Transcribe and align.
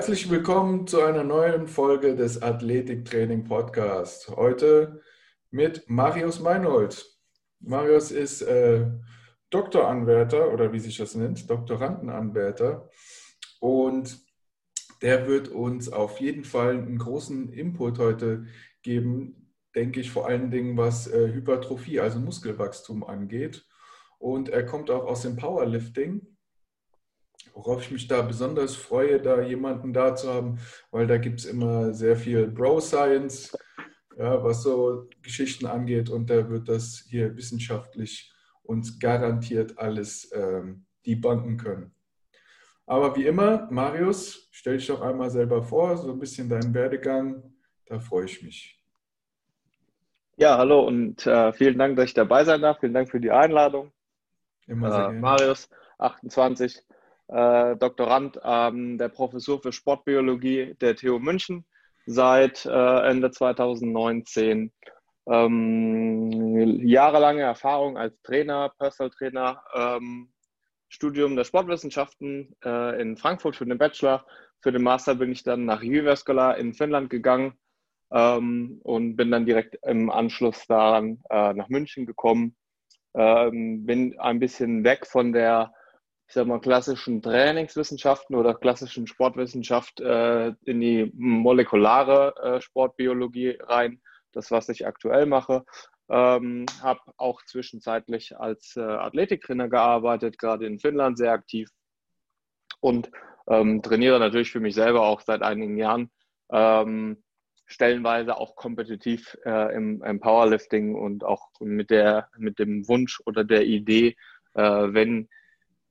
Herzlich 0.00 0.30
willkommen 0.30 0.86
zu 0.86 1.02
einer 1.02 1.24
neuen 1.24 1.68
Folge 1.68 2.16
des 2.16 2.40
Athletiktraining 2.40 3.44
Podcast. 3.44 4.30
Heute 4.34 5.02
mit 5.50 5.90
Marius 5.90 6.40
Meinhold. 6.40 7.18
Marius 7.58 8.10
ist 8.10 8.40
äh, 8.40 8.86
Doktoranwärter 9.50 10.54
oder 10.54 10.72
wie 10.72 10.78
sich 10.78 10.96
das 10.96 11.14
nennt, 11.16 11.50
Doktorandenanwärter. 11.50 12.88
Und 13.60 14.18
der 15.02 15.26
wird 15.28 15.48
uns 15.48 15.92
auf 15.92 16.18
jeden 16.18 16.44
Fall 16.44 16.78
einen 16.78 16.96
großen 16.96 17.52
Input 17.52 17.98
heute 17.98 18.46
geben, 18.80 19.52
denke 19.74 20.00
ich, 20.00 20.10
vor 20.10 20.26
allen 20.26 20.50
Dingen 20.50 20.78
was 20.78 21.08
äh, 21.08 21.30
Hypertrophie, 21.30 22.00
also 22.00 22.18
Muskelwachstum 22.20 23.04
angeht. 23.04 23.66
Und 24.18 24.48
er 24.48 24.64
kommt 24.64 24.90
auch 24.90 25.04
aus 25.04 25.20
dem 25.20 25.36
Powerlifting 25.36 26.26
worauf 27.64 27.82
ich 27.82 27.90
mich 27.90 28.08
da 28.08 28.22
besonders 28.22 28.74
freue, 28.74 29.20
da 29.20 29.42
jemanden 29.42 29.92
da 29.92 30.14
zu 30.14 30.32
haben, 30.32 30.58
weil 30.90 31.06
da 31.06 31.18
gibt 31.18 31.40
es 31.40 31.46
immer 31.46 31.92
sehr 31.92 32.16
viel 32.16 32.48
Bro-Science, 32.48 33.56
ja, 34.16 34.42
was 34.42 34.62
so 34.62 35.08
Geschichten 35.22 35.66
angeht 35.66 36.08
und 36.08 36.30
da 36.30 36.48
wird 36.48 36.68
das 36.68 37.04
hier 37.08 37.36
wissenschaftlich 37.36 38.32
uns 38.62 38.98
garantiert 38.98 39.78
alles 39.78 40.30
ähm, 40.32 40.86
debunken 41.06 41.56
können. 41.56 41.92
Aber 42.86 43.14
wie 43.16 43.26
immer, 43.26 43.68
Marius, 43.70 44.48
stell 44.52 44.78
dich 44.78 44.86
doch 44.86 45.00
einmal 45.00 45.30
selber 45.30 45.62
vor, 45.62 45.96
so 45.96 46.12
ein 46.12 46.18
bisschen 46.18 46.48
deinen 46.48 46.72
Werdegang, 46.72 47.42
da 47.86 47.98
freue 47.98 48.24
ich 48.24 48.42
mich. 48.42 48.80
Ja, 50.36 50.56
hallo 50.56 50.86
und 50.86 51.26
äh, 51.26 51.52
vielen 51.52 51.78
Dank, 51.78 51.96
dass 51.96 52.06
ich 52.06 52.14
dabei 52.14 52.44
sein 52.44 52.62
darf. 52.62 52.80
Vielen 52.80 52.94
Dank 52.94 53.10
für 53.10 53.20
die 53.20 53.30
Einladung. 53.30 53.92
Immer 54.66 55.10
äh, 55.10 55.12
Marius, 55.12 55.68
28, 55.98 56.82
äh, 57.30 57.76
Doktorand 57.76 58.42
an 58.44 58.98
der 58.98 59.08
Professur 59.08 59.60
für 59.62 59.72
Sportbiologie 59.72 60.74
der 60.80 60.96
TU 60.96 61.18
München 61.18 61.64
seit 62.06 62.66
äh, 62.66 63.08
Ende 63.08 63.30
2019. 63.30 64.72
Ähm, 65.26 66.86
jahrelange 66.86 67.42
Erfahrung 67.42 67.96
als 67.96 68.20
Trainer, 68.22 68.72
Personal 68.78 69.10
Trainer, 69.10 69.62
ähm, 69.74 70.32
Studium 70.88 71.36
der 71.36 71.44
Sportwissenschaften 71.44 72.56
äh, 72.64 73.00
in 73.00 73.16
Frankfurt 73.16 73.54
für 73.54 73.66
den 73.66 73.78
Bachelor. 73.78 74.26
Für 74.60 74.72
den 74.72 74.82
Master 74.82 75.14
bin 75.14 75.30
ich 75.30 75.44
dann 75.44 75.64
nach 75.64 75.82
Jyväskylä 75.82 76.58
in 76.58 76.74
Finnland 76.74 77.10
gegangen 77.10 77.54
ähm, 78.12 78.80
und 78.82 79.14
bin 79.16 79.30
dann 79.30 79.46
direkt 79.46 79.78
im 79.86 80.10
Anschluss 80.10 80.66
daran 80.66 81.22
äh, 81.30 81.54
nach 81.54 81.68
München 81.68 82.06
gekommen. 82.06 82.56
Ähm, 83.14 83.86
bin 83.86 84.18
ein 84.18 84.40
bisschen 84.40 84.82
weg 84.82 85.06
von 85.06 85.32
der 85.32 85.72
ich 86.30 86.34
sag 86.34 86.46
mal, 86.46 86.60
klassischen 86.60 87.20
Trainingswissenschaften 87.22 88.36
oder 88.36 88.54
klassischen 88.54 89.08
Sportwissenschaft 89.08 90.00
äh, 90.00 90.52
in 90.64 90.80
die 90.80 91.10
molekulare 91.12 92.34
äh, 92.40 92.60
Sportbiologie 92.60 93.58
rein. 93.58 94.00
Das, 94.30 94.52
was 94.52 94.68
ich 94.68 94.86
aktuell 94.86 95.26
mache. 95.26 95.64
Ähm, 96.08 96.66
habe 96.84 97.00
auch 97.16 97.42
zwischenzeitlich 97.46 98.38
als 98.38 98.76
äh, 98.76 98.80
Athletiktrainer 98.80 99.68
gearbeitet, 99.68 100.38
gerade 100.38 100.66
in 100.66 100.78
Finnland 100.78 101.18
sehr 101.18 101.32
aktiv 101.32 101.68
und 102.78 103.10
ähm, 103.48 103.82
trainiere 103.82 104.20
natürlich 104.20 104.52
für 104.52 104.60
mich 104.60 104.76
selber 104.76 105.02
auch 105.02 105.22
seit 105.22 105.42
einigen 105.42 105.76
Jahren. 105.76 106.12
Ähm, 106.52 107.24
stellenweise 107.66 108.36
auch 108.36 108.54
kompetitiv 108.54 109.36
äh, 109.44 109.74
im, 109.74 110.00
im, 110.04 110.20
Powerlifting 110.20 110.94
und 110.94 111.24
auch 111.24 111.48
mit, 111.58 111.90
der, 111.90 112.28
mit 112.38 112.60
dem 112.60 112.86
Wunsch 112.86 113.20
oder 113.26 113.42
der 113.42 113.66
Idee, 113.66 114.16
äh, 114.54 114.62
wenn 114.62 115.28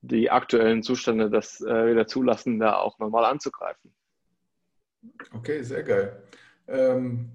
die 0.02 0.30
aktuellen 0.30 0.82
Zustände 0.82 1.30
das 1.30 1.60
äh, 1.60 1.90
wieder 1.90 2.06
zulassen, 2.06 2.58
da 2.58 2.76
auch 2.76 2.98
nochmal 2.98 3.24
anzugreifen. 3.24 3.94
Okay, 5.32 5.62
sehr 5.62 5.82
geil. 5.82 6.22
Ähm, 6.68 7.30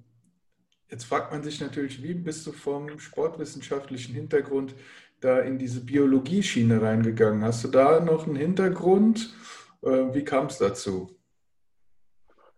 jetzt 0.89 1.05
fragt 1.05 1.31
man 1.31 1.43
sich 1.43 1.59
natürlich, 1.61 2.01
wie 2.01 2.13
bist 2.13 2.45
du 2.47 2.51
vom 2.51 2.99
sportwissenschaftlichen 2.99 4.13
Hintergrund 4.13 4.75
da 5.19 5.39
in 5.39 5.57
diese 5.57 5.83
Biologie-Schiene 5.83 6.81
reingegangen? 6.81 7.43
Hast 7.43 7.63
du 7.63 7.67
da 7.69 7.99
noch 7.99 8.27
einen 8.27 8.35
Hintergrund? 8.35 9.33
Äh, 9.81 10.13
wie 10.13 10.23
kam 10.23 10.47
es 10.47 10.57
dazu? 10.57 11.15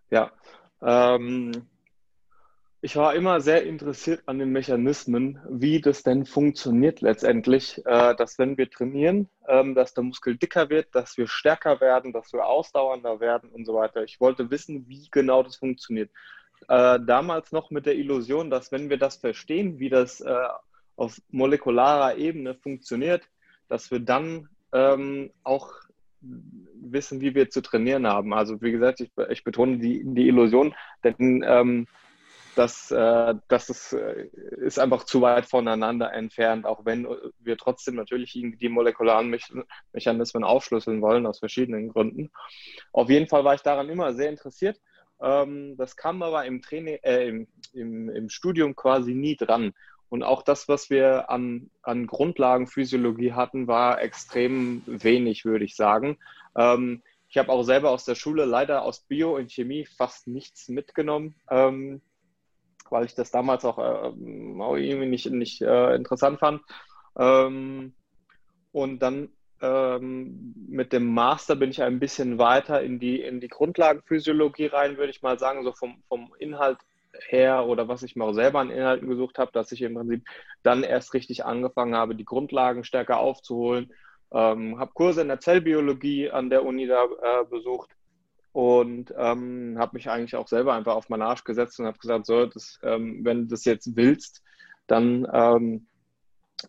Ja, 0.10 0.32
ähm, 0.82 1.52
ich 2.88 2.96
war 2.96 3.14
immer 3.16 3.42
sehr 3.42 3.66
interessiert 3.66 4.22
an 4.28 4.40
den 4.40 4.54
Mechanismen, 4.54 5.42
wie 5.50 5.82
das 5.82 6.04
denn 6.04 6.26
funktioniert 6.26 7.02
letztendlich, 7.02 7.86
äh, 7.86 8.16
dass 8.16 8.40
wenn 8.40 8.58
wir 8.58 8.70
trainieren, 8.70 9.28
ähm, 9.46 9.76
dass 9.76 9.94
der 9.94 10.06
Muskel 10.06 10.38
dicker 10.38 10.70
wird, 10.70 10.96
dass 10.96 11.18
wir 11.18 11.28
stärker 11.28 11.82
werden, 11.82 12.14
dass 12.14 12.32
wir 12.32 12.46
ausdauernder 12.46 13.20
werden 13.20 13.50
und 13.50 13.66
so 13.66 13.74
weiter. 13.74 14.06
Ich 14.06 14.22
wollte 14.22 14.50
wissen, 14.52 14.88
wie 14.88 15.10
genau 15.12 15.44
das 15.44 15.58
funktioniert. 15.58 16.10
Äh, 16.70 17.02
damals 17.06 17.52
noch 17.52 17.72
mit 17.72 17.86
der 17.86 17.98
Illusion, 17.98 18.50
dass 18.50 18.72
wenn 18.72 18.90
wir 18.90 18.98
das 18.98 19.18
verstehen, 19.18 19.80
wie 19.80 19.90
das 19.90 20.22
äh, 20.22 20.48
auf 20.96 21.22
molekularer 21.30 22.16
Ebene 22.16 22.56
funktioniert, 22.56 23.24
dass 23.68 23.92
wir 23.92 24.00
dann 24.00 24.48
ähm, 24.72 25.32
auch 25.44 25.74
wissen, 26.22 27.20
wie 27.20 27.36
wir 27.36 27.50
zu 27.50 27.60
trainieren 27.60 28.08
haben. 28.08 28.34
Also 28.34 28.62
wie 28.62 28.72
gesagt, 28.72 29.02
ich, 29.02 29.12
ich 29.30 29.44
betone 29.44 29.78
die, 29.78 30.04
die 30.06 30.30
Illusion, 30.30 30.74
denn 31.04 31.44
ähm, 31.46 31.86
das, 32.58 32.92
äh, 32.92 33.36
das 33.48 33.70
ist, 33.70 33.94
äh, 33.94 34.30
ist 34.58 34.80
einfach 34.80 35.04
zu 35.04 35.22
weit 35.22 35.46
voneinander 35.46 36.12
entfernt, 36.14 36.66
auch 36.66 36.86
wenn 36.86 37.08
wir 37.40 37.58
trotzdem 37.58 37.96
natürlich 37.96 38.34
die 38.34 38.70
molekularen 38.70 39.36
Mechanismen 39.94 40.44
aufschlüsseln 40.44 41.02
wollen, 41.02 41.26
aus 41.26 41.40
verschiedenen 41.40 41.90
Gründen. 41.90 42.32
Auf 42.92 43.10
jeden 43.10 43.28
Fall 43.28 43.44
war 43.44 43.54
ich 43.54 43.62
daran 43.62 43.90
immer 43.90 44.14
sehr 44.14 44.30
interessiert. 44.30 44.80
Ähm, 45.22 45.78
das 45.78 45.96
kam 45.96 46.22
aber 46.22 46.46
im, 46.46 46.62
Training, 46.62 47.00
äh, 47.04 47.28
im, 47.28 47.48
im, 47.74 48.10
im 48.10 48.30
Studium 48.30 48.76
quasi 48.76 49.14
nie 49.14 49.36
dran. 49.36 49.74
Und 50.10 50.24
auch 50.24 50.42
das, 50.42 50.70
was 50.70 50.90
wir 50.90 51.30
an, 51.30 51.70
an 51.82 52.08
Grundlagenphysiologie 52.08 53.34
hatten, 53.34 53.68
war 53.68 54.02
extrem 54.02 54.82
wenig, 54.86 55.44
würde 55.44 55.66
ich 55.66 55.76
sagen. 55.76 56.18
Ähm, 56.56 57.02
ich 57.30 57.38
habe 57.38 57.52
auch 57.52 57.64
selber 57.64 57.92
aus 57.92 58.06
der 58.06 58.16
Schule 58.16 58.46
leider 58.46 58.84
aus 58.84 59.02
Bio 59.02 59.36
und 59.36 59.52
Chemie 59.52 59.86
fast 59.86 60.28
nichts 60.28 60.70
mitgenommen. 60.70 61.36
Ähm, 61.50 62.02
weil 62.92 63.06
ich 63.06 63.16
das 63.16 63.32
damals 63.32 63.66
auch, 63.66 63.78
äh, 63.78 64.62
auch 64.62 64.76
irgendwie 64.76 65.08
nicht, 65.08 65.30
nicht 65.30 65.62
äh, 65.62 65.96
interessant 65.96 66.40
fand. 66.40 66.62
Ähm, 67.18 67.94
und 68.72 69.00
dann 69.00 69.30
ähm, 69.62 70.54
mit 70.68 70.94
dem 70.94 71.14
Master 71.14 71.56
bin 71.56 71.72
ich 71.72 71.82
ein 71.82 72.00
bisschen 72.00 72.38
weiter 72.38 72.82
in 72.82 73.00
die, 73.00 73.22
in 73.22 73.40
die 73.40 73.48
Grundlagenphysiologie 73.48 74.68
rein, 74.68 74.98
würde 74.98 75.12
ich 75.12 75.22
mal 75.22 75.40
sagen, 75.40 75.64
so 75.64 75.72
vom, 75.72 76.04
vom 76.08 76.34
Inhalt 76.40 76.78
her 77.30 77.66
oder 77.66 77.88
was 77.88 78.04
ich 78.04 78.16
mir 78.16 78.26
auch 78.26 78.34
selber 78.34 78.60
an 78.60 78.70
Inhalten 78.70 79.08
gesucht 79.08 79.40
habe, 79.40 79.52
dass 79.52 79.72
ich 79.72 79.82
im 79.82 79.96
Prinzip 79.96 80.24
dann 80.64 80.84
erst 80.84 81.14
richtig 81.14 81.46
angefangen 81.46 81.96
habe, 81.96 82.16
die 82.16 82.26
Grundlagen 82.26 82.84
stärker 82.84 83.18
aufzuholen. 83.20 83.92
Ähm, 84.32 84.78
habe 84.78 84.92
Kurse 84.94 85.22
in 85.22 85.30
der 85.30 85.40
Zellbiologie 85.40 86.30
an 86.30 86.50
der 86.50 86.66
Uni 86.66 86.86
da 86.86 87.06
äh, 87.06 87.46
besucht 87.50 87.90
und 88.58 89.14
ähm, 89.16 89.76
habe 89.78 89.96
mich 89.96 90.10
eigentlich 90.10 90.36
auch 90.36 90.48
selber 90.48 90.74
einfach 90.74 90.96
auf 90.96 91.10
meinen 91.10 91.22
Arsch 91.22 91.44
gesetzt 91.44 91.80
und 91.80 91.86
habe 91.86 92.00
gesagt, 92.00 92.26
so, 92.26 92.48
das, 92.48 92.80
ähm, 92.82 93.24
wenn 93.24 93.42
du 93.42 93.46
das 93.50 93.66
jetzt 93.66 93.96
willst, 93.96 94.42
dann 94.88 95.28
ähm, 95.32 95.86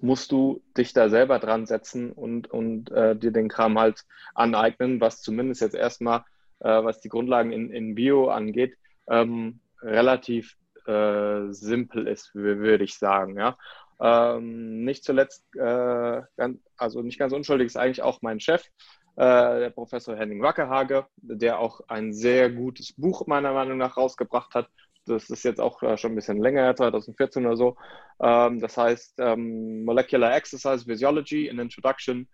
musst 0.03 0.31
du 0.31 0.63
dich 0.77 0.93
da 0.93 1.09
selber 1.09 1.39
dran 1.39 1.65
setzen 1.65 2.13
und, 2.13 2.51
und 2.51 2.91
äh, 2.91 3.17
dir 3.17 3.33
den 3.33 3.49
Kram 3.49 3.79
halt 3.79 4.05
aneignen, 4.35 5.01
was 5.01 5.23
zumindest 5.23 5.63
jetzt 5.63 5.75
erstmal, 5.75 6.25
äh, 6.59 6.85
was 6.85 7.01
die 7.01 7.09
Grundlagen 7.09 7.53
in, 7.53 7.71
in 7.71 7.95
Bio 7.95 8.29
angeht, 8.29 8.77
ähm, 9.09 9.61
relativ 9.81 10.59
äh, 10.85 11.51
simpel 11.53 12.07
ist, 12.07 12.35
würde 12.35 12.85
ich 12.85 12.99
sagen. 12.99 13.39
Ja? 13.39 13.57
Ähm, 13.99 14.85
nicht 14.85 15.05
zuletzt, 15.05 15.43
äh, 15.57 16.23
also 16.77 17.01
nicht 17.01 17.19
ganz 17.19 17.33
unschuldig 17.33 17.65
ist 17.65 17.79
eigentlich 17.79 18.03
auch 18.03 18.21
mein 18.21 18.41
Chef, 18.41 18.63
äh, 19.19 19.59
der 19.59 19.71
Professor 19.71 20.17
Henning 20.17 20.41
Wackerhage, 20.41 21.05
der 21.17 21.59
auch 21.59 21.81
ein 21.89 22.13
sehr 22.13 22.51
gutes 22.51 22.93
Buch 22.93 23.27
meiner 23.27 23.53
Meinung 23.53 23.77
nach 23.77 23.97
rausgebracht 23.97 24.55
hat. 24.55 24.69
Das 25.07 25.29
ist 25.29 25.43
jetzt 25.43 25.61
auch 25.61 25.83
äh, 25.83 25.97
schon 25.97 26.13
ein 26.13 26.15
bisschen 26.15 26.41
länger, 26.41 26.77
2014 26.77 27.45
oder 27.45 27.57
so. 27.57 27.77
Ähm, 28.21 28.61
das 28.61 28.77
heißt 28.77 29.17
ähm, 29.19 29.85
Molecular 29.85 30.37
Exercise 30.37 30.85
Physiology 30.85 31.49
in 31.49 31.59
Introduction. 31.59 32.29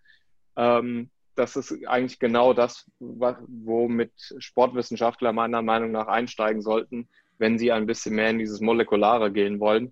Ähm, 0.55 1.09
das 1.33 1.55
ist 1.55 1.75
eigentlich 1.87 2.19
genau 2.19 2.53
das, 2.53 2.85
womit 2.99 4.13
Sportwissenschaftler 4.37 5.33
meiner 5.33 5.63
Meinung 5.63 5.91
nach 5.91 6.07
einsteigen 6.07 6.61
sollten, 6.61 7.09
wenn 7.39 7.57
sie 7.57 7.71
ein 7.71 7.87
bisschen 7.87 8.13
mehr 8.13 8.29
in 8.29 8.37
dieses 8.37 8.61
Molekulare 8.61 9.31
gehen 9.31 9.59
wollen 9.59 9.91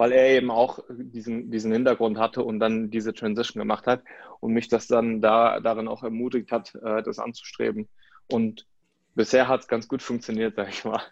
weil 0.00 0.12
er 0.12 0.30
eben 0.30 0.50
auch 0.50 0.78
diesen, 0.88 1.50
diesen 1.50 1.72
Hintergrund 1.72 2.18
hatte 2.18 2.42
und 2.42 2.58
dann 2.58 2.88
diese 2.88 3.12
Transition 3.12 3.60
gemacht 3.60 3.86
hat 3.86 4.02
und 4.40 4.54
mich 4.54 4.66
das 4.66 4.86
dann 4.86 5.20
da, 5.20 5.60
darin 5.60 5.88
auch 5.88 6.02
ermutigt 6.02 6.52
hat, 6.52 6.74
äh, 6.82 7.02
das 7.02 7.18
anzustreben. 7.18 7.86
Und 8.32 8.66
bisher 9.14 9.46
hat 9.46 9.60
es 9.60 9.68
ganz 9.68 9.88
gut 9.88 10.00
funktioniert, 10.00 10.54
sag 10.56 10.70
ich 10.70 10.86
mal. 10.86 11.02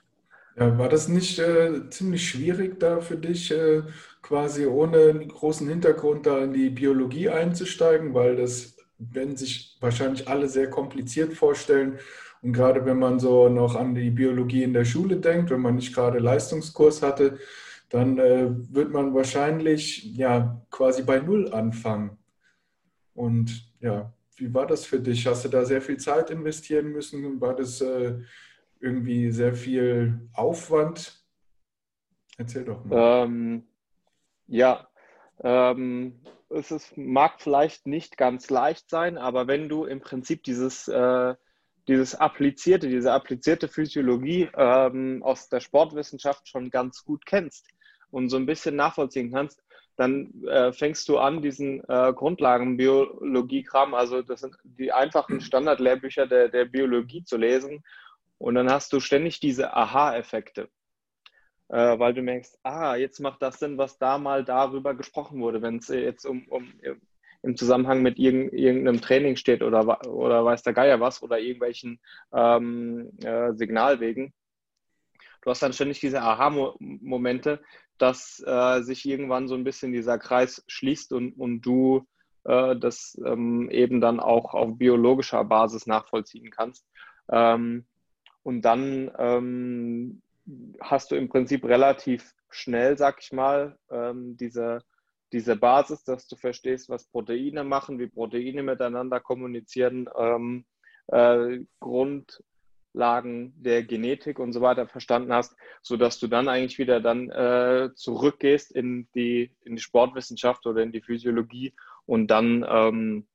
Ja, 0.57 0.79
war 0.79 0.89
das 0.89 1.07
nicht 1.07 1.39
äh, 1.39 1.91
ziemlich 1.91 2.31
schwierig 2.31 2.81
da 2.81 3.01
für 3.01 3.19
dich, 3.19 3.51
äh, 3.51 3.83
quasi 4.23 4.65
ohne 4.65 5.27
großen 5.27 5.69
Hintergrund 5.69 6.25
da 6.25 6.39
in 6.39 6.55
die 6.55 6.71
Biologie 6.71 7.29
einzusteigen, 7.29 8.15
weil 8.15 8.37
das 8.37 8.75
werden 8.97 9.37
sich 9.37 9.77
wahrscheinlich 9.81 10.29
alle 10.29 10.49
sehr 10.49 10.71
kompliziert 10.71 11.35
vorstellen. 11.35 11.99
Und 12.41 12.55
gerade 12.55 12.87
wenn 12.87 12.99
man 12.99 13.21
so 13.21 13.51
noch 13.51 13.77
an 13.77 13.95
die 13.95 14.09
Biologie 14.09 14.63
in 14.63 14.73
der 14.73 14.87
Schule 14.87 15.17
denkt, 15.17 15.51
wenn 15.51 15.61
man 15.61 15.75
nicht 15.75 15.95
gerade 15.95 16.21
Leistungskurs 16.21 17.03
hatte, 17.03 17.39
dann 17.89 18.19
äh, 18.19 18.49
wird 18.75 18.91
man 18.93 19.15
wahrscheinlich 19.15 20.05
ja 20.17 20.61
quasi 20.71 21.03
bei 21.03 21.21
Null 21.21 21.53
anfangen. 21.53 22.19
Und 23.15 23.73
ja, 23.81 24.13
wie 24.37 24.53
war 24.53 24.67
das 24.67 24.85
für 24.85 25.01
dich? 25.01 25.27
Hast 25.27 25.45
du 25.45 25.49
da 25.49 25.65
sehr 25.65 25.81
viel 25.81 25.97
Zeit 25.97 26.31
investieren 26.31 26.93
müssen? 26.93 27.41
War 27.41 27.57
das 27.57 27.81
äh, 27.81 28.19
irgendwie 28.81 29.31
sehr 29.33 29.55
viel 29.55 30.29
Aufwand? 30.35 31.25
Erzähl 32.37 32.65
doch 32.65 32.85
mal. 32.85 33.25
Ähm, 33.25 33.65
ja, 34.47 34.89
ähm, 35.41 36.21
es 36.51 36.71
ist, 36.71 36.97
mag 36.97 37.41
vielleicht 37.41 37.87
nicht 37.87 38.17
ganz 38.17 38.51
leicht 38.51 38.89
sein, 38.91 39.19
aber 39.19 39.47
wenn 39.47 39.69
du 39.69 39.85
im 39.85 40.01
Prinzip 40.01 40.45
dieses, 40.45 40.89
äh, 40.89 41.35
dieses 41.89 42.15
applizierte, 42.15 42.89
diese 42.89 43.13
applizierte 43.13 43.67
Physiologie 43.67 44.49
ähm, 44.55 45.23
aus 45.23 45.49
der 45.49 45.61
Sportwissenschaft 45.61 46.49
schon 46.49 46.71
ganz 46.71 47.05
gut 47.05 47.27
kennst 47.27 47.67
und 48.11 48.29
so 48.29 48.37
ein 48.37 48.47
bisschen 48.47 48.77
nachvollziehen 48.77 49.33
kannst, 49.33 49.63
dann 49.97 50.33
äh, 50.45 50.73
fängst 50.73 51.09
du 51.09 51.19
an, 51.19 51.43
diesen 51.43 51.81
äh, 51.89 52.13
Grundlagenbiologie-Kram, 52.15 53.95
also 53.95 54.23
das 54.23 54.41
sind 54.41 54.57
die 54.63 54.93
einfachen 54.93 55.41
Standardlehrbücher 55.41 56.27
der, 56.27 56.49
der 56.49 56.67
Biologie 56.67 57.25
zu 57.25 57.37
lesen 57.37 57.83
und 58.39 58.55
dann 58.55 58.71
hast 58.71 58.93
du 58.93 59.01
ständig 59.01 59.41
diese 59.41 59.75
Aha-Effekte 59.75 60.69
äh, 61.69 61.99
weil 61.99 62.15
du 62.15 62.23
merkst, 62.23 62.59
ah, 62.63 62.97
jetzt 62.97 63.21
macht 63.21 63.43
das 63.43 63.59
Sinn, 63.59 63.79
was 63.79 63.99
da 63.99 64.19
mal 64.19 64.45
darüber 64.45 64.95
gesprochen 64.95 65.41
wurde, 65.41 65.63
wenn 65.63 65.77
es 65.77 65.89
jetzt 65.89 66.25
um, 66.25 66.47
um 66.49 66.73
im 67.43 67.57
Zusammenhang 67.57 68.03
mit 68.03 68.19
irgendeinem 68.19 69.01
Training 69.01 69.37
steht 69.37 69.63
oder, 69.63 70.07
oder 70.09 70.45
weiß 70.45 70.63
der 70.65 70.73
Geier 70.73 70.99
was 71.01 71.23
oder 71.23 71.39
irgendwelchen 71.39 72.01
ähm, 72.33 73.11
äh, 73.23 73.53
Signalwegen. 73.55 74.33
Du 75.43 75.51
hast 75.51 75.63
dann 75.63 75.73
ständig 75.73 76.01
diese 76.01 76.21
Aha-Momente, 76.21 77.63
dass 77.99 78.43
äh, 78.47 78.83
sich 78.83 79.07
irgendwann 79.07 79.49
so 79.49 79.55
ein 79.55 79.65
bisschen 79.65 79.93
dieser 79.93 80.19
Kreis 80.19 80.65
schließt 80.67 81.13
und, 81.13 81.33
und 81.33 81.61
du 81.63 82.07
äh, 82.45 82.77
das 82.77 83.21
ähm, 83.25 83.71
eben 83.71 84.01
dann 84.01 84.21
auch 84.21 84.55
auf 84.55 84.79
biologischer 84.79 85.45
Basis 85.45 85.87
nachvollziehen 85.87 86.51
kannst. 86.51 86.87
Ähm, 87.31 87.85
und 88.43 88.63
dann 88.63 89.11
ähm, 89.19 90.23
hast 90.81 91.11
du 91.11 91.17
im 91.17 91.29
Prinzip 91.29 91.65
relativ 91.65 92.35
schnell, 92.51 92.97
sag 92.97 93.19
ich 93.21 93.33
mal, 93.33 93.79
ähm, 93.91 94.37
diese, 94.39 94.81
diese 95.33 95.57
Basis, 95.57 96.05
dass 96.05 96.27
du 96.27 96.37
verstehst, 96.37 96.89
was 96.89 97.05
Proteine 97.05 97.65
machen, 97.65 97.99
wie 97.99 98.07
Proteine 98.07 98.63
miteinander 98.63 99.21
kommunizieren, 99.21 100.09
ähm, 100.17 100.65
äh, 101.09 101.61
Grundlagen 102.99 103.55
der 103.57 103.85
Genetik 103.85 104.41
und 104.41 104.53
so 104.53 104.61
weiter 104.61 104.89
verstanden 104.89 105.33
hast, 105.33 105.57
sodass 105.83 106.19
du 106.19 106.27
dann 106.27 106.49
eigentlich 106.49 106.79
wieder 106.79 107.01
dann 107.01 107.31
äh, 107.31 107.91
zurückgehst 107.95 108.73
in 108.73 109.09
die, 109.15 109.53
in 109.65 109.77
die 109.77 109.83
Sportwissenschaft 109.83 110.67
oder 110.67 110.83
in 110.83 110.91
die 110.91 111.01
Physiologie 111.01 111.75
und 112.07 112.27
dann 112.27 112.67
ähm, 112.69 113.29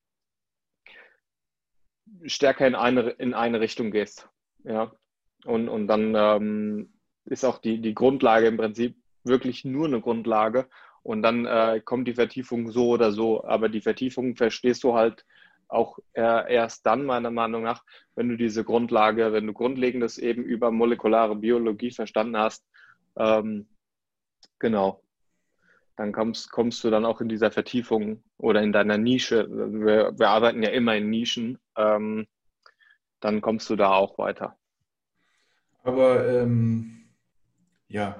stärker 2.25 2.67
in 2.67 2.75
eine, 2.75 3.11
in 3.11 3.33
eine 3.33 3.61
Richtung 3.61 3.91
gehst. 3.91 4.27
Ja. 4.65 4.91
Und, 5.45 5.69
und 5.69 5.87
dann 5.87 6.13
ähm, 6.13 6.93
ist 7.23 7.45
auch 7.45 7.59
die, 7.59 7.79
die 7.79 7.95
Grundlage 7.95 8.47
im 8.47 8.57
Prinzip 8.57 8.97
wirklich 9.23 9.63
nur 9.63 9.87
eine 9.87 10.01
Grundlage. 10.01 10.67
Und 11.03 11.21
dann 11.21 11.45
äh, 11.45 11.81
kommt 11.83 12.07
die 12.09 12.15
Vertiefung 12.15 12.69
so 12.69 12.89
oder 12.89 13.13
so. 13.13 13.45
Aber 13.45 13.69
die 13.69 13.81
Vertiefung 13.81 14.35
verstehst 14.35 14.83
du 14.83 14.93
halt 14.93 15.25
auch 15.73 15.99
äh, 16.13 16.53
erst 16.53 16.85
dann, 16.85 17.05
meiner 17.05 17.31
Meinung 17.31 17.63
nach, 17.63 17.83
wenn 18.15 18.29
du 18.29 18.37
diese 18.37 18.63
Grundlage, 18.63 19.33
wenn 19.33 19.47
du 19.47 19.53
Grundlegendes 19.53 20.17
eben 20.17 20.43
über 20.43 20.71
molekulare 20.71 21.35
Biologie 21.35 21.91
verstanden 21.91 22.37
hast. 22.37 22.65
Ähm, 23.17 23.67
genau. 24.59 25.01
Dann 25.95 26.11
kommst, 26.11 26.51
kommst 26.51 26.83
du 26.83 26.89
dann 26.89 27.05
auch 27.05 27.21
in 27.21 27.29
dieser 27.29 27.51
Vertiefung 27.51 28.23
oder 28.37 28.61
in 28.61 28.71
deiner 28.71 28.97
Nische. 28.97 29.47
Wir, 29.49 30.17
wir 30.17 30.29
arbeiten 30.29 30.63
ja 30.63 30.69
immer 30.69 30.95
in 30.95 31.09
Nischen. 31.09 31.59
Ähm, 31.77 32.27
dann 33.19 33.41
kommst 33.41 33.69
du 33.69 33.75
da 33.75 33.93
auch 33.93 34.17
weiter. 34.17 34.57
Aber 35.83 36.27
ähm 36.27 37.03
ja, 37.93 38.15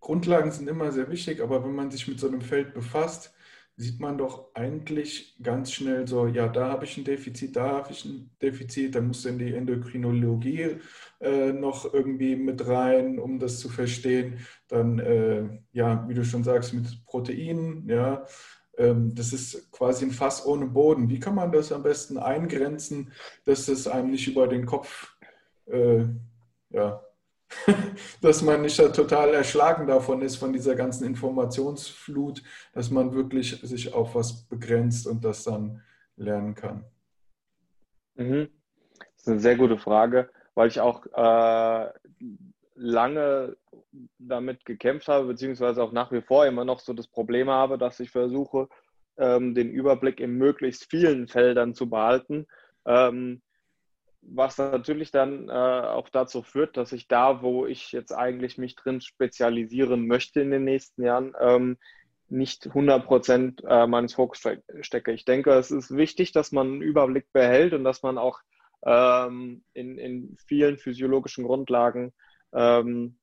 Grundlagen 0.00 0.50
sind 0.50 0.68
immer 0.68 0.92
sehr 0.92 1.10
wichtig, 1.10 1.40
aber 1.40 1.64
wenn 1.64 1.74
man 1.74 1.90
sich 1.90 2.06
mit 2.08 2.20
so 2.20 2.28
einem 2.28 2.42
Feld 2.42 2.74
befasst, 2.74 3.34
sieht 3.80 3.98
man 3.98 4.18
doch 4.18 4.54
eigentlich 4.54 5.38
ganz 5.42 5.72
schnell 5.72 6.06
so, 6.06 6.26
ja, 6.26 6.48
da 6.48 6.68
habe 6.68 6.84
ich 6.84 6.98
ein 6.98 7.04
Defizit, 7.04 7.56
da 7.56 7.78
habe 7.78 7.92
ich 7.92 8.04
ein 8.04 8.30
Defizit, 8.42 8.94
dann 8.94 9.06
muss 9.06 9.24
in 9.24 9.38
die 9.38 9.54
Endokrinologie 9.54 10.76
äh, 11.20 11.52
noch 11.52 11.94
irgendwie 11.94 12.36
mit 12.36 12.66
rein, 12.66 13.18
um 13.18 13.38
das 13.38 13.58
zu 13.58 13.70
verstehen. 13.70 14.46
Dann, 14.68 14.98
äh, 14.98 15.62
ja, 15.72 16.06
wie 16.08 16.12
du 16.12 16.26
schon 16.26 16.44
sagst, 16.44 16.74
mit 16.74 17.06
Proteinen, 17.06 17.88
ja, 17.88 18.26
ähm, 18.76 19.14
das 19.14 19.32
ist 19.32 19.72
quasi 19.72 20.04
ein 20.04 20.10
Fass 20.10 20.44
ohne 20.44 20.66
Boden. 20.66 21.08
Wie 21.08 21.18
kann 21.18 21.34
man 21.34 21.50
das 21.50 21.72
am 21.72 21.82
besten 21.82 22.18
eingrenzen, 22.18 23.12
dass 23.46 23.64
das 23.64 23.88
einem 23.88 24.10
nicht 24.10 24.28
über 24.28 24.46
den 24.46 24.66
Kopf, 24.66 25.16
äh, 25.64 26.04
ja, 26.68 27.02
dass 28.22 28.42
man 28.42 28.62
nicht 28.62 28.76
total 28.76 29.34
erschlagen 29.34 29.86
davon 29.86 30.22
ist, 30.22 30.36
von 30.36 30.52
dieser 30.52 30.74
ganzen 30.74 31.04
Informationsflut, 31.04 32.42
dass 32.72 32.90
man 32.90 33.14
wirklich 33.14 33.60
sich 33.62 33.92
auf 33.92 34.14
was 34.14 34.44
begrenzt 34.44 35.06
und 35.06 35.24
das 35.24 35.44
dann 35.44 35.82
lernen 36.16 36.54
kann? 36.54 36.84
Mhm. 38.14 38.48
Das 38.98 39.22
ist 39.22 39.28
eine 39.28 39.40
sehr 39.40 39.56
gute 39.56 39.78
Frage, 39.78 40.30
weil 40.54 40.68
ich 40.68 40.80
auch 40.80 41.04
äh, 41.06 41.88
lange 42.74 43.56
damit 44.18 44.64
gekämpft 44.64 45.08
habe, 45.08 45.26
beziehungsweise 45.26 45.82
auch 45.82 45.92
nach 45.92 46.12
wie 46.12 46.22
vor 46.22 46.46
immer 46.46 46.64
noch 46.64 46.80
so 46.80 46.92
das 46.92 47.08
Problem 47.08 47.50
habe, 47.50 47.76
dass 47.76 48.00
ich 48.00 48.10
versuche, 48.10 48.68
ähm, 49.18 49.54
den 49.54 49.70
Überblick 49.70 50.20
in 50.20 50.38
möglichst 50.38 50.90
vielen 50.90 51.28
Feldern 51.28 51.74
zu 51.74 51.90
behalten. 51.90 52.46
Ähm, 52.86 53.42
was 54.22 54.58
natürlich 54.58 55.10
dann 55.10 55.48
äh, 55.48 55.52
auch 55.52 56.08
dazu 56.08 56.42
führt, 56.42 56.76
dass 56.76 56.92
ich 56.92 57.08
da, 57.08 57.42
wo 57.42 57.66
ich 57.66 57.92
jetzt 57.92 58.12
eigentlich 58.12 58.58
mich 58.58 58.76
drin 58.76 59.00
spezialisieren 59.00 60.06
möchte 60.06 60.40
in 60.40 60.50
den 60.50 60.64
nächsten 60.64 61.02
Jahren, 61.02 61.34
ähm, 61.40 61.78
nicht 62.28 62.66
100 62.66 63.04
Prozent 63.04 63.62
äh, 63.66 63.86
meines 63.86 64.14
Fokus 64.14 64.42
stecke. 64.82 65.12
Ich 65.12 65.24
denke, 65.24 65.52
es 65.52 65.70
ist 65.70 65.96
wichtig, 65.96 66.32
dass 66.32 66.52
man 66.52 66.66
einen 66.66 66.82
Überblick 66.82 67.32
behält 67.32 67.72
und 67.72 67.82
dass 67.82 68.02
man 68.02 68.18
auch 68.18 68.40
ähm, 68.84 69.64
in, 69.72 69.98
in 69.98 70.36
vielen 70.46 70.78
physiologischen 70.78 71.44
Grundlagen 71.44 72.12
ähm, 72.52 73.18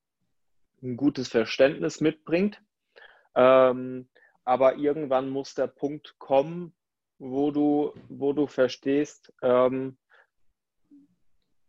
ein 0.81 0.97
gutes 0.97 1.29
Verständnis 1.29 2.01
mitbringt. 2.01 2.61
Ähm, 3.35 4.09
aber 4.43 4.75
irgendwann 4.75 5.29
muss 5.29 5.55
der 5.55 5.67
Punkt 5.67 6.15
kommen, 6.19 6.73
wo 7.17 7.51
du, 7.51 7.93
wo 8.09 8.33
du 8.33 8.47
verstehst, 8.47 9.33
ähm, 9.41 9.97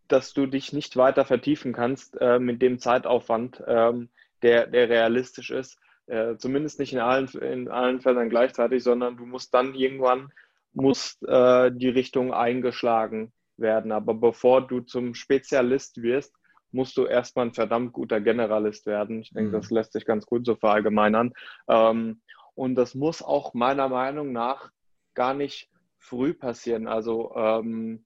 dass 0.08 0.32
du 0.32 0.46
dich 0.46 0.72
nicht 0.72 0.96
weiter 0.96 1.24
vertiefen 1.24 1.72
kannst 1.72 2.16
äh, 2.20 2.38
mit 2.38 2.62
dem 2.62 2.78
Zeitaufwand, 2.78 3.62
ähm, 3.66 4.08
der, 4.42 4.66
der 4.66 4.88
realistisch 4.88 5.50
ist. 5.50 5.78
Äh, 6.06 6.36
zumindest 6.36 6.78
nicht 6.78 6.92
in 6.92 7.00
allen, 7.00 7.28
in 7.28 7.68
allen 7.68 8.00
Fällen 8.00 8.30
gleichzeitig, 8.30 8.82
sondern 8.82 9.16
du 9.16 9.26
musst 9.26 9.52
dann 9.52 9.74
irgendwann 9.74 10.32
muss 10.72 11.20
äh, 11.26 11.70
die 11.72 11.88
Richtung 11.88 12.32
eingeschlagen 12.32 13.32
werden. 13.56 13.92
Aber 13.92 14.14
bevor 14.14 14.66
du 14.66 14.80
zum 14.80 15.14
Spezialist 15.14 16.02
wirst, 16.02 16.34
musst 16.70 16.96
du 16.96 17.04
erstmal 17.04 17.46
ein 17.46 17.54
verdammt 17.54 17.92
guter 17.92 18.20
Generalist 18.20 18.86
werden. 18.86 19.20
Ich 19.20 19.30
denke, 19.30 19.50
mhm. 19.50 19.60
das 19.60 19.70
lässt 19.70 19.92
sich 19.92 20.04
ganz 20.04 20.26
gut 20.26 20.46
so 20.46 20.54
verallgemeinern. 20.54 21.32
Ähm, 21.68 22.20
und 22.54 22.74
das 22.74 22.94
muss 22.94 23.22
auch 23.22 23.54
meiner 23.54 23.88
Meinung 23.88 24.32
nach 24.32 24.70
gar 25.14 25.34
nicht 25.34 25.70
früh 25.98 26.34
passieren. 26.34 26.86
Also 26.86 27.34
ähm, 27.36 28.04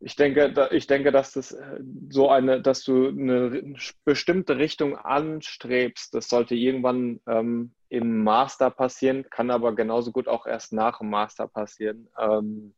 ich 0.00 0.16
denke, 0.16 0.68
ich 0.72 0.86
denke, 0.86 1.10
dass 1.10 1.32
das 1.32 1.52
äh, 1.52 1.80
so 2.10 2.28
eine, 2.28 2.60
dass 2.60 2.84
du 2.84 3.08
eine 3.08 3.74
bestimmte 4.04 4.58
Richtung 4.58 4.96
anstrebst, 4.96 6.14
das 6.14 6.28
sollte 6.28 6.54
irgendwann 6.54 7.20
ähm, 7.26 7.72
im 7.88 8.22
Master 8.22 8.70
passieren, 8.70 9.28
kann 9.30 9.50
aber 9.50 9.74
genauso 9.74 10.12
gut 10.12 10.28
auch 10.28 10.46
erst 10.46 10.72
nach 10.72 10.98
dem 10.98 11.10
Master 11.10 11.48
passieren. 11.48 12.08
Ähm, 12.18 12.74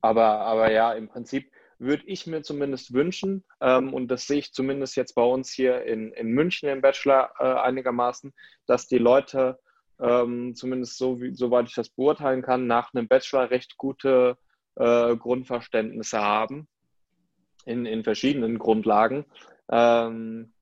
aber, 0.00 0.40
aber 0.40 0.70
ja, 0.70 0.92
im 0.92 1.08
Prinzip 1.08 1.50
würde 1.78 2.04
ich 2.06 2.26
mir 2.26 2.42
zumindest 2.42 2.94
wünschen, 2.94 3.44
ähm, 3.60 3.92
und 3.92 4.08
das 4.08 4.26
sehe 4.26 4.38
ich 4.38 4.52
zumindest 4.52 4.96
jetzt 4.96 5.14
bei 5.14 5.22
uns 5.22 5.50
hier 5.50 5.82
in, 5.84 6.12
in 6.12 6.28
München 6.28 6.68
im 6.68 6.80
Bachelor 6.80 7.32
äh, 7.38 7.44
einigermaßen, 7.44 8.32
dass 8.66 8.86
die 8.86 8.98
Leute 8.98 9.58
ähm, 10.00 10.54
zumindest 10.54 10.98
so, 10.98 11.20
wie, 11.20 11.34
soweit 11.34 11.68
ich 11.68 11.74
das 11.74 11.90
beurteilen 11.90 12.42
kann, 12.42 12.66
nach 12.66 12.94
einem 12.94 13.08
Bachelor 13.08 13.50
recht 13.50 13.76
gute 13.76 14.38
äh, 14.76 15.16
Grundverständnisse 15.16 16.20
haben 16.20 16.68
in, 17.64 17.86
in 17.86 18.04
verschiedenen 18.04 18.58
Grundlagen. 18.58 19.24
Ähm, 19.70 20.52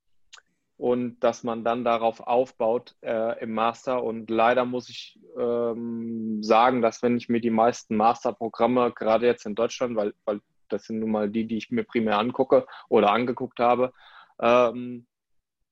und 0.76 1.20
dass 1.20 1.44
man 1.44 1.62
dann 1.62 1.84
darauf 1.84 2.20
aufbaut 2.20 2.96
äh, 3.02 3.40
im 3.40 3.52
Master. 3.52 4.02
Und 4.02 4.30
leider 4.30 4.64
muss 4.64 4.88
ich 4.88 5.16
ähm, 5.38 6.42
sagen, 6.42 6.82
dass 6.82 7.02
wenn 7.02 7.16
ich 7.16 7.28
mir 7.28 7.40
die 7.40 7.50
meisten 7.50 7.94
Masterprogramme, 7.96 8.90
gerade 8.92 9.26
jetzt 9.26 9.46
in 9.46 9.54
Deutschland, 9.54 9.94
weil, 9.94 10.12
weil 10.24 10.40
das 10.68 10.84
sind 10.84 10.98
nun 10.98 11.12
mal 11.12 11.30
die, 11.30 11.46
die 11.46 11.58
ich 11.58 11.70
mir 11.70 11.84
primär 11.84 12.18
angucke 12.18 12.66
oder 12.88 13.12
angeguckt 13.12 13.60
habe, 13.60 13.92
ähm, 14.40 15.06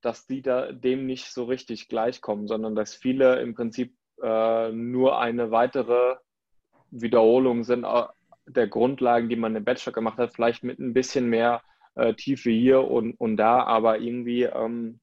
dass 0.00 0.26
die 0.26 0.42
da 0.42 0.70
dem 0.70 1.06
nicht 1.06 1.26
so 1.32 1.44
richtig 1.44 1.88
gleichkommen, 1.88 2.46
sondern 2.46 2.74
dass 2.76 2.94
viele 2.94 3.40
im 3.40 3.54
Prinzip 3.54 3.94
äh, 4.22 4.70
nur 4.70 5.18
eine 5.18 5.50
weitere 5.50 6.16
Wiederholung 6.90 7.64
sind 7.64 7.84
äh, 7.84 8.04
der 8.52 8.66
Grundlagen, 8.66 9.28
die 9.28 9.36
man 9.36 9.56
im 9.56 9.64
Bachelor 9.64 9.92
gemacht 9.92 10.18
hat, 10.18 10.34
vielleicht 10.34 10.64
mit 10.64 10.78
ein 10.78 10.94
bisschen 10.94 11.28
mehr 11.28 11.62
äh, 11.94 12.14
Tiefe 12.14 12.50
hier 12.50 12.82
und, 12.82 13.14
und 13.14 13.36
da, 13.36 13.62
aber 13.62 13.98
irgendwie 13.98 14.44
ähm, 14.44 15.00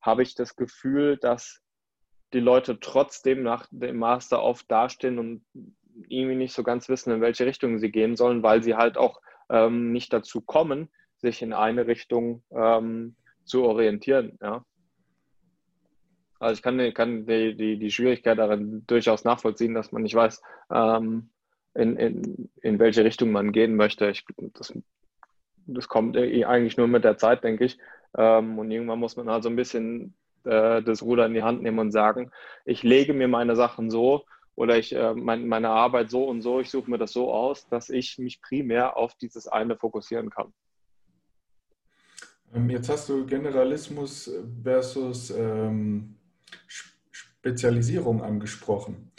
habe 0.00 0.22
ich 0.22 0.34
das 0.34 0.56
Gefühl, 0.56 1.16
dass 1.16 1.60
die 2.32 2.40
Leute 2.40 2.80
trotzdem 2.80 3.42
nach 3.42 3.66
dem 3.70 3.98
Master 3.98 4.42
oft 4.42 4.70
dastehen 4.70 5.18
und 5.18 5.44
irgendwie 6.08 6.36
nicht 6.36 6.52
so 6.52 6.62
ganz 6.62 6.88
wissen, 6.88 7.12
in 7.12 7.20
welche 7.20 7.46
Richtung 7.46 7.78
sie 7.78 7.90
gehen 7.90 8.16
sollen, 8.16 8.42
weil 8.42 8.62
sie 8.62 8.74
halt 8.74 8.98
auch 8.98 9.20
ähm, 9.48 9.92
nicht 9.92 10.12
dazu 10.12 10.40
kommen, 10.40 10.90
sich 11.18 11.42
in 11.42 11.52
eine 11.52 11.86
Richtung 11.86 12.42
ähm, 12.50 13.14
zu 13.44 13.64
orientieren. 13.64 14.38
Ja. 14.42 14.64
Also 16.40 16.58
ich 16.58 16.62
kann, 16.62 16.92
kann 16.94 17.26
die, 17.26 17.54
die, 17.54 17.78
die 17.78 17.90
Schwierigkeit 17.90 18.38
darin 18.38 18.84
durchaus 18.86 19.24
nachvollziehen, 19.24 19.74
dass 19.74 19.92
man 19.92 20.02
nicht 20.02 20.14
weiß, 20.14 20.42
ähm, 20.72 21.30
in, 21.74 21.96
in, 21.96 22.50
in 22.62 22.78
welche 22.78 23.04
Richtung 23.04 23.32
man 23.32 23.52
gehen 23.52 23.76
möchte. 23.76 24.10
Ich, 24.10 24.24
das, 24.54 24.72
das 25.66 25.88
kommt 25.88 26.16
eigentlich 26.16 26.76
nur 26.76 26.88
mit 26.88 27.04
der 27.04 27.18
Zeit, 27.18 27.44
denke 27.44 27.64
ich. 27.64 27.78
Ähm, 28.16 28.58
und 28.58 28.70
irgendwann 28.70 29.00
muss 29.00 29.16
man 29.16 29.28
halt 29.28 29.42
so 29.42 29.48
ein 29.48 29.56
bisschen 29.56 30.14
äh, 30.44 30.82
das 30.82 31.02
Ruder 31.02 31.26
in 31.26 31.34
die 31.34 31.42
Hand 31.42 31.62
nehmen 31.62 31.78
und 31.78 31.90
sagen, 31.90 32.30
ich 32.64 32.82
lege 32.82 33.12
mir 33.12 33.28
meine 33.28 33.56
Sachen 33.56 33.90
so 33.90 34.24
oder 34.54 34.78
ich 34.78 34.94
äh, 34.94 35.14
mein, 35.14 35.48
meine 35.48 35.70
Arbeit 35.70 36.10
so 36.10 36.24
und 36.28 36.42
so, 36.42 36.60
ich 36.60 36.70
suche 36.70 36.90
mir 36.90 36.98
das 36.98 37.12
so 37.12 37.32
aus, 37.32 37.68
dass 37.68 37.90
ich 37.90 38.18
mich 38.18 38.40
primär 38.40 38.96
auf 38.96 39.14
dieses 39.14 39.48
eine 39.48 39.76
fokussieren 39.76 40.30
kann. 40.30 40.52
Ähm, 42.54 42.70
jetzt 42.70 42.88
hast 42.88 43.08
du 43.08 43.26
Generalismus 43.26 44.30
versus 44.62 45.30
ähm, 45.30 46.16
Spezialisierung 47.10 48.22
angesprochen. 48.22 49.10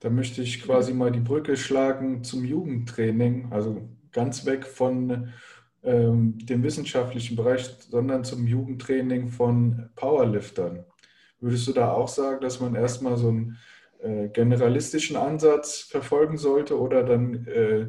Da 0.00 0.10
möchte 0.10 0.42
ich 0.42 0.62
quasi 0.62 0.94
mal 0.94 1.10
die 1.10 1.20
Brücke 1.20 1.56
schlagen 1.56 2.22
zum 2.22 2.44
Jugendtraining, 2.44 3.48
also 3.50 3.88
ganz 4.12 4.46
weg 4.46 4.64
von 4.64 5.32
ähm, 5.82 6.38
dem 6.38 6.62
wissenschaftlichen 6.62 7.36
Bereich, 7.36 7.64
sondern 7.88 8.24
zum 8.24 8.46
Jugendtraining 8.46 9.28
von 9.28 9.90
Powerliftern. 9.96 10.84
Würdest 11.40 11.66
du 11.68 11.72
da 11.72 11.92
auch 11.92 12.08
sagen, 12.08 12.40
dass 12.40 12.60
man 12.60 12.74
erstmal 12.74 13.16
so 13.16 13.28
einen 13.28 13.58
äh, 14.00 14.28
generalistischen 14.28 15.16
Ansatz 15.16 15.80
verfolgen 15.80 16.36
sollte 16.36 16.78
oder 16.78 17.04
dann 17.04 17.46
äh, 17.46 17.88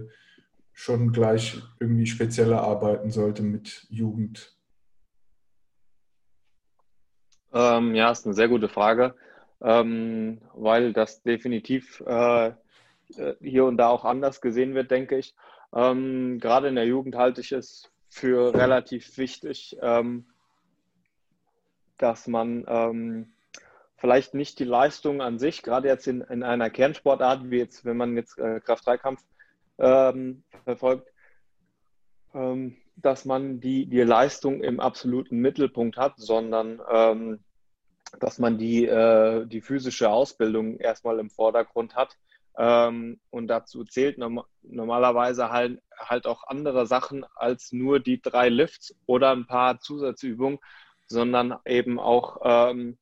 schon 0.71 1.11
gleich 1.11 1.61
irgendwie 1.79 2.05
spezieller 2.05 2.61
arbeiten 2.61 3.11
sollte 3.11 3.43
mit 3.43 3.85
Jugend? 3.89 4.55
Ähm, 7.51 7.95
ja, 7.95 8.11
ist 8.11 8.25
eine 8.25 8.35
sehr 8.35 8.47
gute 8.47 8.69
Frage, 8.69 9.15
ähm, 9.61 10.41
weil 10.53 10.93
das 10.93 11.21
definitiv 11.23 12.01
äh, 12.05 12.47
äh 12.47 12.53
hier 13.41 13.65
und 13.65 13.77
da 13.77 13.89
auch 13.89 14.05
anders 14.05 14.41
gesehen 14.41 14.75
wird, 14.75 14.91
denke 14.91 15.17
ich. 15.17 15.35
Ähm, 15.73 16.39
gerade 16.39 16.67
in 16.67 16.75
der 16.75 16.85
Jugend 16.85 17.15
halte 17.15 17.41
ich 17.41 17.51
es 17.51 17.91
für 18.09 18.53
relativ 18.53 19.17
wichtig, 19.17 19.77
ähm, 19.81 20.25
dass 21.97 22.27
man 22.27 22.65
ähm, 22.67 23.33
vielleicht 23.97 24.33
nicht 24.33 24.59
die 24.59 24.65
Leistung 24.65 25.21
an 25.21 25.37
sich, 25.37 25.61
gerade 25.61 25.87
jetzt 25.87 26.07
in, 26.07 26.21
in 26.21 26.43
einer 26.43 26.69
Kernsportart, 26.69 27.51
wie 27.51 27.57
jetzt, 27.57 27.85
wenn 27.85 27.97
man 27.97 28.15
jetzt 28.15 28.39
äh, 28.39 28.59
Kraft-3-Kampf 28.61 29.23
ähm, 29.77 30.43
verfolgt, 30.63 31.11
ähm, 32.33 32.77
dass 32.95 33.25
man 33.25 33.59
die, 33.59 33.85
die 33.85 34.01
Leistung 34.01 34.61
im 34.61 34.79
absoluten 34.79 35.37
Mittelpunkt 35.37 35.97
hat, 35.97 36.13
sondern 36.17 36.81
dass 38.19 38.39
man 38.39 38.57
die, 38.57 38.85
äh, 38.85 39.45
die 39.45 39.61
physische 39.61 40.09
Ausbildung 40.09 40.77
erstmal 40.77 41.19
im 41.19 41.29
Vordergrund 41.29 41.95
hat 41.95 42.17
ähm, 42.57 43.19
und 43.29 43.47
dazu 43.47 43.83
zählt 43.85 44.17
norm 44.17 44.43
normalerweise 44.63 45.49
halt, 45.49 45.81
halt 45.97 46.27
auch 46.27 46.43
andere 46.45 46.85
Sachen 46.85 47.25
als 47.35 47.71
nur 47.71 47.99
die 47.99 48.21
drei 48.21 48.49
Lifts 48.49 48.95
oder 49.05 49.31
ein 49.31 49.47
paar 49.47 49.79
Zusatzübungen, 49.79 50.59
sondern 51.07 51.55
eben 51.65 51.99
auch 51.99 52.39
ähm, 52.43 52.97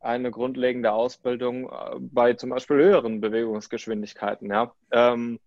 eine 0.00 0.30
grundlegende 0.30 0.92
Ausbildung 0.92 1.68
äh, 1.68 1.96
bei 1.98 2.34
zum 2.34 2.50
Beispiel 2.50 2.76
höheren 2.76 3.20
Bewegungsgeschwindigkeiten. 3.20 4.50
Ja? 4.50 4.74
Ähm, 4.90 5.38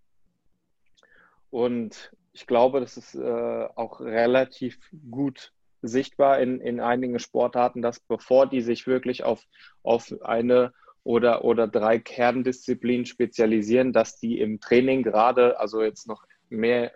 und 1.49 2.11
ich 2.33 2.45
glaube, 2.45 2.79
das 2.79 2.97
ist 2.97 3.15
äh, 3.15 3.67
auch 3.75 3.99
relativ 3.99 4.77
gut 5.09 5.51
sichtbar 5.88 6.39
in, 6.39 6.60
in 6.62 6.79
einigen 6.79 7.20
Sportarten, 7.20 7.82
dass 7.82 8.00
bevor 8.00 8.48
die 8.48 8.62
sich 8.62 8.88
wirklich 8.88 9.24
auf, 9.24 9.44
auf 9.84 10.13
eine 10.22 10.74
oder, 11.03 11.46
oder 11.46 11.67
drei 11.67 12.00
Kerndisziplinen 12.00 13.06
spezialisieren, 13.06 13.94
dass 13.94 14.17
die 14.17 14.39
im 14.39 14.60
Training 14.60 15.03
gerade, 15.03 15.60
also 15.60 15.82
jetzt 15.82 16.08
noch 16.08 16.25
mehr 16.50 16.91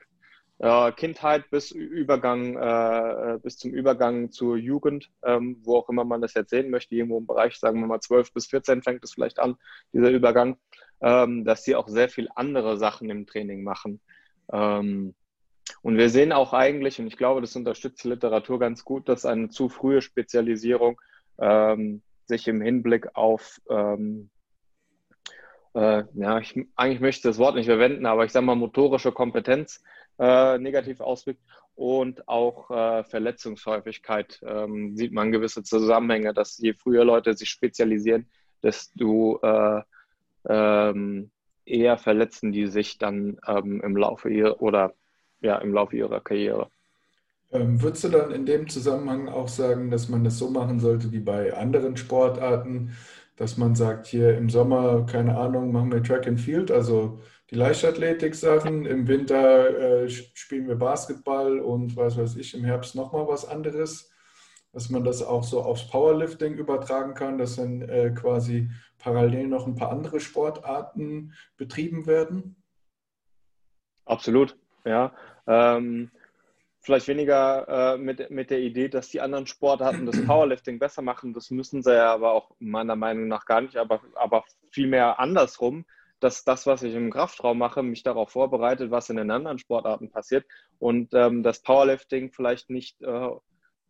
äh, 0.59 0.91
Kindheit 0.91 1.49
bis 1.49 1.71
Übergang, 1.71 2.55
äh, 2.55 3.39
bis 3.41 3.57
zum 3.57 3.71
Übergang 3.71 4.29
zur 4.31 4.57
Jugend, 4.57 5.09
ähm, 5.23 5.57
wo 5.63 5.77
auch 5.77 5.89
immer 5.89 6.03
man 6.03 6.21
das 6.21 6.33
jetzt 6.33 6.51
sehen 6.51 6.69
möchte, 6.69 6.93
irgendwo 6.93 7.17
im 7.17 7.25
Bereich, 7.25 7.55
sagen 7.55 7.79
wir 7.79 7.87
mal 7.87 7.99
12 7.99 8.33
bis 8.33 8.47
14 8.47 8.83
fängt 8.83 9.03
es 9.03 9.13
vielleicht 9.13 9.39
an, 9.39 9.55
dieser 9.91 10.11
Übergang, 10.11 10.57
ähm, 11.01 11.45
dass 11.45 11.63
sie 11.63 11.75
auch 11.75 11.87
sehr 11.87 12.09
viel 12.09 12.29
andere 12.35 12.77
Sachen 12.77 13.09
im 13.09 13.25
Training 13.25 13.63
machen. 13.63 14.01
Ähm, 14.51 15.15
und 15.81 15.97
wir 15.97 16.09
sehen 16.09 16.31
auch 16.31 16.53
eigentlich, 16.53 16.99
und 16.99 17.07
ich 17.07 17.17
glaube, 17.17 17.41
das 17.41 17.55
unterstützt 17.55 18.03
die 18.03 18.09
Literatur 18.09 18.59
ganz 18.59 18.83
gut, 18.83 19.09
dass 19.09 19.25
eine 19.25 19.49
zu 19.49 19.69
frühe 19.69 20.01
Spezialisierung 20.01 21.01
ähm, 21.39 22.01
sich 22.25 22.47
im 22.47 22.61
Hinblick 22.61 23.15
auf, 23.15 23.59
ähm, 23.69 24.29
äh, 25.73 26.03
ja, 26.13 26.39
ich, 26.39 26.59
eigentlich 26.75 26.99
möchte 26.99 27.19
ich 27.19 27.31
das 27.31 27.37
Wort 27.39 27.55
nicht 27.55 27.65
verwenden, 27.65 28.05
aber 28.05 28.25
ich 28.25 28.31
sage 28.31 28.45
mal 28.45 28.55
motorische 28.55 29.11
Kompetenz 29.11 29.83
äh, 30.19 30.57
negativ 30.57 30.99
auswirkt 30.99 31.41
und 31.75 32.27
auch 32.27 32.69
äh, 32.69 33.03
Verletzungshäufigkeit 33.03 34.39
ähm, 34.45 34.95
sieht 34.95 35.13
man 35.13 35.31
gewisse 35.31 35.63
Zusammenhänge, 35.63 36.33
dass 36.33 36.57
je 36.57 36.73
früher 36.73 37.05
Leute 37.05 37.33
sich 37.33 37.49
spezialisieren, 37.49 38.29
desto 38.61 39.39
äh, 39.41 39.81
ähm, 40.47 41.31
eher 41.65 41.97
verletzen 41.97 42.51
die 42.51 42.67
sich 42.67 42.97
dann 42.97 43.39
ähm, 43.47 43.81
im 43.81 43.95
Laufe 43.95 44.29
ihrer 44.29 44.61
oder 44.61 44.93
ja 45.41 45.57
im 45.57 45.73
Laufe 45.73 45.95
ihrer 45.95 46.21
Karriere. 46.21 46.69
Ähm, 47.51 47.81
würdest 47.81 48.05
du 48.05 48.09
dann 48.09 48.31
in 48.31 48.45
dem 48.45 48.69
Zusammenhang 48.69 49.27
auch 49.27 49.49
sagen, 49.49 49.91
dass 49.91 50.07
man 50.07 50.23
das 50.23 50.37
so 50.37 50.49
machen 50.49 50.79
sollte 50.79 51.11
wie 51.11 51.19
bei 51.19 51.53
anderen 51.53 51.97
Sportarten, 51.97 52.95
dass 53.35 53.57
man 53.57 53.75
sagt, 53.75 54.07
hier 54.07 54.37
im 54.37 54.49
Sommer, 54.49 55.05
keine 55.05 55.37
Ahnung, 55.37 55.71
machen 55.71 55.91
wir 55.91 56.03
Track 56.03 56.27
and 56.27 56.39
Field, 56.39 56.71
also 56.71 57.19
die 57.49 57.55
Leichtathletik-Sachen, 57.55 58.85
im 58.85 59.07
Winter 59.07 60.03
äh, 60.03 60.09
spielen 60.09 60.67
wir 60.67 60.75
Basketball 60.75 61.59
und 61.59 61.97
was 61.97 62.17
weiß 62.17 62.37
ich, 62.37 62.53
im 62.53 62.63
Herbst 62.63 62.95
nochmal 62.95 63.27
was 63.27 63.45
anderes, 63.45 64.09
dass 64.71 64.89
man 64.89 65.03
das 65.03 65.21
auch 65.21 65.43
so 65.43 65.61
aufs 65.61 65.89
Powerlifting 65.89 66.53
übertragen 66.53 67.13
kann, 67.13 67.37
dass 67.37 67.57
dann 67.57 67.81
äh, 67.81 68.11
quasi 68.15 68.69
parallel 68.99 69.47
noch 69.47 69.67
ein 69.67 69.75
paar 69.75 69.91
andere 69.91 70.21
Sportarten 70.21 71.33
betrieben 71.57 72.05
werden? 72.05 72.55
Absolut, 74.05 74.55
ja. 74.85 75.11
Ähm, 75.47 76.11
vielleicht 76.79 77.07
weniger 77.07 77.93
äh, 77.93 77.97
mit, 77.97 78.29
mit 78.31 78.49
der 78.49 78.59
Idee, 78.59 78.89
dass 78.89 79.09
die 79.09 79.21
anderen 79.21 79.47
Sportarten 79.47 80.05
das 80.05 80.21
Powerlifting 80.25 80.79
besser 80.79 81.01
machen. 81.01 81.33
Das 81.33 81.51
müssen 81.51 81.83
sie 81.83 81.93
ja 81.93 82.13
aber 82.13 82.33
auch 82.33 82.51
meiner 82.59 82.95
Meinung 82.95 83.27
nach 83.27 83.45
gar 83.45 83.61
nicht, 83.61 83.77
aber, 83.77 84.01
aber 84.15 84.43
vielmehr 84.71 85.19
andersrum, 85.19 85.85
dass 86.19 86.43
das, 86.43 86.67
was 86.67 86.83
ich 86.83 86.93
im 86.93 87.11
Kraftraum 87.11 87.57
mache, 87.57 87.81
mich 87.83 88.03
darauf 88.03 88.31
vorbereitet, 88.31 88.91
was 88.91 89.09
in 89.09 89.17
den 89.17 89.31
anderen 89.31 89.57
Sportarten 89.57 90.11
passiert 90.11 90.45
und 90.79 91.13
ähm, 91.13 91.41
das 91.43 91.61
Powerlifting 91.61 92.31
vielleicht 92.31 92.69
nicht 92.69 93.01
äh, 93.01 93.29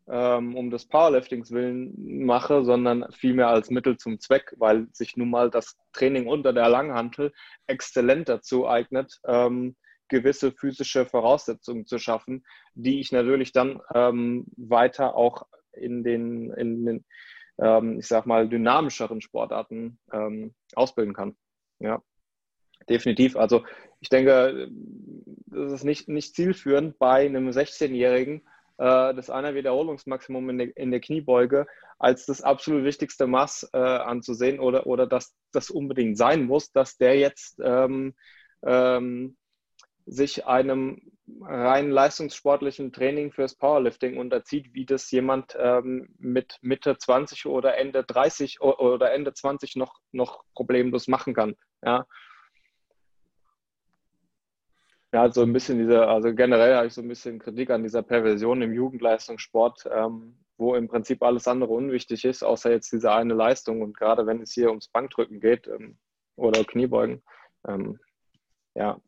ähm, 0.07 0.55
um 0.55 0.69
des 0.69 0.87
Powerliftings 0.87 1.51
willen 1.51 2.25
mache, 2.25 2.63
sondern 2.63 3.05
vielmehr 3.11 3.47
als 3.47 3.69
Mittel 3.69 3.97
zum 3.97 4.19
Zweck, 4.19 4.53
weil 4.57 4.87
sich 4.91 5.15
nun 5.15 5.29
mal 5.29 5.49
das 5.49 5.77
Training 5.93 6.27
unter 6.27 6.53
der 6.53 6.69
Langhantel 6.69 7.31
exzellent 7.67 8.27
dazu 8.27 8.67
eignet, 8.67 9.19
ähm, 9.25 9.75
gewisse 10.11 10.51
physische 10.51 11.05
Voraussetzungen 11.05 11.87
zu 11.87 11.97
schaffen, 11.97 12.45
die 12.75 12.99
ich 12.99 13.11
natürlich 13.11 13.51
dann 13.51 13.81
ähm, 13.95 14.45
weiter 14.57 15.15
auch 15.15 15.47
in 15.73 16.03
den, 16.03 16.51
in 16.51 16.85
den 16.85 17.05
ähm, 17.57 17.99
ich 17.99 18.07
sag 18.07 18.25
mal, 18.25 18.47
dynamischeren 18.47 19.21
Sportarten 19.21 19.99
ähm, 20.11 20.53
ausbilden 20.75 21.13
kann. 21.13 21.35
Ja, 21.79 22.03
definitiv. 22.89 23.35
Also 23.37 23.63
ich 24.01 24.09
denke, 24.09 24.69
das 25.47 25.71
ist 25.71 25.83
nicht, 25.83 26.07
nicht 26.09 26.35
zielführend 26.35 26.99
bei 26.99 27.25
einem 27.25 27.49
16-Jährigen 27.49 28.41
äh, 28.77 29.13
das 29.13 29.29
einer 29.29 29.53
Wiederholungsmaximum 29.53 30.49
in 30.49 30.57
der, 30.57 30.77
in 30.77 30.91
der 30.91 30.99
Kniebeuge 30.99 31.67
als 31.99 32.25
das 32.25 32.41
absolut 32.41 32.83
wichtigste 32.83 33.27
Maß 33.27 33.69
äh, 33.73 33.77
anzusehen 33.77 34.59
oder, 34.59 34.87
oder 34.87 35.05
dass 35.05 35.35
das 35.51 35.69
unbedingt 35.69 36.17
sein 36.17 36.47
muss, 36.47 36.71
dass 36.71 36.97
der 36.97 37.15
jetzt 37.17 37.59
ähm, 37.63 38.15
ähm, 38.65 39.37
sich 40.05 40.45
einem 40.45 41.01
rein 41.41 41.89
leistungssportlichen 41.89 42.91
Training 42.91 43.31
fürs 43.31 43.55
Powerlifting 43.55 44.17
unterzieht, 44.17 44.73
wie 44.73 44.85
das 44.85 45.09
jemand 45.11 45.55
ähm, 45.57 46.13
mit 46.17 46.57
Mitte 46.61 46.97
20 46.97 47.45
oder 47.45 47.77
Ende 47.77 48.03
30 48.03 48.61
oder 48.61 49.11
Ende 49.11 49.33
20 49.33 49.75
noch, 49.75 49.99
noch 50.11 50.43
problemlos 50.53 51.07
machen 51.07 51.33
kann. 51.33 51.55
Ja. 51.83 52.05
Ja, 55.13 55.29
so 55.29 55.41
ein 55.41 55.51
bisschen 55.51 55.77
diese, 55.77 56.07
also 56.07 56.33
generell 56.33 56.75
habe 56.75 56.87
ich 56.87 56.93
so 56.93 57.01
ein 57.01 57.07
bisschen 57.07 57.39
Kritik 57.39 57.69
an 57.69 57.83
dieser 57.83 58.01
Perversion 58.01 58.61
im 58.61 58.73
Jugendleistungssport, 58.73 59.89
ähm, 59.91 60.37
wo 60.57 60.75
im 60.75 60.87
Prinzip 60.87 61.21
alles 61.21 61.47
andere 61.49 61.73
unwichtig 61.73 62.23
ist, 62.23 62.43
außer 62.43 62.71
jetzt 62.71 62.93
diese 62.93 63.11
eine 63.11 63.33
Leistung. 63.33 63.81
Und 63.81 63.97
gerade 63.97 64.25
wenn 64.25 64.41
es 64.41 64.53
hier 64.53 64.69
ums 64.69 64.87
Bankdrücken 64.87 65.41
geht 65.41 65.67
ähm, 65.67 65.97
oder 66.37 66.63
Kniebeugen, 66.63 67.23
ähm, 67.67 67.99
ja, 68.73 69.01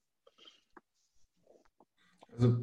also 2.36 2.58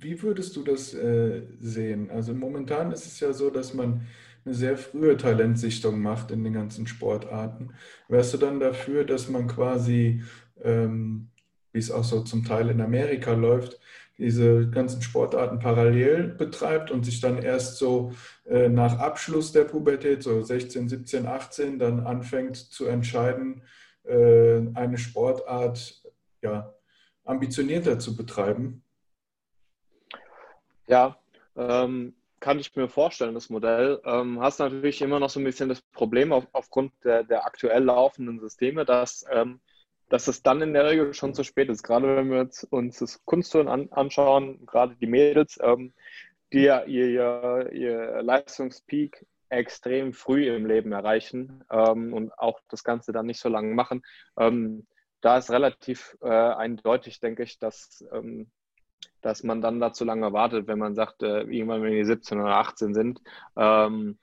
wie 0.00 0.22
würdest 0.22 0.56
du 0.56 0.62
das 0.62 0.94
äh, 0.94 1.42
sehen? 1.60 2.10
Also 2.10 2.34
momentan 2.34 2.92
ist 2.92 3.06
es 3.06 3.20
ja 3.20 3.32
so, 3.32 3.50
dass 3.50 3.74
man 3.74 4.06
eine 4.44 4.54
sehr 4.54 4.76
frühe 4.76 5.16
Talentsichtung 5.16 6.00
macht 6.00 6.30
in 6.30 6.44
den 6.44 6.52
ganzen 6.52 6.86
Sportarten. 6.86 7.70
Wärst 8.08 8.34
du 8.34 8.38
dann 8.38 8.60
dafür, 8.60 9.04
dass 9.04 9.28
man 9.28 9.46
quasi, 9.46 10.22
ähm, 10.62 11.30
wie 11.72 11.78
es 11.78 11.90
auch 11.90 12.04
so 12.04 12.22
zum 12.22 12.44
Teil 12.44 12.68
in 12.68 12.80
Amerika 12.80 13.32
läuft, 13.32 13.80
diese 14.18 14.68
ganzen 14.68 15.02
Sportarten 15.02 15.58
parallel 15.58 16.28
betreibt 16.28 16.90
und 16.90 17.04
sich 17.04 17.20
dann 17.20 17.42
erst 17.42 17.78
so 17.78 18.12
äh, 18.44 18.68
nach 18.68 18.98
Abschluss 18.98 19.50
der 19.50 19.64
Pubertät, 19.64 20.22
so 20.22 20.40
16, 20.42 20.88
17, 20.88 21.26
18, 21.26 21.78
dann 21.78 22.00
anfängt 22.00 22.56
zu 22.56 22.86
entscheiden, 22.86 23.62
äh, 24.04 24.60
eine 24.74 24.98
Sportart 24.98 26.02
ja, 26.42 26.74
ambitionierter 27.24 27.98
zu 27.98 28.14
betreiben? 28.14 28.83
Ja, 30.86 31.16
ähm, 31.56 32.14
kann 32.40 32.58
ich 32.58 32.76
mir 32.76 32.88
vorstellen, 32.88 33.34
das 33.34 33.48
Modell. 33.48 34.00
Ähm, 34.04 34.40
hast 34.40 34.58
natürlich 34.58 35.00
immer 35.00 35.18
noch 35.18 35.30
so 35.30 35.40
ein 35.40 35.44
bisschen 35.44 35.70
das 35.70 35.80
Problem 35.80 36.32
auf, 36.32 36.46
aufgrund 36.52 36.92
der, 37.02 37.24
der 37.24 37.46
aktuell 37.46 37.84
laufenden 37.84 38.38
Systeme, 38.38 38.84
dass, 38.84 39.24
ähm, 39.30 39.60
dass 40.10 40.28
es 40.28 40.42
dann 40.42 40.60
in 40.60 40.74
der 40.74 40.84
Regel 40.84 41.14
schon 41.14 41.32
zu 41.32 41.42
spät 41.42 41.70
ist. 41.70 41.82
Gerade 41.82 42.16
wenn 42.16 42.30
wir 42.30 42.42
jetzt 42.42 42.64
uns 42.64 42.98
das 42.98 43.24
Kunstturnen 43.24 43.68
an, 43.68 43.88
anschauen, 43.92 44.66
gerade 44.66 44.94
die 44.96 45.06
Mädels, 45.06 45.58
ähm, 45.62 45.94
die 46.52 46.64
ja 46.64 46.84
ihr, 46.84 47.70
ihr, 47.72 48.22
Leistungspeak 48.22 49.26
extrem 49.48 50.12
früh 50.12 50.54
im 50.54 50.66
Leben 50.66 50.92
erreichen 50.92 51.64
ähm, 51.70 52.12
und 52.12 52.38
auch 52.38 52.60
das 52.68 52.84
Ganze 52.84 53.12
dann 53.12 53.26
nicht 53.26 53.40
so 53.40 53.48
lange 53.48 53.74
machen. 53.74 54.02
Ähm, 54.36 54.86
da 55.22 55.38
ist 55.38 55.50
relativ 55.50 56.16
äh, 56.20 56.28
eindeutig, 56.28 57.20
denke 57.20 57.44
ich, 57.44 57.58
dass 57.58 58.04
ähm, 58.12 58.50
dass 59.22 59.42
man 59.42 59.60
dann 59.60 59.80
da 59.80 59.92
zu 59.92 60.04
lange 60.04 60.32
wartet, 60.32 60.66
wenn 60.66 60.78
man 60.78 60.94
sagt, 60.94 61.22
äh, 61.22 61.42
irgendwann, 61.42 61.82
wenn 61.82 61.92
die 61.92 62.04
17 62.04 62.40
oder 62.40 62.56
18 62.56 62.94
sind. 62.94 63.20
Ähm, 63.56 64.18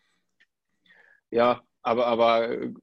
ja, 1.29 1.61
aber, 1.81 2.07
aber 2.07 2.49
äh, 2.49 2.73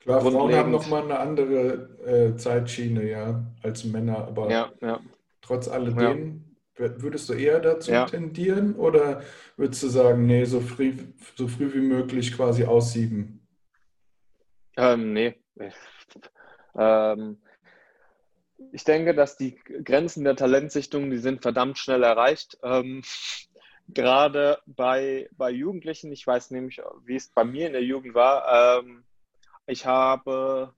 Klar, 0.00 0.20
Frauen 0.20 0.54
haben 0.54 0.72
nochmal 0.72 1.02
eine 1.02 1.18
andere 1.20 1.88
äh, 2.04 2.36
Zeitschiene, 2.36 3.08
ja, 3.08 3.44
als 3.62 3.84
Männer, 3.84 4.18
aber 4.18 4.50
ja, 4.50 4.72
ja. 4.80 5.00
trotz 5.40 5.68
alledem, 5.68 6.56
ja. 6.76 7.00
würdest 7.00 7.28
du 7.28 7.34
eher 7.34 7.60
dazu 7.60 7.92
tendieren 8.10 8.74
oder 8.74 9.22
würdest 9.56 9.84
du 9.84 9.88
sagen, 9.88 10.26
nee, 10.26 10.44
so 10.44 10.60
früh, 10.60 10.94
so 11.36 11.46
früh 11.46 11.72
wie 11.72 11.86
möglich 11.86 12.36
quasi 12.36 12.64
aussieben? 12.64 13.46
Ähm, 14.76 15.12
nee. 15.12 15.34
Ähm, 16.74 17.36
ich 18.72 18.84
denke, 18.84 19.14
dass 19.14 19.36
die 19.36 19.56
Grenzen 19.84 20.24
der 20.24 20.36
Talentsichtung, 20.36 21.10
die 21.10 21.18
sind 21.18 21.42
verdammt 21.42 21.78
schnell 21.78 22.02
erreicht. 22.02 22.58
Ähm, 22.62 23.02
gerade 23.88 24.58
bei, 24.66 25.28
bei 25.32 25.50
Jugendlichen, 25.50 26.12
ich 26.12 26.26
weiß 26.26 26.50
nämlich, 26.50 26.80
wie 27.04 27.16
es 27.16 27.28
bei 27.28 27.44
mir 27.44 27.66
in 27.66 27.72
der 27.72 27.84
Jugend 27.84 28.14
war. 28.14 28.80
Ähm, 28.80 29.04
ich 29.66 29.86
habe, 29.86 30.74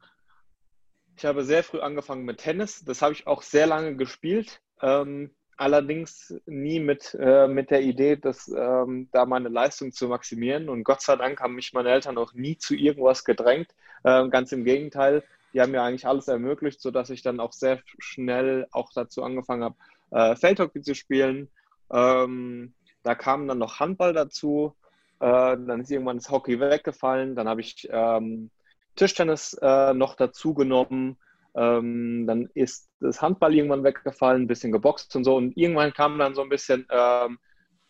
ich 1.17 1.25
habe 1.25 1.45
sehr 1.45 1.65
früh 1.65 1.81
angefangen 1.81 2.25
mit 2.25 2.39
Tennis. 2.39 2.85
Das 2.85 3.03
habe 3.03 3.13
ich 3.13 3.27
auch 3.27 3.43
sehr 3.43 3.67
lange 3.67 3.97
gespielt. 3.97 4.61
Ähm, 4.83 5.31
allerdings 5.57 6.35
nie 6.47 6.81
mit, 6.81 7.17
äh, 7.19 7.47
mit 7.47 7.71
der 7.71 7.83
Idee, 7.83 8.17
dass 8.17 8.49
ähm, 8.49 9.09
da 9.13 9.25
meine 9.25 9.49
Leistung 9.49 9.93
zu 9.93 10.09
maximieren. 10.09 10.69
Und 10.69 10.85
Gott 10.85 11.01
sei 11.01 11.17
Dank 11.17 11.41
haben 11.41 11.55
mich 11.55 11.73
meine 11.73 11.91
Eltern 11.91 12.19
auch 12.19 12.33
nie 12.35 12.59
zu 12.59 12.75
irgendwas 12.75 13.25
gedrängt. 13.25 13.69
Äh, 14.03 14.29
ganz 14.29 14.53
im 14.53 14.65
Gegenteil 14.65 15.23
die 15.55 15.61
haben 15.61 15.71
mir 15.71 15.83
eigentlich 15.83 16.07
alles 16.07 16.29
ermöglicht, 16.29 16.81
sodass 16.81 17.11
ich 17.11 17.23
dann 17.23 17.41
auch 17.41 17.53
sehr 17.53 17.81
schnell 17.99 18.67
auch 18.73 18.91
dazu 18.93 19.23
angefangen 19.23 19.65
habe, 19.65 19.77
äh, 20.11 20.37
Feldhockey 20.37 20.83
zu 20.83 20.95
spielen. 20.95 21.49
Ähm, 21.93 22.75
da 23.05 23.15
kam 23.15 23.47
dann 23.47 23.59
noch 23.59 23.79
Handball 23.79 24.13
dazu. 24.13 24.75
Äh, 25.21 25.27
dann 25.57 25.81
ist 25.81 25.91
irgendwann 25.91 26.17
das 26.17 26.31
Hockey 26.31 26.59
weggefallen. 26.59 27.37
Dann 27.37 27.49
habe 27.49 27.61
ich 27.61 27.89
ähm, 27.91 28.51
Tischtennis 28.97 29.55
äh, 29.63 29.95
noch 29.95 30.17
dazu 30.17 30.55
genommen. 30.55 31.17
Ähm, 31.57 32.27
dann 32.27 32.51
ist 32.55 32.89
das 33.01 33.23
Handball 33.23 33.55
irgendwann 33.55 33.85
weggefallen, 33.85 34.43
ein 34.43 34.49
bisschen 34.49 34.73
geboxt 34.73 35.15
und 35.15 35.23
so. 35.23 35.37
Und 35.37 35.57
irgendwann 35.57 35.93
kam 35.93 36.19
dann 36.19 36.35
so 36.35 36.43
ein 36.43 36.49
bisschen 36.49 36.87
ähm, 36.91 37.39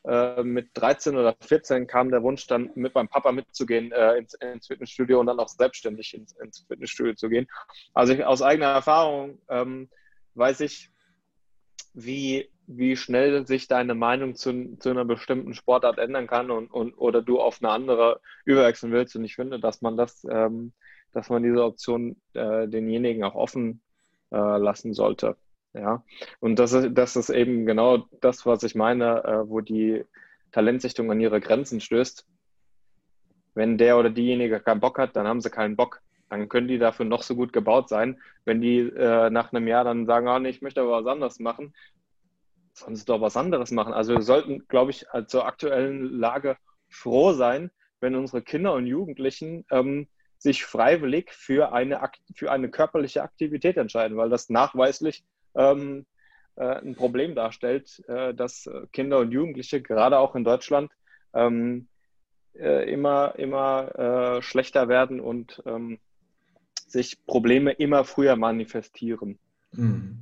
äh, 0.04 0.42
mit 0.42 0.70
13 0.74 1.16
oder 1.16 1.34
14 1.40 1.86
kam 1.86 2.10
der 2.10 2.22
Wunsch, 2.22 2.46
dann 2.46 2.70
mit 2.74 2.94
meinem 2.94 3.08
Papa 3.08 3.32
mitzugehen 3.32 3.90
äh, 3.92 4.16
ins, 4.18 4.34
ins, 4.34 4.66
Fitnessstudio 4.66 5.18
und 5.18 5.26
dann 5.26 5.38
auch 5.38 5.48
selbstständig 5.48 6.14
ins, 6.14 6.32
ins 6.32 6.64
Fitnessstudio 6.68 7.14
zu 7.14 7.28
gehen. 7.28 7.46
Also 7.94 8.12
ich, 8.12 8.24
aus 8.24 8.42
eigener 8.42 8.66
Erfahrung 8.66 9.38
ähm, 9.48 9.88
weiß 10.34 10.60
ich, 10.60 10.90
wie, 11.94 12.50
wie 12.66 12.96
schnell 12.96 13.46
sich 13.46 13.66
deine 13.66 13.94
Meinung 13.94 14.34
zu, 14.34 14.76
zu 14.78 14.90
einer 14.90 15.04
bestimmten 15.04 15.54
Sportart 15.54 15.98
ändern 15.98 16.26
kann 16.26 16.50
und, 16.50 16.70
und 16.70 16.94
oder 16.94 17.22
du 17.22 17.40
auf 17.40 17.62
eine 17.62 17.72
andere 17.72 18.20
überwechseln 18.44 18.92
willst. 18.92 19.16
Und 19.16 19.24
ich 19.24 19.36
finde, 19.36 19.58
dass 19.58 19.80
man 19.80 19.96
das, 19.96 20.26
ähm, 20.30 20.72
dass 21.12 21.30
man 21.30 21.42
diese 21.42 21.64
Option 21.64 22.20
äh, 22.34 22.68
denjenigen 22.68 23.24
auch 23.24 23.36
offen 23.36 23.80
äh, 24.32 24.36
lassen 24.36 24.92
sollte. 24.92 25.36
Ja, 25.74 26.04
und 26.38 26.58
das 26.58 26.72
ist, 26.72 26.94
das 26.94 27.16
ist 27.16 27.30
eben 27.30 27.66
genau 27.66 28.06
das, 28.20 28.46
was 28.46 28.62
ich 28.62 28.76
meine, 28.76 29.24
äh, 29.24 29.48
wo 29.48 29.60
die 29.60 30.04
Talentsichtung 30.52 31.10
an 31.10 31.20
ihre 31.20 31.40
Grenzen 31.40 31.80
stößt. 31.80 32.26
Wenn 33.54 33.76
der 33.76 33.98
oder 33.98 34.10
diejenige 34.10 34.60
keinen 34.60 34.80
Bock 34.80 34.98
hat, 34.98 35.16
dann 35.16 35.26
haben 35.26 35.40
sie 35.40 35.50
keinen 35.50 35.74
Bock. 35.76 36.00
Dann 36.30 36.48
können 36.48 36.68
die 36.68 36.78
dafür 36.78 37.06
noch 37.06 37.22
so 37.22 37.34
gut 37.34 37.52
gebaut 37.52 37.88
sein. 37.88 38.20
Wenn 38.44 38.60
die 38.60 38.78
äh, 38.78 39.30
nach 39.30 39.52
einem 39.52 39.66
Jahr 39.66 39.84
dann 39.84 40.06
sagen, 40.06 40.28
oh, 40.28 40.38
nee, 40.38 40.50
ich 40.50 40.62
möchte 40.62 40.80
aber 40.80 41.04
was 41.04 41.12
anderes 41.12 41.40
machen, 41.40 41.74
sollen 42.72 42.96
sie 42.96 43.04
doch 43.04 43.20
was 43.20 43.36
anderes 43.36 43.72
machen. 43.72 43.92
Also 43.92 44.14
wir 44.14 44.22
sollten, 44.22 44.66
glaube 44.68 44.92
ich, 44.92 45.06
zur 45.26 45.46
aktuellen 45.46 46.18
Lage 46.18 46.56
froh 46.88 47.32
sein, 47.32 47.70
wenn 48.00 48.14
unsere 48.14 48.42
Kinder 48.42 48.74
und 48.74 48.86
Jugendlichen 48.86 49.64
ähm, 49.70 50.08
sich 50.38 50.64
freiwillig 50.64 51.32
für 51.32 51.72
eine, 51.72 52.00
für 52.34 52.52
eine 52.52 52.70
körperliche 52.70 53.22
Aktivität 53.22 53.76
entscheiden, 53.76 54.16
weil 54.16 54.28
das 54.28 54.50
nachweislich 54.50 55.24
ähm, 55.54 56.06
äh, 56.56 56.80
ein 56.80 56.94
Problem 56.94 57.34
darstellt, 57.34 58.02
äh, 58.08 58.34
dass 58.34 58.68
Kinder 58.92 59.18
und 59.18 59.32
Jugendliche, 59.32 59.82
gerade 59.82 60.18
auch 60.18 60.34
in 60.34 60.44
Deutschland, 60.44 60.90
ähm, 61.32 61.88
äh, 62.54 62.90
immer, 62.92 63.34
immer 63.38 63.98
äh, 63.98 64.42
schlechter 64.42 64.88
werden 64.88 65.20
und 65.20 65.62
ähm, 65.66 65.98
sich 66.86 67.24
Probleme 67.26 67.72
immer 67.72 68.04
früher 68.04 68.36
manifestieren. 68.36 69.38
Mhm. 69.72 70.20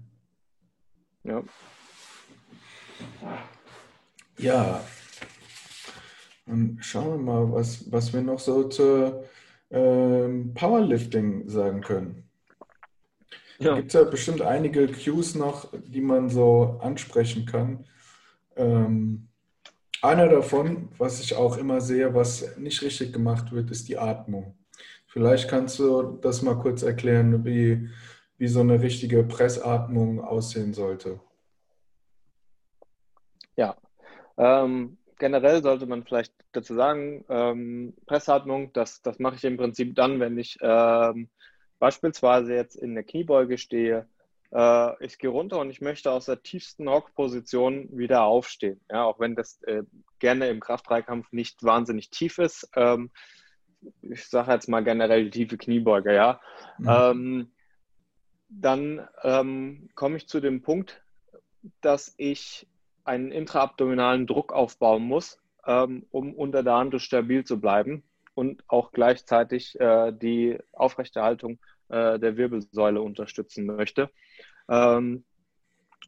Ja. 1.25 1.42
Ja. 4.38 4.85
Und 6.47 6.79
schauen 6.83 7.25
wir 7.25 7.33
mal, 7.33 7.53
was, 7.53 7.90
was 7.92 8.12
wir 8.12 8.23
noch 8.23 8.38
so 8.38 8.68
zur 8.68 9.25
ähm, 9.71 10.55
Powerlifting 10.55 11.49
sagen 11.49 11.83
können. 11.83 12.29
Ja. 13.62 13.77
Gibt 13.77 13.88
es 13.88 13.94
ja 13.94 14.03
bestimmt 14.03 14.42
einige 14.42 14.88
Cues 14.88 15.37
noch, 15.37 15.72
die 15.72 16.01
man 16.01 16.29
so 16.29 16.81
ansprechen 16.83 17.46
kann. 17.46 17.85
Ähm, 18.57 19.29
einer 20.03 20.29
davon, 20.29 20.88
was 20.98 21.20
ich 21.20 21.37
auch 21.37 21.57
immer 21.57 21.81
sehe, 21.81 22.12
was 22.12 22.57
nicht 22.57 22.83
richtig 22.83 23.12
gemacht 23.12 23.53
wird, 23.53 23.70
ist 23.70 23.88
die 23.88 23.98
Atmung. 23.98 24.57
Vielleicht 25.07 25.48
kannst 25.48 25.79
du 25.79 26.18
das 26.20 26.42
mal 26.42 26.59
kurz 26.59 26.83
erklären, 26.83 27.44
wie, 27.44 27.88
wie 28.37 28.48
so 28.48 28.61
eine 28.61 28.81
richtige 28.81 29.22
Pressatmung 29.22 30.20
aussehen 30.20 30.75
sollte. 30.75 31.20
Ja, 33.55 33.77
ähm, 34.38 34.98
generell 35.18 35.62
sollte 35.62 35.87
man 35.87 36.03
vielleicht 36.03 36.35
dazu 36.51 36.75
sagen, 36.75 37.25
ähm, 37.29 37.94
Pressatmung, 38.07 38.72
das, 38.72 39.03
das 39.03 39.20
mache 39.20 39.37
ich 39.37 39.44
im 39.44 39.57
Prinzip 39.57 39.94
dann, 39.94 40.18
wenn 40.18 40.37
ich 40.37 40.59
ähm, 40.61 41.29
beispielsweise 41.83 42.55
jetzt 42.55 42.77
in 42.77 42.95
der 42.95 43.03
Kniebeuge 43.03 43.59
stehe, 43.59 44.07
äh, 44.53 45.05
ich 45.05 45.18
gehe 45.18 45.31
runter 45.31 45.59
und 45.59 45.68
ich 45.68 45.81
möchte 45.81 46.12
aus 46.12 46.27
der 46.27 46.40
tiefsten 46.40 46.88
Hockposition 46.88 47.88
wieder 47.90 48.23
aufstehen. 48.23 48.81
Ja, 48.88 49.03
auch 49.03 49.18
wenn 49.18 49.35
das 49.35 49.61
äh, 49.64 49.83
gerne 50.21 50.49
im 50.49 50.61
Kraft-3-Kampf 50.61 51.33
nicht 51.33 51.64
wahnsinnig 51.64 52.11
tief 52.11 52.38
ist. 52.38 52.71
Ähm, 52.77 53.11
ich 54.01 54.29
sage 54.29 54.53
jetzt 54.53 54.68
mal 54.68 54.85
generell 54.85 55.25
die 55.25 55.31
tiefe 55.31 55.59
Kniebeuge, 55.59 56.14
ja. 56.14 56.40
Mhm. 56.79 56.88
Ähm, 56.88 57.53
dann 58.49 59.09
ähm, 59.25 59.90
komme 59.97 60.18
ich 60.18 60.29
zu 60.29 60.38
dem 60.38 60.62
Punkt, 60.62 61.03
dass 61.81 62.14
ich 62.16 62.68
einen 63.03 63.33
intraabdominalen 63.33 64.29
Druck 64.29 64.53
aufbauen 64.53 65.03
muss, 65.03 65.42
ähm, 65.66 66.07
um 66.12 66.33
unter 66.33 66.62
der 66.62 66.75
Handel 66.75 67.01
stabil 67.01 67.42
zu 67.42 67.61
bleiben 67.61 68.05
und 68.35 68.62
auch 68.68 68.92
gleichzeitig 68.92 69.81
äh, 69.81 70.12
die 70.12 70.61
Aufrechterhaltung 70.71 71.59
äh, 71.92 72.18
der 72.18 72.37
Wirbelsäule 72.37 73.00
unterstützen 73.00 73.66
möchte. 73.66 74.11
Ähm, 74.68 75.24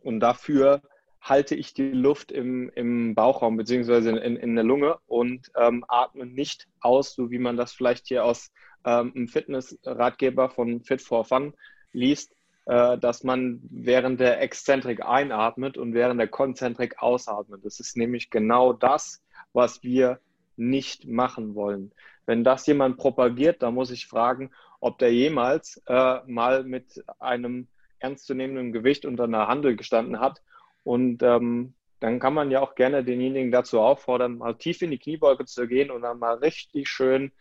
und 0.03 0.21
dafür 0.21 0.83
halte 1.21 1.55
ich 1.55 1.73
die 1.73 1.91
Luft 1.91 2.33
im, 2.33 2.71
im 2.75 3.15
Bauchraum 3.15 3.57
beziehungsweise 3.57 4.11
in, 4.11 4.37
in 4.37 4.55
der 4.55 4.65
Lunge 4.65 4.99
und 5.07 5.51
ähm, 5.57 5.85
atme 5.89 6.27
nicht 6.27 6.67
aus, 6.81 7.15
so 7.15 7.31
wie 7.31 7.39
man 7.39 7.57
das 7.57 7.73
vielleicht 7.73 8.09
hier 8.09 8.25
aus 8.25 8.53
ähm, 8.85 9.13
einem 9.15 9.29
Fitnessratgeber 9.29 10.51
von 10.51 10.83
Fit 10.83 11.01
for 11.01 11.25
Fun 11.25 11.55
liest, 11.93 12.35
äh, 12.67 12.99
dass 12.99 13.25
man 13.25 13.61
während 13.71 14.21
der 14.21 14.41
Exzentrik 14.43 15.05
einatmet 15.05 15.79
und 15.79 15.95
während 15.95 16.21
der 16.21 16.29
Konzentrik 16.29 17.03
ausatmet. 17.03 17.65
Das 17.65 17.81
ist 17.81 17.97
nämlich 17.97 18.31
genau 18.31 18.73
das, 18.73 19.23
was 19.53 19.83
wir 19.83 20.21
nicht 20.57 21.07
machen 21.07 21.55
wollen. 21.55 21.93
Wenn 22.27 22.45
das 22.45 22.67
jemand 22.67 22.97
propagiert, 22.97 23.63
dann 23.63 23.75
muss 23.75 23.91
ich 23.91 24.07
fragen, 24.07 24.51
ob 24.85 24.99
der 24.99 25.15
jemals 25.15 25.83
äh, 25.87 26.19
mal 26.27 26.63
mit 26.63 27.03
einem 27.19 27.69
ernstzunehmenden 28.01 28.71
Gewicht 28.71 29.07
unter 29.07 29.25
einer 29.25 29.49
Handel 29.49 29.77
gestanden 29.77 30.21
hat. 30.21 30.43
Und 30.83 31.23
ähm, 31.23 31.73
dann 32.01 32.19
kann 32.19 32.35
man 32.35 32.51
ja 32.51 32.61
auch 32.61 32.75
gerne 32.75 33.03
denjenigen 33.03 33.51
dazu 33.51 33.81
auffordern, 33.81 34.37
mal 34.37 34.53
tief 34.59 34.83
in 34.83 34.91
die 34.91 34.99
Kniebeuge 34.99 35.47
zu 35.47 35.67
gehen 35.67 35.91
und 35.91 36.03
dann 36.03 36.19
mal 36.19 36.35
richtig 36.35 36.91
schön 36.91 37.33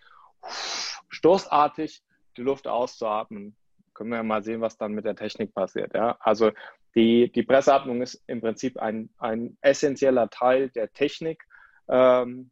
stoßartig 1.09 2.01
die 2.37 2.43
Luft 2.43 2.65
auszuatmen. 2.65 3.57
Können 3.93 4.11
wir 4.11 4.17
ja 4.17 4.23
mal 4.23 4.41
sehen, 4.41 4.61
was 4.61 4.77
dann 4.77 4.93
mit 4.93 5.03
der 5.03 5.17
Technik 5.17 5.53
passiert. 5.53 5.93
Ja? 5.93 6.15
Also 6.21 6.51
die, 6.95 7.29
die 7.29 7.43
Presseatmung 7.43 8.01
ist 8.01 8.23
im 8.25 8.39
Prinzip 8.39 8.77
ein, 8.77 9.09
ein 9.17 9.57
essentieller 9.59 10.29
Teil 10.29 10.69
der 10.69 10.93
Technik 10.93 11.43
ähm, 11.89 12.51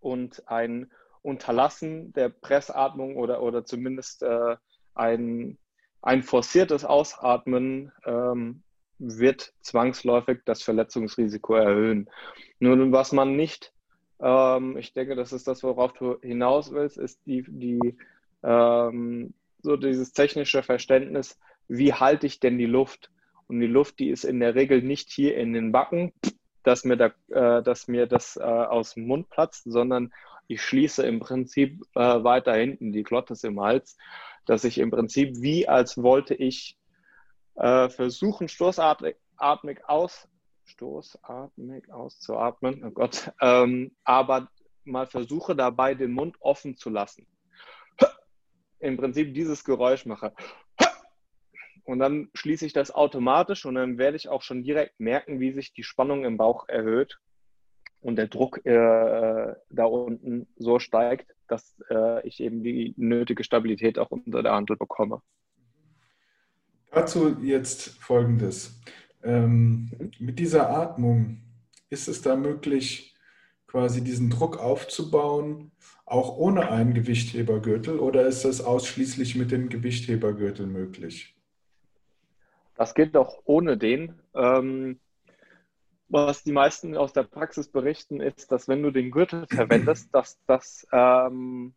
und 0.00 0.46
ein 0.48 0.90
Unterlassen 1.26 2.12
der 2.12 2.28
Pressatmung 2.28 3.16
oder, 3.16 3.42
oder 3.42 3.64
zumindest 3.64 4.22
äh, 4.22 4.56
ein, 4.94 5.58
ein 6.00 6.22
forciertes 6.22 6.84
Ausatmen 6.84 7.92
ähm, 8.04 8.62
wird 8.98 9.52
zwangsläufig 9.60 10.40
das 10.44 10.62
Verletzungsrisiko 10.62 11.54
erhöhen. 11.54 12.08
Nun, 12.60 12.92
was 12.92 13.12
man 13.12 13.36
nicht, 13.36 13.72
ähm, 14.20 14.76
ich 14.78 14.94
denke, 14.94 15.16
das 15.16 15.32
ist 15.32 15.48
das, 15.48 15.62
worauf 15.62 15.92
du 15.92 16.18
hinaus 16.20 16.72
willst, 16.72 16.96
ist 16.96 17.20
die, 17.26 17.44
die 17.46 17.96
ähm, 18.42 19.34
so 19.62 19.76
dieses 19.76 20.12
technische 20.12 20.62
Verständnis, 20.62 21.38
wie 21.68 21.92
halte 21.92 22.26
ich 22.26 22.40
denn 22.40 22.56
die 22.56 22.66
Luft? 22.66 23.10
Und 23.48 23.60
die 23.60 23.66
Luft, 23.66 23.98
die 23.98 24.10
ist 24.10 24.24
in 24.24 24.40
der 24.40 24.54
Regel 24.54 24.82
nicht 24.82 25.10
hier 25.10 25.36
in 25.36 25.52
den 25.52 25.72
Backen, 25.72 26.12
dass 26.62 26.84
mir, 26.84 26.96
da, 26.96 27.06
äh, 27.28 27.62
dass 27.62 27.88
mir 27.88 28.06
das 28.06 28.36
äh, 28.36 28.42
aus 28.42 28.94
dem 28.94 29.06
Mund 29.06 29.28
platzt, 29.28 29.64
sondern 29.66 30.12
ich 30.48 30.62
schließe 30.62 31.06
im 31.06 31.20
Prinzip 31.20 31.82
äh, 31.94 32.00
weiter 32.00 32.54
hinten 32.54 32.92
die 32.92 33.02
Glottes 33.02 33.44
im 33.44 33.60
Hals, 33.60 33.96
dass 34.44 34.64
ich 34.64 34.78
im 34.78 34.90
Prinzip 34.90 35.40
wie 35.40 35.68
als 35.68 36.00
wollte 36.00 36.34
ich 36.34 36.78
äh, 37.56 37.88
versuchen, 37.88 38.48
stoßatmig 38.48 39.16
aus, 39.86 40.28
stoßatmig 40.64 41.92
auszuatmen, 41.92 42.84
oh 42.84 42.90
Gott, 42.90 43.32
ähm, 43.40 43.96
aber 44.04 44.48
mal 44.84 45.06
versuche 45.06 45.56
dabei 45.56 45.94
den 45.94 46.12
Mund 46.12 46.36
offen 46.40 46.76
zu 46.76 46.90
lassen. 46.90 47.26
Im 48.78 48.96
Prinzip 48.96 49.34
dieses 49.34 49.64
Geräusch 49.64 50.06
mache. 50.06 50.32
Und 51.84 51.98
dann 52.00 52.30
schließe 52.34 52.66
ich 52.66 52.72
das 52.72 52.90
automatisch 52.90 53.64
und 53.64 53.76
dann 53.76 53.96
werde 53.96 54.16
ich 54.16 54.28
auch 54.28 54.42
schon 54.42 54.64
direkt 54.64 54.98
merken, 54.98 55.40
wie 55.40 55.52
sich 55.52 55.72
die 55.72 55.84
Spannung 55.84 56.24
im 56.24 56.36
Bauch 56.36 56.68
erhöht 56.68 57.18
und 58.06 58.14
der 58.14 58.28
Druck 58.28 58.64
äh, 58.64 59.54
da 59.68 59.84
unten 59.84 60.46
so 60.56 60.78
steigt, 60.78 61.34
dass 61.48 61.76
äh, 61.90 62.24
ich 62.24 62.40
eben 62.40 62.62
die 62.62 62.94
nötige 62.96 63.42
Stabilität 63.42 63.98
auch 63.98 64.12
unter 64.12 64.44
der 64.44 64.52
Handel 64.52 64.76
bekomme. 64.76 65.22
Dazu 66.92 67.36
jetzt 67.42 67.98
Folgendes. 67.98 68.80
Ähm, 69.24 69.90
mit 70.20 70.38
dieser 70.38 70.70
Atmung 70.70 71.42
ist 71.90 72.06
es 72.06 72.22
da 72.22 72.36
möglich, 72.36 73.16
quasi 73.66 74.04
diesen 74.04 74.30
Druck 74.30 74.60
aufzubauen, 74.60 75.72
auch 76.04 76.36
ohne 76.36 76.70
einen 76.70 76.94
Gewichthebergürtel, 76.94 77.98
oder 77.98 78.24
ist 78.24 78.44
das 78.44 78.60
ausschließlich 78.60 79.34
mit 79.34 79.50
dem 79.50 79.68
Gewichthebergürtel 79.68 80.68
möglich? 80.68 81.36
Das 82.76 82.94
geht 82.94 83.16
auch 83.16 83.40
ohne 83.46 83.76
den. 83.76 84.14
Ähm, 84.32 85.00
was 86.08 86.44
die 86.44 86.52
meisten 86.52 86.96
aus 86.96 87.12
der 87.12 87.24
Praxis 87.24 87.68
berichten, 87.68 88.20
ist, 88.20 88.52
dass 88.52 88.68
wenn 88.68 88.82
du 88.82 88.90
den 88.90 89.10
Gürtel 89.10 89.46
verwendest, 89.48 90.08
dass 90.14 90.38
das 90.46 90.86
ähm, 90.92 91.74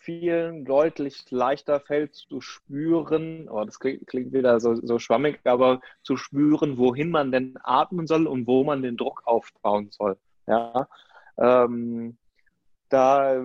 vielen 0.00 0.64
deutlich 0.64 1.30
leichter 1.30 1.78
fällt 1.80 2.14
zu 2.14 2.40
spüren, 2.40 3.48
oh, 3.48 3.64
das 3.64 3.78
klingt, 3.78 4.06
klingt 4.06 4.32
wieder 4.32 4.58
so, 4.58 4.74
so, 4.74 4.98
schwammig, 4.98 5.40
aber 5.44 5.80
zu 6.02 6.16
spüren, 6.16 6.78
wohin 6.78 7.10
man 7.10 7.30
denn 7.30 7.58
atmen 7.62 8.06
soll 8.06 8.26
und 8.26 8.46
wo 8.46 8.64
man 8.64 8.82
den 8.82 8.96
Druck 8.96 9.22
aufbauen 9.24 9.90
soll. 9.90 10.16
Ja, 10.46 10.88
ähm, 11.38 12.16
da, 12.88 13.44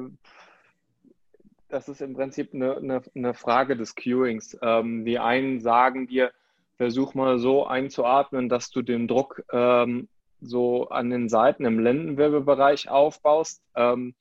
das 1.67 1.89
ist 1.89 2.01
im 2.01 2.13
Prinzip 2.13 2.53
eine, 2.53 2.77
eine, 2.77 3.01
eine 3.13 3.33
Frage 3.33 3.75
des 3.75 3.95
Cueings. 3.95 4.57
Ähm, 4.61 5.05
die 5.05 5.19
einen 5.19 5.59
sagen 5.59 6.07
dir, 6.07 6.31
versuch 6.77 7.13
mal 7.13 7.37
so 7.37 7.65
einzuatmen, 7.65 8.49
dass 8.49 8.69
du 8.69 8.81
den 8.81 9.07
Druck 9.07 9.43
ähm, 9.51 10.07
so 10.45 10.89
an 10.89 11.09
den 11.09 11.29
Seiten 11.29 11.65
im 11.65 11.79
Lendenwirbelbereich 11.79 12.89
aufbaust. 12.89 13.61
Ähm, 13.75 14.15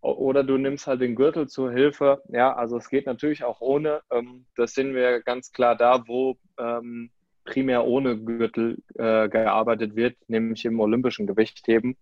oder 0.00 0.44
du 0.44 0.58
nimmst 0.58 0.86
halt 0.86 1.00
den 1.00 1.16
Gürtel 1.16 1.48
zur 1.48 1.72
Hilfe. 1.72 2.22
Ja, 2.28 2.54
also 2.54 2.76
es 2.76 2.88
geht 2.88 3.06
natürlich 3.06 3.44
auch 3.44 3.60
ohne. 3.60 4.02
Ähm, 4.10 4.46
das 4.56 4.74
sehen 4.74 4.94
wir 4.94 5.22
ganz 5.22 5.52
klar 5.52 5.76
da, 5.76 6.06
wo 6.06 6.36
ähm, 6.58 7.10
primär 7.44 7.84
ohne 7.84 8.18
Gürtel 8.18 8.78
äh, 8.94 9.28
gearbeitet 9.28 9.96
wird, 9.96 10.16
nämlich 10.28 10.64
im 10.64 10.78
olympischen 10.80 11.26
Gewichtheben. 11.26 11.96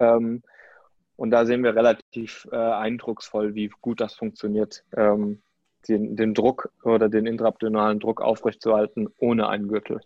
Ähm, 0.00 0.42
und 1.16 1.30
da 1.30 1.46
sehen 1.46 1.62
wir 1.62 1.74
relativ 1.74 2.48
äh, 2.52 2.56
eindrucksvoll, 2.56 3.54
wie 3.54 3.70
gut 3.80 4.00
das 4.00 4.14
funktioniert, 4.14 4.84
ähm, 4.96 5.42
den, 5.88 6.16
den 6.16 6.34
Druck 6.34 6.70
oder 6.82 7.08
den 7.08 7.26
intraabdominalen 7.26 8.00
Druck 8.00 8.20
aufrechtzuerhalten 8.20 9.08
ohne 9.18 9.48
einen 9.48 9.68
Gürtel. 9.68 10.00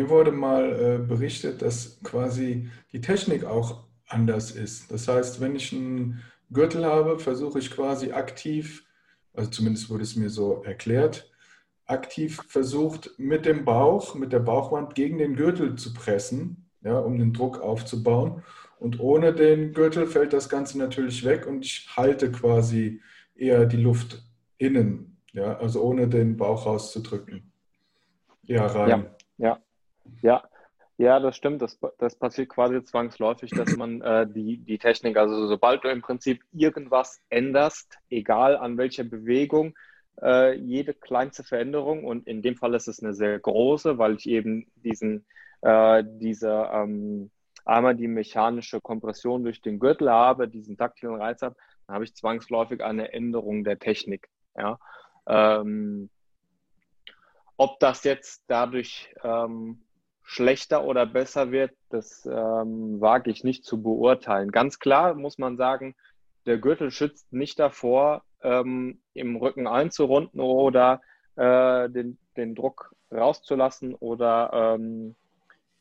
Mir 0.00 0.08
wurde 0.08 0.32
mal 0.32 0.72
äh, 0.72 1.06
berichtet, 1.06 1.60
dass 1.60 2.00
quasi 2.02 2.70
die 2.90 3.02
Technik 3.02 3.44
auch 3.44 3.84
anders 4.08 4.50
ist. 4.50 4.90
Das 4.90 5.06
heißt, 5.06 5.42
wenn 5.42 5.54
ich 5.54 5.74
einen 5.74 6.22
Gürtel 6.50 6.86
habe, 6.86 7.18
versuche 7.18 7.58
ich 7.58 7.70
quasi 7.70 8.12
aktiv, 8.12 8.86
also 9.34 9.50
zumindest 9.50 9.90
wurde 9.90 10.04
es 10.04 10.16
mir 10.16 10.30
so 10.30 10.62
erklärt, 10.62 11.30
aktiv 11.84 12.40
versucht 12.48 13.10
mit 13.18 13.44
dem 13.44 13.66
Bauch, 13.66 14.14
mit 14.14 14.32
der 14.32 14.38
Bauchwand 14.38 14.94
gegen 14.94 15.18
den 15.18 15.36
Gürtel 15.36 15.74
zu 15.74 15.92
pressen, 15.92 16.70
ja, 16.80 16.98
um 16.98 17.18
den 17.18 17.34
Druck 17.34 17.60
aufzubauen. 17.60 18.42
Und 18.78 19.00
ohne 19.00 19.34
den 19.34 19.74
Gürtel 19.74 20.06
fällt 20.06 20.32
das 20.32 20.48
Ganze 20.48 20.78
natürlich 20.78 21.26
weg 21.26 21.46
und 21.46 21.66
ich 21.66 21.90
halte 21.94 22.32
quasi 22.32 23.02
eher 23.34 23.66
die 23.66 23.76
Luft 23.76 24.22
innen, 24.56 25.18
ja, 25.32 25.58
also 25.58 25.82
ohne 25.82 26.08
den 26.08 26.38
Bauch 26.38 26.64
rauszudrücken. 26.64 27.52
Eher 28.46 28.64
rein. 28.64 28.88
Ja, 28.88 29.46
ja. 29.46 29.60
Ja, 30.22 30.42
ja, 31.00 31.18
das 31.18 31.34
stimmt. 31.34 31.62
Das, 31.62 31.78
das 31.98 32.14
passiert 32.14 32.50
quasi 32.50 32.84
zwangsläufig, 32.84 33.50
dass 33.52 33.74
man 33.74 34.02
äh, 34.02 34.26
die, 34.26 34.58
die 34.58 34.78
Technik, 34.78 35.16
also 35.16 35.46
sobald 35.46 35.82
du 35.82 35.88
im 35.88 36.02
Prinzip 36.02 36.42
irgendwas 36.52 37.22
änderst, 37.30 37.98
egal 38.10 38.56
an 38.56 38.76
welcher 38.76 39.04
Bewegung, 39.04 39.74
äh, 40.20 40.54
jede 40.56 40.92
kleinste 40.92 41.42
Veränderung, 41.42 42.04
und 42.04 42.26
in 42.26 42.42
dem 42.42 42.56
Fall 42.56 42.74
ist 42.74 42.86
es 42.86 43.02
eine 43.02 43.14
sehr 43.14 43.38
große, 43.38 43.96
weil 43.96 44.16
ich 44.16 44.28
eben 44.28 44.66
diesen, 44.76 45.24
äh, 45.62 46.04
diese, 46.06 46.68
ähm, 46.70 47.30
einmal 47.64 47.94
die 47.94 48.08
mechanische 48.08 48.82
Kompression 48.82 49.42
durch 49.42 49.62
den 49.62 49.78
Gürtel 49.78 50.10
habe, 50.10 50.48
diesen 50.48 50.76
taktilen 50.76 51.14
Reiz 51.14 51.40
habe, 51.40 51.56
dann 51.86 51.94
habe 51.94 52.04
ich 52.04 52.14
zwangsläufig 52.14 52.82
eine 52.84 53.12
Änderung 53.14 53.64
der 53.64 53.78
Technik. 53.78 54.28
Ja. 54.54 54.78
Ähm, 55.26 56.10
ob 57.56 57.78
das 57.80 58.04
jetzt 58.04 58.44
dadurch 58.48 59.14
ähm, 59.22 59.80
schlechter 60.30 60.84
oder 60.84 61.06
besser 61.06 61.50
wird, 61.50 61.72
das 61.88 62.24
ähm, 62.24 63.00
wage 63.00 63.32
ich 63.32 63.42
nicht 63.42 63.64
zu 63.64 63.82
beurteilen. 63.82 64.52
Ganz 64.52 64.78
klar 64.78 65.14
muss 65.14 65.38
man 65.38 65.56
sagen, 65.56 65.96
der 66.46 66.58
Gürtel 66.58 66.92
schützt 66.92 67.32
nicht 67.32 67.58
davor, 67.58 68.22
ähm, 68.40 69.00
im 69.12 69.34
Rücken 69.34 69.66
einzurunden 69.66 70.40
oder 70.40 71.00
äh, 71.34 71.90
den, 71.90 72.16
den 72.36 72.54
Druck 72.54 72.94
rauszulassen 73.10 73.96
oder 73.96 74.76
ähm, 74.78 75.16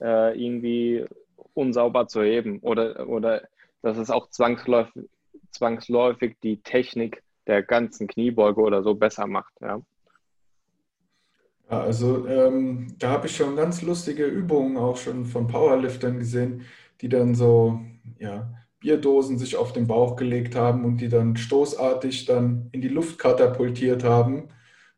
äh, 0.02 0.36
irgendwie 0.44 1.06
unsauber 1.54 2.08
zu 2.08 2.24
heben 2.24 2.58
oder, 2.62 3.08
oder 3.08 3.44
dass 3.84 4.00
es 4.00 4.10
auch 4.10 4.30
zwangsläufig, 4.32 5.08
zwangsläufig 5.52 6.38
die 6.42 6.60
Technik 6.64 7.22
der 7.46 7.62
ganzen 7.62 8.08
Kniebeuge 8.08 8.62
oder 8.62 8.82
so 8.82 8.96
besser 8.96 9.28
macht. 9.28 9.54
Ja. 9.62 9.80
Ja, 11.70 11.82
also 11.82 12.28
ähm, 12.28 12.96
da 12.98 13.12
habe 13.12 13.28
ich 13.28 13.36
schon 13.36 13.56
ganz 13.56 13.82
lustige 13.82 14.26
Übungen 14.26 14.78
auch 14.78 14.98
schon 14.98 15.26
von 15.26 15.48
Powerliftern 15.48 16.18
gesehen, 16.18 16.66
die 17.02 17.10
dann 17.10 17.36
so 17.36 17.80
ja, 18.18 18.50
Bierdosen 18.80 19.38
sich 19.38 19.56
auf 19.56 19.72
den 19.74 19.88
Bauch 19.88 20.16
gelegt 20.16 20.56
haben 20.56 20.84
und 20.84 20.98
die 20.98 21.10
dann 21.10 21.38
stoßartig 21.38 22.26
dann 22.26 22.70
in 22.72 22.82
die 22.82 22.88
Luft 22.88 23.20
katapultiert 23.20 24.04
haben, 24.04 24.50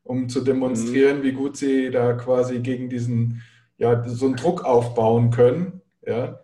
um 0.04 0.30
zu 0.30 0.42
demonstrieren, 0.42 1.20
mhm. 1.20 1.24
wie 1.24 1.32
gut 1.34 1.58
sie 1.58 1.92
da 1.92 2.14
quasi 2.14 2.60
gegen 2.60 2.90
diesen, 2.90 3.42
ja, 3.78 4.08
so 4.08 4.28
einen 4.28 4.36
Druck 4.38 4.64
aufbauen 4.64 5.30
können. 5.30 5.82
Ja. 6.06 6.40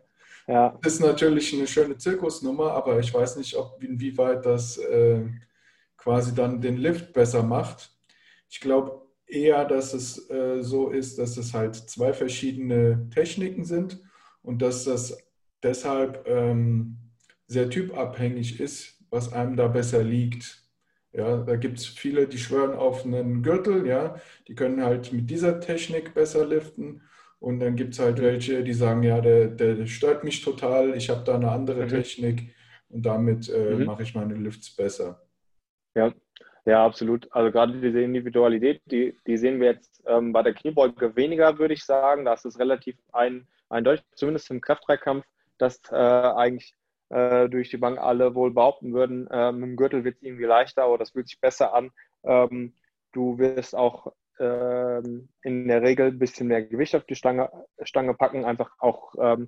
ja. 0.48 0.78
Das 0.82 0.94
ist 0.94 1.00
natürlich 1.00 1.54
eine 1.54 1.68
schöne 1.68 1.98
Zirkusnummer, 1.98 2.72
aber 2.74 3.00
ich 3.00 3.14
weiß 3.14 3.38
nicht, 3.38 3.56
ob 3.56 3.82
inwieweit 3.82 4.46
das 4.46 4.78
äh, 4.78 5.22
quasi 5.96 6.36
dann 6.36 6.60
den 6.60 6.78
Lift 6.78 7.14
besser 7.14 7.44
macht. 7.44 7.92
Ich 8.50 8.60
glaube, 8.60 9.07
eher, 9.28 9.66
dass 9.66 9.94
es 9.94 10.30
äh, 10.30 10.64
so 10.64 10.90
ist, 10.90 11.20
dass 11.20 11.38
es 11.38 11.54
halt 11.54 11.76
zwei 11.76 12.14
verschiedene 12.14 13.10
Techniken 13.14 13.66
sind 13.66 14.02
und 14.42 14.62
dass 14.62 14.86
das 14.86 15.18
deshalb 15.62 16.28
ähm, 16.28 16.98
sehr 17.48 17.70
typabhängig 17.70 18.60
ist, 18.60 19.04
was 19.10 19.34
einem 19.34 19.56
da 19.56 19.68
besser 19.68 20.04
liegt. 20.04 20.64
Ja, 21.14 21.38
da 21.38 21.56
gibt 21.56 21.80
es 21.80 21.86
viele, 21.86 22.28
die 22.28 22.38
schwören 22.38 22.76
auf 22.76 23.06
einen 23.06 23.42
Gürtel, 23.42 23.88
ja, 23.88 24.16
die 24.48 24.56
können 24.56 24.84
halt 24.84 25.14
mit 25.14 25.30
dieser 25.30 25.60
Technik 25.60 26.14
besser 26.14 26.46
liften. 26.46 27.02
Und 27.40 27.60
dann 27.60 27.76
gibt 27.76 27.94
es 27.94 28.00
halt 28.00 28.20
welche, 28.20 28.64
die 28.64 28.74
sagen, 28.74 29.04
ja, 29.04 29.22
der, 29.22 29.48
der 29.48 29.86
stört 29.86 30.24
mich 30.24 30.42
total, 30.42 30.96
ich 30.96 31.10
habe 31.10 31.24
da 31.24 31.36
eine 31.36 31.52
andere 31.52 31.84
mhm. 31.84 31.90
Technik 31.90 32.56
und 32.90 33.06
damit 33.06 33.50
äh, 33.50 33.76
mhm. 33.76 33.86
mache 33.86 34.04
ich 34.04 34.16
meine 34.16 34.36
Lifts 34.36 34.76
besser. 34.76 35.22
Ja, 35.96 36.14
ja, 36.68 36.86
absolut. 36.86 37.30
Also 37.32 37.50
gerade 37.50 37.80
diese 37.80 38.02
Individualität, 38.02 38.82
die, 38.92 39.18
die 39.26 39.38
sehen 39.38 39.62
wir 39.62 39.72
jetzt 39.72 40.04
ähm, 40.06 40.34
bei 40.34 40.44
der 40.44 40.54
Kniebeuge 40.54 41.16
weniger, 41.16 41.58
würde 41.60 41.74
ich 41.74 41.86
sagen. 41.86 42.26
Da 42.26 42.34
ist 42.34 42.44
es 42.44 42.60
relativ 42.60 42.98
ein, 43.14 43.48
eindeutig, 43.70 44.04
zumindest 44.16 44.52
im 44.52 44.60
Kraftdreikampf, 44.60 45.26
dass 45.58 45.80
äh, 45.92 45.96
eigentlich 45.96 46.76
äh, 47.08 47.48
durch 47.48 47.70
die 47.70 47.78
Bank 47.78 48.00
alle 48.00 48.36
wohl 48.36 48.52
behaupten 48.52 48.94
würden, 48.94 49.28
äh, 49.32 49.54
mit 49.54 49.64
dem 49.64 49.76
Gürtel 49.78 50.04
wird 50.04 50.18
es 50.18 50.24
irgendwie 50.24 50.44
leichter 50.44 50.90
oder 50.90 51.04
es 51.04 51.12
fühlt 51.12 51.30
sich 51.30 51.40
besser 51.40 51.74
an. 51.74 51.90
Ähm, 52.26 52.74
du 53.14 53.38
wirst 53.38 53.74
auch 53.74 54.12
ähm, 54.38 55.30
in 55.44 55.70
der 55.70 55.82
Regel 55.82 56.08
ein 56.08 56.20
bisschen 56.20 56.48
mehr 56.48 56.64
Gewicht 56.64 56.98
auf 56.98 57.06
die 57.06 57.16
Stange, 57.16 57.50
Stange 57.82 58.14
packen, 58.14 58.44
einfach 58.44 58.72
auch 58.80 59.16
ähm, 59.22 59.48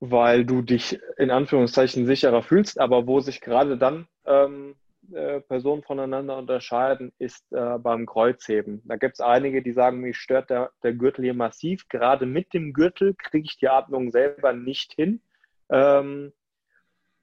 weil 0.00 0.44
du 0.44 0.60
dich 0.60 0.98
in 1.16 1.30
Anführungszeichen 1.30 2.04
sicherer 2.04 2.42
fühlst, 2.42 2.80
aber 2.80 3.06
wo 3.06 3.20
sich 3.20 3.40
gerade 3.40 3.78
dann 3.78 4.08
ähm, 4.26 4.74
äh, 5.12 5.40
Personen 5.40 5.82
voneinander 5.82 6.36
unterscheiden, 6.36 7.12
ist 7.18 7.52
äh, 7.52 7.78
beim 7.78 8.06
Kreuzheben. 8.06 8.82
Da 8.84 8.96
gibt 8.96 9.14
es 9.14 9.20
einige, 9.20 9.62
die 9.62 9.72
sagen, 9.72 10.00
mich 10.00 10.16
stört 10.16 10.50
der, 10.50 10.70
der 10.82 10.94
Gürtel 10.94 11.24
hier 11.24 11.34
massiv. 11.34 11.88
Gerade 11.88 12.26
mit 12.26 12.52
dem 12.54 12.72
Gürtel 12.72 13.14
kriege 13.14 13.46
ich 13.48 13.56
die 13.58 13.68
Atmung 13.68 14.10
selber 14.10 14.52
nicht 14.52 14.92
hin, 14.94 15.20
ähm, 15.70 16.32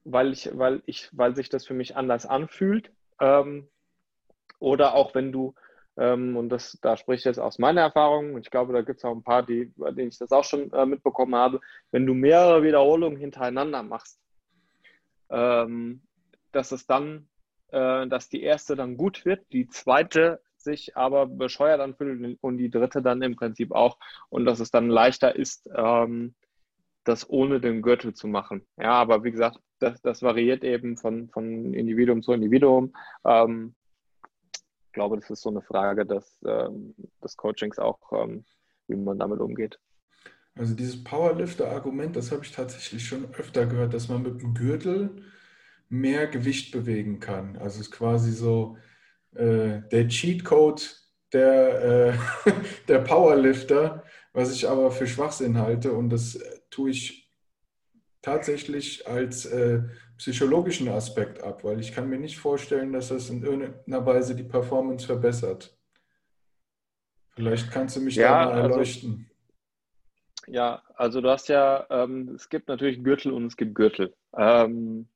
weil, 0.04 0.32
ich, 0.34 0.50
weil, 0.58 0.82
ich, 0.86 1.10
weil 1.12 1.36
sich 1.36 1.50
das 1.50 1.65
für 1.65 1.74
mich 1.74 1.96
anders 1.96 2.26
anfühlt. 2.26 2.91
Ähm, 3.19 3.67
oder 4.60 4.96
auch 4.96 5.13
wenn 5.13 5.32
du, 5.32 5.54
ähm, 5.98 6.38
und 6.38 6.50
das, 6.50 6.78
da 6.82 6.98
spricht 6.98 7.22
ich 7.22 7.26
jetzt 7.26 7.39
aus 7.39 7.60
meiner 7.60 7.82
Erfahrung, 7.82 8.34
und 8.34 8.41
ich 8.41 8.52
glaube, 8.52 8.74
da 8.74 8.82
gibt 8.82 9.00
es 9.00 9.06
auch 9.06 9.15
ein 9.15 9.24
paar, 9.24 9.43
die, 9.43 9.74
bei 9.76 9.91
denen 9.91 10.10
ich 10.10 10.17
das 10.17 10.32
auch 10.32 10.46
schon 10.46 10.72
äh, 10.72 10.86
mitbekommen 10.86 11.36
habe, 11.36 11.60
wenn 11.91 12.06
du 12.06 12.13
mehrere 12.13 12.63
Wiederholungen 12.63 13.19
hintereinander 13.19 13.84
machst, 13.84 14.19
ähm, 15.30 16.02
dass 16.52 16.72
es 16.72 16.88
dann 16.88 17.28
äh, 17.74 18.08
dass 18.08 18.30
die 18.30 18.44
erste 18.44 18.76
dann 18.76 18.98
gut 18.98 19.26
wird, 19.26 19.46
die 19.52 19.68
zweite 19.68 20.42
sich 20.58 20.96
aber 20.96 21.28
bescheuert 21.28 21.82
anfühlt 21.82 22.38
und 22.42 22.58
die 22.58 22.70
dritte 22.70 23.02
dann 23.02 23.22
im 23.22 23.36
Prinzip 23.36 23.72
auch 23.72 23.98
und 24.30 24.46
dass 24.46 24.60
es 24.60 24.72
dann 24.72 24.90
leichter 24.90 25.36
ist, 25.36 25.70
ähm, 25.76 26.36
das 27.04 27.30
ohne 27.30 27.60
den 27.60 27.82
Gürtel 27.82 28.14
zu 28.14 28.28
machen. 28.28 28.66
Ja, 28.78 28.92
aber 28.92 29.24
wie 29.24 29.32
gesagt, 29.32 29.60
das, 29.80 30.02
das 30.02 30.22
variiert 30.22 30.64
eben 30.64 30.96
von, 30.96 31.30
von 31.30 31.74
Individuum 31.74 32.22
zu 32.22 32.32
Individuum. 32.32 32.94
Ähm, 33.26 33.76
ich 34.88 34.94
glaube, 34.94 35.18
das 35.18 35.30
ist 35.30 35.42
so 35.42 35.50
eine 35.50 35.62
Frage 35.62 36.06
des, 36.06 36.40
ähm, 36.48 36.96
des 37.22 37.36
Coachings 37.36 37.80
auch, 37.80 38.00
ähm, 38.14 38.46
wie 38.88 38.96
man 38.96 39.20
damit 39.20 39.40
umgeht. 39.40 39.80
Also 40.56 40.76
dieses 40.76 41.04
Powerlifter-Argument, 41.04 42.16
das 42.16 42.32
habe 42.32 42.44
ich 42.44 42.52
tatsächlich 42.52 43.06
schon 43.06 43.26
öfter 43.34 43.66
gehört, 43.66 43.94
dass 43.94 44.08
man 44.08 44.22
mit 44.22 44.42
dem 44.42 44.54
Gürtel 44.54 45.24
mehr 45.93 46.25
Gewicht 46.25 46.71
bewegen 46.71 47.19
kann. 47.19 47.56
Also 47.56 47.79
es 47.79 47.88
ist 47.88 47.91
quasi 47.91 48.32
so 48.32 48.77
äh, 49.36 49.82
der 49.91 50.08
Cheatcode 50.08 50.99
der, 51.32 52.15
äh, 52.45 52.51
der 52.88 52.99
Powerlifter, 52.99 54.03
was 54.34 54.51
ich 54.53 54.67
aber 54.67 54.91
für 54.91 55.06
Schwachsinn 55.06 55.60
halte. 55.60 55.93
Und 55.93 56.10
das 56.10 56.39
tue 56.71 56.89
ich 56.89 57.32
tatsächlich 58.23 59.08
als 59.08 59.45
äh, 59.45 59.84
psychologischen 60.17 60.88
Aspekt 60.88 61.43
ab, 61.43 61.63
weil 61.63 61.79
ich 61.79 61.93
kann 61.93 62.10
mir 62.10 62.17
nicht 62.17 62.39
vorstellen, 62.39 62.91
dass 62.91 63.10
das 63.10 63.29
in 63.29 63.43
irgendeiner 63.43 64.06
Weise 64.06 64.36
die 64.36 64.43
Performance 64.43 65.06
verbessert. 65.06 65.77
Vielleicht 67.36 67.71
kannst 67.71 67.97
du 67.97 68.01
mich 68.01 68.15
ja, 68.15 68.29
da 68.29 68.45
mal 68.45 68.62
also 68.62 68.69
erleuchten. 68.73 69.29
Also, 70.41 70.51
ja, 70.51 70.82
also 70.95 71.21
du 71.21 71.29
hast 71.29 71.49
ja, 71.49 71.86
ähm, 71.89 72.29
es 72.36 72.49
gibt 72.49 72.67
natürlich 72.67 73.03
Gürtel 73.03 73.32
und 73.32 73.45
es 73.45 73.58
gibt 73.58 73.75
Gürtel. 73.75 74.15
Ähm, 74.36 75.08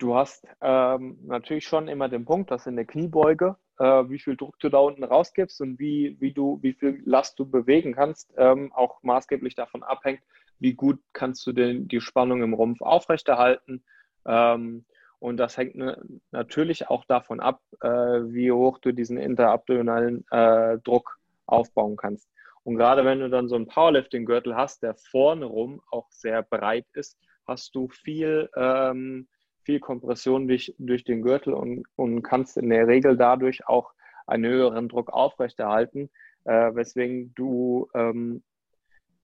Du 0.00 0.14
hast 0.14 0.46
ähm, 0.62 1.18
natürlich 1.26 1.66
schon 1.66 1.86
immer 1.86 2.08
den 2.08 2.24
Punkt, 2.24 2.50
dass 2.50 2.66
in 2.66 2.74
der 2.74 2.86
Kniebeuge, 2.86 3.56
äh, 3.78 3.84
wie 4.08 4.18
viel 4.18 4.34
Druck 4.34 4.58
du 4.58 4.70
da 4.70 4.78
unten 4.78 5.04
rausgibst 5.04 5.60
und 5.60 5.78
wie, 5.78 6.16
wie, 6.20 6.32
du, 6.32 6.58
wie 6.62 6.72
viel 6.72 7.02
Last 7.04 7.38
du 7.38 7.44
bewegen 7.44 7.94
kannst, 7.94 8.32
ähm, 8.38 8.72
auch 8.72 9.02
maßgeblich 9.02 9.56
davon 9.56 9.82
abhängt, 9.82 10.22
wie 10.58 10.72
gut 10.72 11.00
kannst 11.12 11.46
du 11.46 11.52
den, 11.52 11.86
die 11.86 12.00
Spannung 12.00 12.42
im 12.42 12.54
Rumpf 12.54 12.80
aufrechterhalten. 12.80 13.84
Ähm, 14.24 14.86
und 15.18 15.36
das 15.36 15.58
hängt 15.58 15.74
ne, 15.74 16.02
natürlich 16.30 16.88
auch 16.88 17.04
davon 17.04 17.38
ab, 17.38 17.60
äh, 17.82 17.88
wie 17.88 18.50
hoch 18.50 18.78
du 18.78 18.92
diesen 18.92 19.18
interabdominalen 19.18 20.24
äh, 20.30 20.78
Druck 20.78 21.18
aufbauen 21.44 21.96
kannst. 21.96 22.26
Und 22.62 22.76
gerade 22.76 23.04
wenn 23.04 23.20
du 23.20 23.28
dann 23.28 23.48
so 23.48 23.54
einen 23.54 23.66
Powerlifting-Gürtel 23.66 24.56
hast, 24.56 24.82
der 24.82 24.94
vorne 24.94 25.44
rum 25.44 25.82
auch 25.90 26.10
sehr 26.10 26.42
breit 26.42 26.86
ist, 26.94 27.18
hast 27.46 27.74
du 27.74 27.88
viel 27.88 28.48
ähm, 28.56 29.28
viel 29.62 29.80
Kompression 29.80 30.48
durch, 30.48 30.74
durch 30.78 31.04
den 31.04 31.22
Gürtel 31.22 31.54
und, 31.54 31.84
und 31.96 32.22
kannst 32.22 32.56
in 32.56 32.70
der 32.70 32.86
Regel 32.86 33.16
dadurch 33.16 33.66
auch 33.66 33.92
einen 34.26 34.50
höheren 34.50 34.88
Druck 34.88 35.10
aufrechterhalten, 35.12 36.10
äh, 36.44 36.74
weswegen 36.74 37.34
du 37.34 37.88
ähm, 37.94 38.42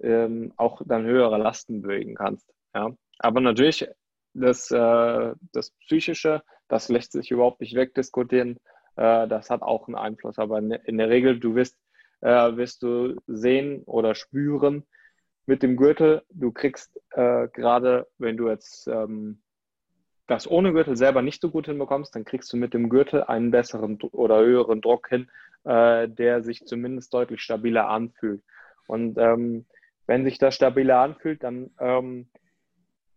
ähm, 0.01 0.53
auch 0.57 0.83
dann 0.85 1.05
höhere 1.07 1.38
Lasten 1.38 1.83
bewegen 1.83 2.14
kannst. 2.14 2.53
Ja. 2.75 2.90
Aber 3.18 3.40
natürlich, 3.40 3.88
das, 4.35 4.70
äh, 4.70 5.35
das 5.53 5.70
Psychische, 5.81 6.42
das 6.68 6.88
lässt 6.88 7.12
sich 7.12 7.31
überhaupt 7.31 7.61
nicht 7.61 7.75
wegdiskutieren. 7.75 8.59
Äh, 8.96 9.29
das 9.29 9.49
hat 9.51 9.62
auch 9.62 9.88
einen 9.88 9.96
Einfluss. 9.96 10.38
Aber 10.38 10.59
in, 10.59 10.72
in 10.72 10.99
der 10.99 11.09
Regel, 11.09 11.38
du 11.38 11.55
wirst, 11.55 11.79
äh, 12.20 12.57
wirst 12.57 12.83
du 12.83 13.16
sehen 13.27 13.83
oder 13.85 14.14
spüren 14.14 14.85
mit 15.46 15.62
dem 15.62 15.77
Gürtel, 15.77 16.22
du 16.31 16.51
kriegst 16.51 17.01
äh, 17.12 17.49
gerade, 17.49 18.09
wenn 18.18 18.37
du 18.37 18.49
jetzt 18.49 18.88
ähm, 18.88 19.42
das 20.27 20.51
ohne 20.51 20.73
Gürtel 20.73 20.97
selber 20.97 21.23
nicht 21.23 21.41
so 21.41 21.51
gut 21.51 21.67
hinbekommst, 21.67 22.15
dann 22.15 22.25
kriegst 22.25 22.53
du 22.53 22.57
mit 22.57 22.75
dem 22.75 22.89
Gürtel 22.89 23.23
einen 23.25 23.51
besseren 23.51 23.99
oder 24.12 24.41
höheren 24.41 24.81
Druck 24.81 25.09
hin, 25.09 25.29
äh, 25.65 26.09
der 26.09 26.43
sich 26.43 26.67
zumindest 26.67 27.15
deutlich 27.15 27.41
stabiler 27.41 27.89
anfühlt. 27.89 28.43
Und 28.87 29.19
ähm, 29.19 29.67
wenn 30.07 30.25
sich 30.25 30.39
das 30.39 30.55
stabiler 30.55 30.99
anfühlt, 30.99 31.43
dann 31.43 31.71
ähm, 31.79 32.29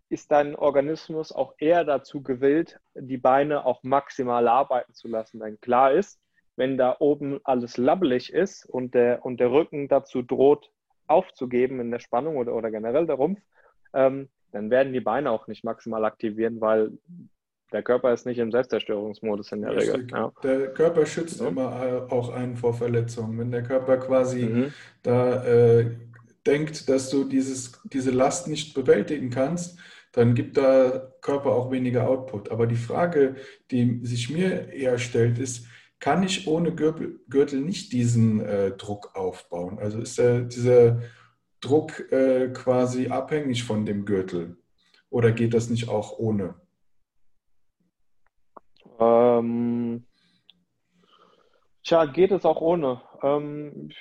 ist 0.09 0.31
dein 0.31 0.55
Organismus 0.55 1.31
auch 1.31 1.53
eher 1.59 1.83
dazu 1.83 2.23
gewillt, 2.23 2.79
die 2.95 3.17
Beine 3.17 3.65
auch 3.65 3.83
maximal 3.83 4.47
arbeiten 4.47 4.93
zu 4.93 5.07
lassen. 5.07 5.39
Denn 5.39 5.59
klar 5.61 5.91
ist, 5.91 6.19
wenn 6.55 6.77
da 6.77 6.97
oben 6.99 7.39
alles 7.43 7.77
labbelig 7.77 8.33
ist 8.33 8.65
und 8.65 8.93
der, 8.93 9.23
und 9.23 9.39
der 9.39 9.51
Rücken 9.51 9.87
dazu 9.87 10.21
droht 10.21 10.71
aufzugeben 11.07 11.79
in 11.79 11.91
der 11.91 11.99
Spannung 11.99 12.37
oder, 12.37 12.53
oder 12.53 12.69
generell 12.71 13.05
der 13.05 13.15
Rumpf, 13.15 13.39
ähm, 13.93 14.29
dann 14.51 14.69
werden 14.69 14.93
die 14.93 14.99
Beine 14.99 15.31
auch 15.31 15.47
nicht 15.47 15.63
maximal 15.63 16.05
aktivieren, 16.05 16.61
weil 16.61 16.91
der 17.71 17.83
Körper 17.83 18.13
ist 18.13 18.25
nicht 18.25 18.39
im 18.39 18.51
Selbstzerstörungsmodus 18.51 19.51
in 19.51 19.61
der 19.61 19.75
Richtig. 19.75 19.93
Regel. 19.93 20.07
Ja. 20.11 20.31
Der 20.43 20.73
Körper 20.73 21.05
schützt 21.05 21.39
ja. 21.39 21.47
immer 21.47 22.07
auch 22.09 22.29
einen 22.29 22.55
vor 22.55 22.73
Verletzungen. 22.73 23.37
Wenn 23.37 23.51
der 23.51 23.63
Körper 23.63 23.97
quasi 23.97 24.45
mhm. 24.45 24.73
da 25.03 25.43
äh, 25.45 25.91
denkt, 26.45 26.89
dass 26.89 27.09
du 27.09 27.25
dieses, 27.25 27.79
diese 27.85 28.11
Last 28.11 28.47
nicht 28.47 28.73
bewältigen 28.73 29.29
kannst, 29.29 29.77
dann 30.11 30.33
gibt 30.33 30.57
der 30.57 31.13
Körper 31.21 31.51
auch 31.51 31.69
weniger 31.71 32.07
Output. 32.07 32.49
Aber 32.49 32.65
die 32.65 32.75
Frage, 32.75 33.35
die 33.69 33.99
sich 34.03 34.29
mir 34.31 34.73
eher 34.73 34.97
stellt, 34.97 35.37
ist, 35.37 35.67
kann 35.99 36.23
ich 36.23 36.47
ohne 36.47 36.73
Gürtel 36.73 37.61
nicht 37.61 37.91
diesen 37.91 38.39
äh, 38.39 38.71
Druck 38.71 39.15
aufbauen. 39.15 39.77
Also 39.79 39.99
ist 39.99 40.17
der, 40.17 40.41
dieser 40.41 41.01
Druck 41.61 42.11
äh, 42.11 42.49
quasi 42.49 43.09
abhängig 43.09 43.63
von 43.63 43.85
dem 43.85 44.05
Gürtel 44.05 44.57
oder 45.09 45.31
geht 45.31 45.53
das 45.53 45.69
nicht 45.69 45.89
auch 45.89 46.17
ohne? 46.17 46.55
Ähm, 48.99 50.05
tja, 51.83 52.05
geht 52.05 52.31
es 52.31 52.45
auch 52.45 52.61
ohne. 52.61 53.01
Ähm, 53.23 53.91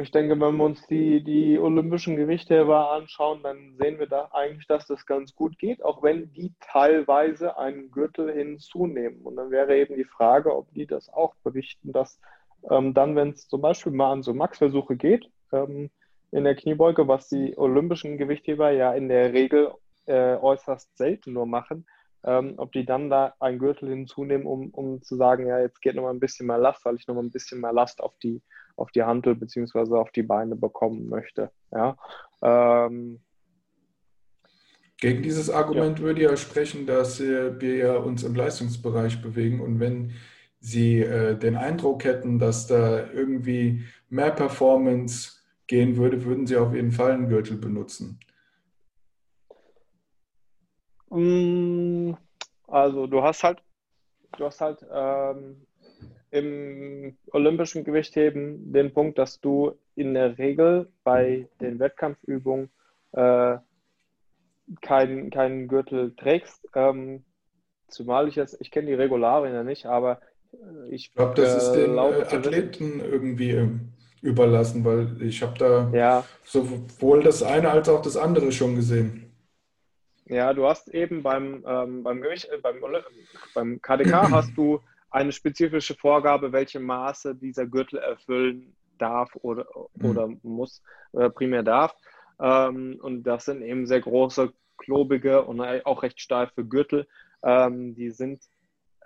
ich 0.00 0.12
denke, 0.12 0.38
wenn 0.38 0.56
wir 0.56 0.64
uns 0.64 0.86
die, 0.86 1.24
die 1.24 1.58
olympischen 1.58 2.16
Gewichtheber 2.16 2.92
anschauen, 2.92 3.42
dann 3.42 3.76
sehen 3.78 3.98
wir 3.98 4.06
da 4.06 4.28
eigentlich, 4.32 4.66
dass 4.68 4.86
das 4.86 5.06
ganz 5.06 5.34
gut 5.34 5.58
geht, 5.58 5.84
auch 5.84 6.02
wenn 6.02 6.32
die 6.32 6.54
teilweise 6.60 7.58
einen 7.58 7.90
Gürtel 7.90 8.32
hinzunehmen. 8.32 9.22
Und 9.22 9.36
dann 9.36 9.50
wäre 9.50 9.76
eben 9.76 9.96
die 9.96 10.04
Frage, 10.04 10.54
ob 10.54 10.72
die 10.72 10.86
das 10.86 11.08
auch 11.12 11.34
berichten, 11.42 11.92
dass 11.92 12.20
ähm, 12.70 12.94
dann, 12.94 13.16
wenn 13.16 13.30
es 13.30 13.48
zum 13.48 13.60
Beispiel 13.60 13.92
mal 13.92 14.12
an 14.12 14.22
so 14.22 14.34
Max-Versuche 14.34 14.96
geht, 14.96 15.28
ähm, 15.52 15.90
in 16.30 16.44
der 16.44 16.54
Kniebeuge, 16.54 17.08
was 17.08 17.28
die 17.28 17.56
olympischen 17.56 18.18
Gewichtheber 18.18 18.70
ja 18.70 18.92
in 18.92 19.08
der 19.08 19.32
Regel 19.32 19.72
äh, 20.06 20.36
äußerst 20.36 20.96
selten 20.96 21.32
nur 21.32 21.46
machen, 21.46 21.86
ähm, 22.24 22.54
ob 22.56 22.72
die 22.72 22.84
dann 22.84 23.10
da 23.10 23.34
einen 23.38 23.58
Gürtel 23.58 23.88
hinzunehmen, 23.90 24.46
um, 24.46 24.70
um 24.70 25.02
zu 25.02 25.16
sagen, 25.16 25.46
ja, 25.46 25.60
jetzt 25.60 25.80
geht 25.80 25.94
nochmal 25.94 26.12
ein 26.12 26.20
bisschen 26.20 26.46
mehr 26.46 26.58
Last, 26.58 26.84
weil 26.84 26.96
ich 26.96 27.06
nochmal 27.06 27.24
ein 27.24 27.30
bisschen 27.30 27.60
mehr 27.60 27.72
Last 27.72 28.02
auf 28.02 28.16
die, 28.22 28.42
auf 28.76 28.90
die 28.90 29.02
Hantel 29.02 29.34
bzw. 29.34 29.96
auf 29.96 30.10
die 30.10 30.22
Beine 30.22 30.56
bekommen 30.56 31.08
möchte. 31.08 31.50
Ja. 31.70 31.96
Ähm, 32.42 33.20
Gegen 35.00 35.22
dieses 35.22 35.48
Argument 35.48 36.00
ja. 36.00 36.04
würde 36.04 36.22
ja 36.22 36.36
sprechen, 36.36 36.86
dass 36.86 37.20
äh, 37.20 37.60
wir 37.60 37.76
ja 37.76 37.96
uns 37.96 38.24
im 38.24 38.34
Leistungsbereich 38.34 39.22
bewegen 39.22 39.60
und 39.60 39.78
wenn 39.78 40.12
Sie 40.60 41.00
äh, 41.00 41.36
den 41.38 41.54
Eindruck 41.54 42.02
hätten, 42.02 42.40
dass 42.40 42.66
da 42.66 43.08
irgendwie 43.12 43.84
mehr 44.08 44.32
Performance 44.32 45.37
gehen 45.68 45.96
würde, 45.96 46.24
würden 46.24 46.46
Sie 46.46 46.56
auf 46.56 46.74
jeden 46.74 46.90
Fall 46.90 47.12
einen 47.12 47.28
Gürtel 47.28 47.56
benutzen. 47.56 48.18
Mm, 51.10 52.14
also 52.66 53.06
du 53.06 53.22
hast 53.22 53.44
halt, 53.44 53.62
du 54.36 54.44
hast 54.44 54.60
halt 54.60 54.84
ähm, 54.92 55.66
im 56.30 57.16
olympischen 57.32 57.84
Gewichtheben 57.84 58.72
den 58.72 58.92
Punkt, 58.92 59.18
dass 59.18 59.40
du 59.40 59.78
in 59.94 60.14
der 60.14 60.38
Regel 60.38 60.90
bei 61.04 61.48
den 61.60 61.78
Wettkampfübungen 61.78 62.70
äh, 63.12 63.58
keinen 64.82 65.30
kein 65.30 65.68
Gürtel 65.68 66.14
trägst. 66.14 66.68
Ähm, 66.74 67.24
zumal 67.88 68.28
ich 68.28 68.36
jetzt, 68.36 68.56
ich 68.60 68.70
kenne 68.70 68.88
die 68.88 68.94
Regularien 68.94 69.54
ja 69.54 69.64
nicht, 69.64 69.86
aber 69.86 70.20
ich, 70.90 71.06
ich 71.06 71.14
glaube, 71.14 71.34
das 71.34 71.54
äh, 71.54 71.56
ist 71.58 71.72
den 71.72 71.96
äh, 71.96 72.22
Athleten 72.22 73.00
irgendwie 73.00 73.50
überlassen, 74.22 74.84
weil 74.84 75.20
ich 75.22 75.42
habe 75.42 75.58
da 75.58 75.90
ja. 75.92 76.24
sowohl 76.44 77.22
das 77.22 77.42
eine 77.42 77.70
als 77.70 77.88
auch 77.88 78.02
das 78.02 78.16
andere 78.16 78.52
schon 78.52 78.74
gesehen. 78.74 79.32
Ja, 80.26 80.52
du 80.52 80.66
hast 80.66 80.88
eben 80.88 81.22
beim, 81.22 81.64
ähm, 81.66 82.02
beim, 82.02 82.20
Gewicht, 82.20 82.48
äh, 82.50 82.58
beim, 82.58 82.76
beim 83.54 83.80
KDK 83.80 84.12
hast 84.30 84.56
du 84.56 84.80
eine 85.10 85.32
spezifische 85.32 85.94
Vorgabe, 85.94 86.52
welche 86.52 86.80
Maße 86.80 87.34
dieser 87.34 87.66
Gürtel 87.66 87.98
erfüllen 87.98 88.74
darf 88.98 89.34
oder, 89.36 89.66
oder 90.02 90.26
mhm. 90.26 90.40
muss, 90.42 90.82
äh, 91.12 91.30
primär 91.30 91.62
darf. 91.62 91.94
Ähm, 92.40 92.98
und 93.00 93.22
das 93.22 93.46
sind 93.46 93.62
eben 93.62 93.86
sehr 93.86 94.00
große, 94.00 94.52
klobige 94.76 95.42
und 95.44 95.60
auch 95.60 96.02
recht 96.02 96.20
steife 96.20 96.64
Gürtel. 96.64 97.06
Ähm, 97.42 97.94
die 97.94 98.10
sind 98.10 98.42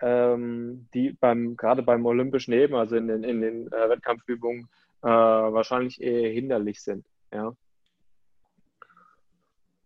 ähm, 0.02 0.88
die 0.92 1.12
beim, 1.12 1.56
gerade 1.56 1.82
beim 1.82 2.04
olympischen 2.04 2.52
Heben, 2.52 2.74
also 2.74 2.96
in 2.96 3.06
den, 3.06 3.22
in 3.22 3.40
den 3.40 3.68
äh, 3.68 3.88
Wettkampfübungen, 3.88 4.68
äh, 5.02 5.06
wahrscheinlich 5.08 6.00
eher 6.00 6.30
hinderlich 6.30 6.82
sind. 6.82 7.06
Ja. 7.32 7.54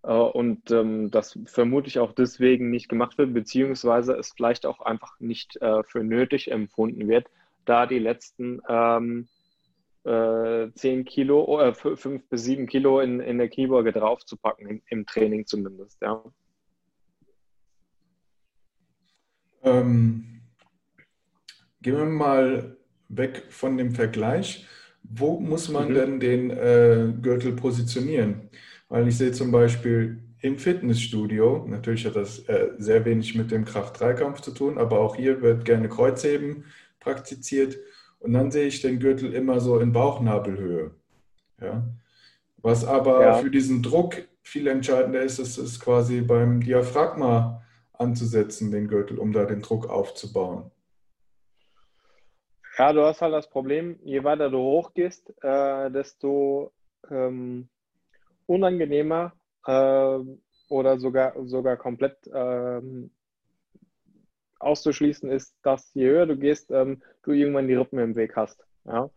Äh, 0.02 0.12
und 0.12 0.70
ähm, 0.70 1.10
das 1.10 1.38
vermutlich 1.46 1.98
auch 1.98 2.12
deswegen 2.12 2.70
nicht 2.70 2.88
gemacht 2.88 3.18
wird, 3.18 3.34
beziehungsweise 3.34 4.14
es 4.14 4.32
vielleicht 4.32 4.66
auch 4.66 4.80
einfach 4.80 5.18
nicht 5.20 5.56
äh, 5.60 5.82
für 5.82 6.04
nötig 6.04 6.50
empfunden 6.50 7.08
wird, 7.08 7.28
da 7.64 7.86
die 7.86 7.98
letzten 7.98 8.60
ähm, 8.68 9.28
äh, 10.04 10.70
10 10.72 11.04
Kilo, 11.04 11.60
äh, 11.60 11.74
5 11.74 12.28
bis 12.28 12.44
7 12.44 12.66
Kilo 12.66 13.00
in, 13.00 13.20
in 13.20 13.38
der 13.38 13.48
Kniebeuge 13.48 13.92
draufzupacken, 13.92 14.68
im, 14.68 14.82
im 14.88 15.06
Training 15.06 15.46
zumindest, 15.46 16.00
ja. 16.00 16.22
Ähm, 19.62 20.42
gehen 21.82 21.96
wir 21.96 22.04
mal 22.04 22.76
weg 23.08 23.46
von 23.50 23.76
dem 23.76 23.90
Vergleich. 23.92 24.64
Wo 25.08 25.38
muss 25.40 25.68
man 25.68 25.90
mhm. 25.90 25.94
denn 25.94 26.20
den 26.20 26.50
äh, 26.50 27.12
Gürtel 27.20 27.52
positionieren? 27.52 28.48
Weil 28.88 29.08
ich 29.08 29.16
sehe 29.16 29.32
zum 29.32 29.50
Beispiel 29.50 30.22
im 30.40 30.58
Fitnessstudio, 30.58 31.66
natürlich 31.68 32.06
hat 32.06 32.16
das 32.16 32.40
äh, 32.48 32.70
sehr 32.78 33.04
wenig 33.04 33.34
mit 33.34 33.50
dem 33.50 33.64
Kraft-3-Kampf 33.64 34.40
zu 34.40 34.52
tun, 34.52 34.78
aber 34.78 35.00
auch 35.00 35.16
hier 35.16 35.42
wird 35.42 35.64
gerne 35.64 35.88
Kreuzheben 35.88 36.64
praktiziert. 37.00 37.76
Und 38.20 38.32
dann 38.32 38.50
sehe 38.50 38.66
ich 38.66 38.80
den 38.80 38.98
Gürtel 38.98 39.32
immer 39.32 39.60
so 39.60 39.78
in 39.78 39.92
Bauchnabelhöhe. 39.92 40.92
Ja? 41.60 41.86
Was 42.58 42.84
aber 42.84 43.22
ja. 43.22 43.34
für 43.34 43.50
diesen 43.50 43.82
Druck 43.82 44.16
viel 44.42 44.66
entscheidender 44.66 45.22
ist, 45.22 45.38
ist 45.38 45.58
es 45.58 45.80
quasi 45.80 46.20
beim 46.20 46.60
Diaphragma 46.60 47.62
anzusetzen, 47.92 48.70
den 48.70 48.88
Gürtel, 48.88 49.18
um 49.18 49.32
da 49.32 49.44
den 49.44 49.62
Druck 49.62 49.88
aufzubauen. 49.88 50.70
Ja, 52.78 52.92
du 52.92 53.02
hast 53.04 53.22
halt 53.22 53.32
das 53.32 53.48
Problem, 53.48 53.98
je 54.04 54.22
weiter 54.22 54.50
du 54.50 54.58
hochgehst, 54.58 55.32
äh, 55.42 55.90
desto 55.90 56.72
ähm, 57.10 57.70
unangenehmer 58.44 59.32
äh, 59.66 60.18
oder 60.68 60.98
sogar, 60.98 61.34
sogar 61.46 61.78
komplett 61.78 62.18
ähm, 62.34 63.10
auszuschließen 64.58 65.30
ist, 65.30 65.54
dass 65.62 65.92
je 65.94 66.06
höher 66.06 66.26
du 66.26 66.36
gehst, 66.36 66.70
ähm, 66.70 67.02
du 67.22 67.32
irgendwann 67.32 67.68
die 67.68 67.74
Rippen 67.74 67.98
im 67.98 68.14
Weg 68.14 68.36
hast. 68.36 68.62
Ja? 68.84 69.10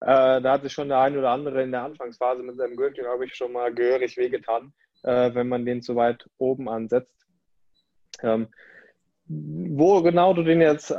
Äh, 0.00 0.40
da 0.40 0.52
hat 0.52 0.62
sich 0.62 0.72
schon 0.72 0.88
der 0.88 1.00
ein 1.00 1.18
oder 1.18 1.30
andere 1.30 1.62
in 1.62 1.72
der 1.72 1.82
Anfangsphase 1.82 2.42
mit 2.42 2.56
seinem 2.56 2.76
Gürtel, 2.76 3.04
glaube 3.04 3.26
ich, 3.26 3.34
schon 3.34 3.52
mal 3.52 3.74
gehörig 3.74 4.16
wehgetan, 4.16 4.72
äh, 5.02 5.34
wenn 5.34 5.48
man 5.48 5.66
den 5.66 5.82
zu 5.82 5.96
weit 5.96 6.28
oben 6.38 6.68
ansetzt. 6.68 7.26
Ähm, 8.22 8.48
wo 9.28 10.02
genau 10.02 10.32
du 10.32 10.42
den 10.42 10.60
jetzt 10.60 10.94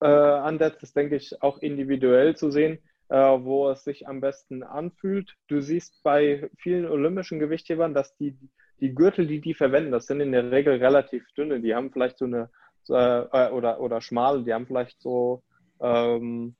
äh, 0.00 0.06
ansetzt, 0.06 0.82
ist, 0.82 0.96
denke 0.96 1.16
ich, 1.16 1.42
auch 1.42 1.58
individuell 1.58 2.36
zu 2.36 2.50
sehen 2.50 2.78
äh, 3.10 3.16
wo 3.16 3.68
es 3.68 3.84
sich 3.84 4.08
am 4.08 4.20
besten 4.20 4.62
anfühlt. 4.62 5.34
Du 5.48 5.60
siehst 5.60 6.02
bei 6.02 6.48
vielen 6.56 6.86
olympischen 6.86 7.40
Gewichthebern, 7.40 7.92
dass 7.92 8.16
die, 8.16 8.38
die 8.80 8.94
Gürtel, 8.94 9.26
die 9.26 9.40
die 9.40 9.54
verwenden, 9.54 9.90
das 9.90 10.06
sind 10.06 10.20
in 10.20 10.32
der 10.32 10.50
Regel 10.50 10.76
relativ 10.76 11.26
dünne. 11.36 11.60
Die 11.60 11.74
haben 11.74 11.90
vielleicht 11.90 12.18
so 12.18 12.24
eine, 12.24 12.50
äh, 12.88 13.50
oder, 13.50 13.80
oder 13.80 14.00
schmale, 14.00 14.44
die 14.44 14.54
haben 14.54 14.66
vielleicht 14.66 15.00
so, 15.02 15.42
ähm, 15.80 16.54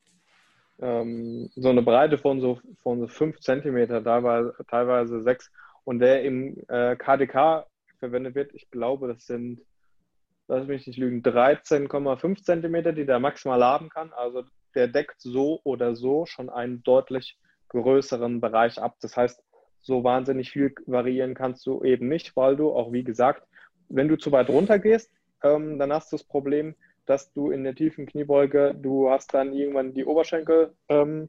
ähm, 0.80 1.50
so 1.54 1.68
eine 1.68 1.82
Breite 1.82 2.18
von 2.18 2.40
so, 2.40 2.60
von 2.82 3.00
so 3.00 3.06
5 3.06 3.38
cm, 3.38 4.02
teilweise, 4.02 4.54
teilweise 4.68 5.22
6. 5.22 5.52
Und 5.84 6.00
der 6.00 6.24
im 6.24 6.56
äh, 6.68 6.96
KDK 6.96 7.66
verwendet 8.00 8.34
wird, 8.34 8.54
ich 8.54 8.70
glaube, 8.70 9.06
das 9.06 9.24
sind 9.24 9.60
lass 10.50 10.66
mich 10.66 10.86
nicht 10.86 10.98
lügen, 10.98 11.22
13,5 11.22 12.42
cm, 12.42 12.94
die 12.94 13.06
der 13.06 13.20
maximal 13.20 13.62
haben 13.62 13.88
kann. 13.88 14.12
Also 14.12 14.44
der 14.74 14.88
deckt 14.88 15.20
so 15.20 15.60
oder 15.64 15.94
so 15.94 16.26
schon 16.26 16.50
einen 16.50 16.82
deutlich 16.82 17.38
größeren 17.68 18.40
Bereich 18.40 18.80
ab. 18.80 18.96
Das 19.00 19.16
heißt, 19.16 19.42
so 19.80 20.04
wahnsinnig 20.04 20.50
viel 20.50 20.74
variieren 20.86 21.34
kannst 21.34 21.64
du 21.66 21.82
eben 21.84 22.08
nicht, 22.08 22.36
weil 22.36 22.56
du 22.56 22.72
auch, 22.72 22.92
wie 22.92 23.04
gesagt, 23.04 23.46
wenn 23.88 24.08
du 24.08 24.16
zu 24.16 24.30
weit 24.32 24.48
runter 24.48 24.78
gehst, 24.78 25.10
ähm, 25.42 25.78
dann 25.78 25.92
hast 25.92 26.12
du 26.12 26.16
das 26.16 26.24
Problem, 26.24 26.74
dass 27.06 27.32
du 27.32 27.50
in 27.50 27.64
der 27.64 27.74
tiefen 27.74 28.06
Kniebeuge, 28.06 28.74
du 28.74 29.08
hast 29.08 29.32
dann 29.32 29.52
irgendwann 29.52 29.94
die 29.94 30.04
Oberschenkel 30.04 30.74
ähm, 30.88 31.28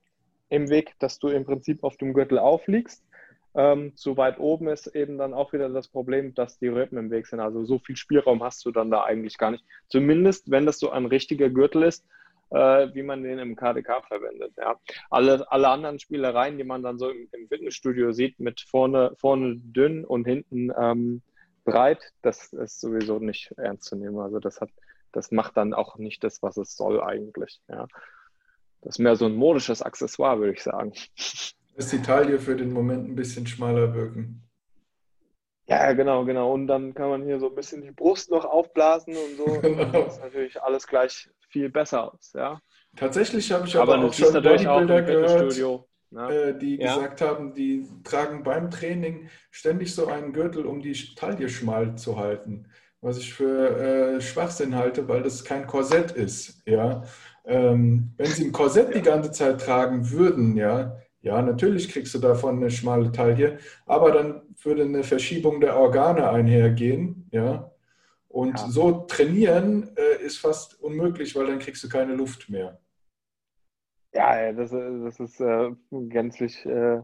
im 0.49 0.69
Weg, 0.69 0.93
dass 0.99 1.17
du 1.17 1.29
im 1.29 1.45
Prinzip 1.45 1.83
auf 1.83 1.95
dem 1.97 2.13
Gürtel 2.13 2.37
aufliegst. 2.37 3.05
Ähm, 3.53 3.95
zu 3.97 4.15
weit 4.15 4.39
oben 4.39 4.67
ist 4.69 4.87
eben 4.87 5.17
dann 5.17 5.33
auch 5.33 5.51
wieder 5.51 5.69
das 5.69 5.89
Problem, 5.89 6.33
dass 6.33 6.57
die 6.57 6.69
Rippen 6.69 6.97
im 6.97 7.11
Weg 7.11 7.27
sind. 7.27 7.41
Also 7.41 7.65
so 7.65 7.79
viel 7.79 7.97
Spielraum 7.97 8.41
hast 8.43 8.65
du 8.65 8.71
dann 8.71 8.91
da 8.91 9.03
eigentlich 9.03 9.37
gar 9.37 9.51
nicht. 9.51 9.65
Zumindest, 9.89 10.49
wenn 10.49 10.65
das 10.65 10.79
so 10.79 10.89
ein 10.89 11.05
richtiger 11.05 11.49
Gürtel 11.49 11.83
ist, 11.83 12.05
äh, 12.51 12.93
wie 12.93 13.03
man 13.03 13.23
den 13.23 13.39
im 13.39 13.55
KDK 13.55 14.03
verwendet. 14.07 14.53
Ja. 14.57 14.79
Alle, 15.09 15.49
alle 15.51 15.69
anderen 15.69 15.99
Spielereien, 15.99 16.57
die 16.57 16.63
man 16.63 16.83
dann 16.83 16.97
so 16.97 17.09
im, 17.09 17.27
im 17.31 17.47
Fitnessstudio 17.47 18.11
sieht, 18.11 18.39
mit 18.39 18.61
vorne, 18.61 19.13
vorne 19.17 19.55
dünn 19.57 20.05
und 20.05 20.25
hinten 20.25 20.71
ähm, 20.77 21.21
breit, 21.63 22.11
das 22.21 22.53
ist 22.53 22.81
sowieso 22.81 23.19
nicht 23.19 23.51
ernst 23.57 23.85
zu 23.85 23.95
nehmen. 23.95 24.19
Also 24.19 24.39
das 24.39 24.61
hat, 24.61 24.69
das 25.11 25.31
macht 25.31 25.57
dann 25.57 25.73
auch 25.73 25.97
nicht 25.97 26.23
das, 26.23 26.41
was 26.41 26.57
es 26.57 26.75
soll 26.75 27.01
eigentlich. 27.01 27.61
Ja. 27.67 27.87
Das 28.81 28.95
ist 28.95 28.99
mehr 28.99 29.15
so 29.15 29.25
ein 29.25 29.35
modisches 29.35 29.81
Accessoire, 29.81 30.39
würde 30.39 30.53
ich 30.53 30.63
sagen. 30.63 30.93
Dass 31.81 31.89
die 31.89 32.03
Taille 32.03 32.37
für 32.37 32.55
den 32.55 32.71
Moment 32.73 33.09
ein 33.09 33.15
bisschen 33.15 33.47
schmaler 33.47 33.95
wirken. 33.95 34.47
Ja, 35.65 35.93
genau, 35.93 36.23
genau. 36.25 36.53
Und 36.53 36.67
dann 36.67 36.93
kann 36.93 37.09
man 37.09 37.23
hier 37.23 37.39
so 37.39 37.47
ein 37.49 37.55
bisschen 37.55 37.81
die 37.81 37.89
Brust 37.89 38.29
noch 38.29 38.45
aufblasen 38.45 39.15
und 39.15 39.35
so. 39.35 39.45
Genau. 39.61 39.91
Das 39.91 40.17
ist 40.17 40.21
natürlich 40.21 40.61
alles 40.61 40.85
gleich 40.85 41.27
viel 41.49 41.71
besser 41.71 42.13
aus, 42.13 42.33
ja. 42.35 42.61
Tatsächlich 42.95 43.51
habe 43.51 43.65
ich 43.65 43.75
aber, 43.75 43.95
aber 43.95 44.05
auch 44.05 44.13
schon 44.13 44.31
Bodybuilder 44.31 45.01
gehört, 45.01 45.59
ne? 46.11 46.29
Äh, 46.29 46.59
die 46.59 46.75
ja. 46.75 46.93
gesagt 46.93 47.21
haben, 47.21 47.55
die 47.55 47.87
tragen 48.03 48.43
beim 48.43 48.69
Training 48.69 49.31
ständig 49.49 49.95
so 49.95 50.05
einen 50.05 50.33
Gürtel, 50.33 50.67
um 50.67 50.83
die 50.83 50.93
Taille 51.15 51.49
schmal 51.49 51.95
zu 51.95 52.19
halten. 52.19 52.67
Was 52.99 53.17
ich 53.17 53.33
für 53.33 53.75
äh, 53.75 54.21
Schwachsinn 54.21 54.75
halte, 54.75 55.07
weil 55.07 55.23
das 55.23 55.43
kein 55.43 55.65
Korsett 55.65 56.11
ist. 56.11 56.61
Ja? 56.67 57.05
Ähm, 57.43 58.13
wenn 58.17 58.27
sie 58.27 58.45
ein 58.45 58.51
Korsett 58.51 58.93
die 58.93 59.01
ganze 59.01 59.31
Zeit 59.31 59.61
tragen 59.61 60.11
würden, 60.11 60.55
ja, 60.55 61.01
ja, 61.21 61.41
natürlich 61.41 61.89
kriegst 61.89 62.13
du 62.15 62.19
davon 62.19 62.57
eine 62.57 62.71
schmale 62.71 63.11
Taille, 63.11 63.59
aber 63.85 64.11
dann 64.11 64.41
würde 64.63 64.83
eine 64.83 65.03
Verschiebung 65.03 65.61
der 65.61 65.77
Organe 65.77 66.29
einhergehen, 66.29 67.27
ja. 67.31 67.71
Und 68.27 68.57
ja. 68.57 68.67
so 68.69 68.91
trainieren 69.07 69.91
äh, 69.97 70.23
ist 70.23 70.37
fast 70.37 70.81
unmöglich, 70.81 71.35
weil 71.35 71.47
dann 71.47 71.59
kriegst 71.59 71.83
du 71.83 71.89
keine 71.89 72.15
Luft 72.15 72.49
mehr. 72.49 72.79
Ja, 74.13 74.51
das, 74.53 74.71
das 74.71 75.19
ist 75.19 75.39
äh, 75.41 75.71
gänzlich 75.91 76.65
äh, 76.65 77.01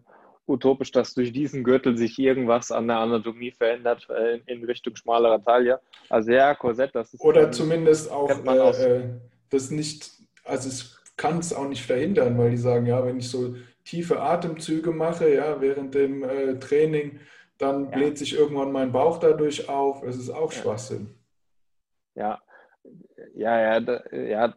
utopisch, 0.47 0.91
dass 0.91 1.13
durch 1.13 1.31
diesen 1.31 1.63
Gürtel 1.63 1.97
sich 1.97 2.17
irgendwas 2.17 2.71
an 2.71 2.87
der 2.87 2.97
Anatomie 2.97 3.51
verändert 3.51 4.07
äh, 4.09 4.39
in 4.45 4.63
Richtung 4.63 4.95
schmalerer 4.95 5.43
Taille. 5.43 5.79
Also 6.09 6.31
ja, 6.31 6.55
Korsett, 6.55 6.95
das 6.95 7.13
ist. 7.13 7.21
Oder 7.21 7.43
dann, 7.43 7.53
zumindest 7.53 8.11
auch, 8.11 8.29
äh, 8.29 8.97
äh, 8.97 9.03
das 9.49 9.69
nicht, 9.69 10.11
also 10.43 10.69
es 10.69 11.01
kann 11.17 11.39
es 11.39 11.53
auch 11.53 11.67
nicht 11.67 11.85
verhindern, 11.85 12.37
weil 12.37 12.51
die 12.51 12.57
sagen, 12.57 12.85
ja, 12.85 13.05
wenn 13.05 13.17
ich 13.17 13.29
so 13.29 13.55
tiefe 13.87 14.19
Atemzüge 14.19 14.91
mache, 14.91 15.33
ja, 15.33 15.61
während 15.61 15.95
dem 15.95 16.23
äh, 16.23 16.59
Training, 16.59 17.19
dann 17.57 17.85
ja. 17.85 17.97
bläht 17.97 18.17
sich 18.17 18.37
irgendwann 18.37 18.71
mein 18.71 18.91
Bauch 18.91 19.19
dadurch 19.19 19.69
auf. 19.69 20.03
Es 20.03 20.17
ist 20.17 20.29
auch 20.29 20.51
Schwachsinn. 20.51 21.15
Ja, 22.15 22.39
ja, 23.33 23.59
ja, 23.59 23.79
da, 23.79 24.03
ja. 24.11 24.53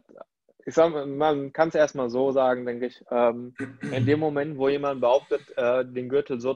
Ich 0.63 0.75
sag, 0.75 0.93
man 1.07 1.51
kann 1.53 1.69
es 1.69 1.75
erstmal 1.75 2.11
so 2.11 2.31
sagen, 2.31 2.67
denke 2.67 2.85
ich. 2.85 3.03
Ähm, 3.09 3.55
in 3.91 4.05
dem 4.05 4.19
Moment, 4.19 4.59
wo 4.59 4.69
jemand 4.69 5.01
behauptet, 5.01 5.41
äh, 5.57 5.83
den 5.83 6.07
Gürtel 6.07 6.39
so, 6.39 6.55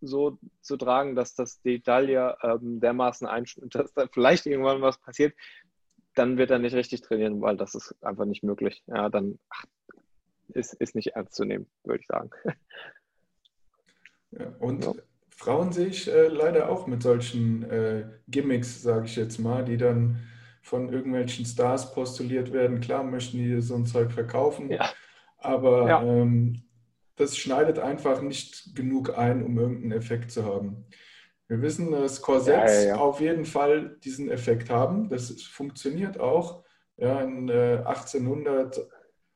so, 0.00 0.38
zu 0.62 0.76
tragen, 0.78 1.14
dass 1.14 1.34
das 1.34 1.60
die 1.60 1.82
Taille 1.82 2.36
ähm, 2.42 2.80
dermaßen 2.80 3.26
einschnürt, 3.26 3.74
dass 3.74 3.92
da 3.92 4.06
vielleicht 4.10 4.46
irgendwann 4.46 4.80
was 4.80 4.98
passiert, 4.98 5.34
dann 6.14 6.38
wird 6.38 6.50
er 6.52 6.58
nicht 6.58 6.74
richtig 6.74 7.02
trainieren, 7.02 7.42
weil 7.42 7.58
das 7.58 7.74
ist 7.74 7.94
einfach 8.02 8.24
nicht 8.24 8.44
möglich. 8.44 8.82
Ja, 8.86 9.10
dann 9.10 9.38
ach, 9.50 9.64
ist, 10.48 10.74
ist 10.74 10.94
nicht 10.94 11.14
ernst 11.14 11.34
zu 11.34 11.44
nehmen, 11.44 11.66
würde 11.84 12.00
ich 12.00 12.06
sagen. 12.06 12.30
Ja, 14.30 14.52
und 14.58 14.84
ja. 14.84 14.92
Frauen 15.28 15.72
sehe 15.72 15.86
ich 15.86 16.10
äh, 16.12 16.28
leider 16.28 16.68
auch 16.68 16.86
mit 16.86 17.02
solchen 17.02 17.62
äh, 17.70 18.04
Gimmicks, 18.28 18.82
sage 18.82 19.06
ich 19.06 19.16
jetzt 19.16 19.38
mal, 19.38 19.64
die 19.64 19.76
dann 19.76 20.20
von 20.62 20.92
irgendwelchen 20.92 21.44
Stars 21.44 21.92
postuliert 21.92 22.52
werden. 22.52 22.80
Klar 22.80 23.04
möchten 23.04 23.38
die 23.38 23.60
so 23.60 23.74
ein 23.74 23.86
Zeug 23.86 24.10
verkaufen, 24.10 24.70
ja. 24.70 24.90
aber 25.38 25.88
ja. 25.88 26.02
Ähm, 26.02 26.62
das 27.16 27.36
schneidet 27.36 27.78
einfach 27.78 28.22
nicht 28.22 28.74
genug 28.74 29.16
ein, 29.16 29.44
um 29.44 29.58
irgendeinen 29.58 29.92
Effekt 29.92 30.32
zu 30.32 30.44
haben. 30.44 30.84
Wir 31.46 31.62
wissen, 31.62 31.92
dass 31.92 32.22
Korsetts 32.22 32.84
ja, 32.84 32.96
auf 32.96 33.20
jeden 33.20 33.44
Fall 33.44 33.96
diesen 34.02 34.30
Effekt 34.30 34.70
haben. 34.70 35.08
Das 35.08 35.30
funktioniert 35.42 36.18
auch. 36.18 36.64
Ja, 36.96 37.20
in 37.20 37.48
äh, 37.48 37.82
1800 37.84 38.88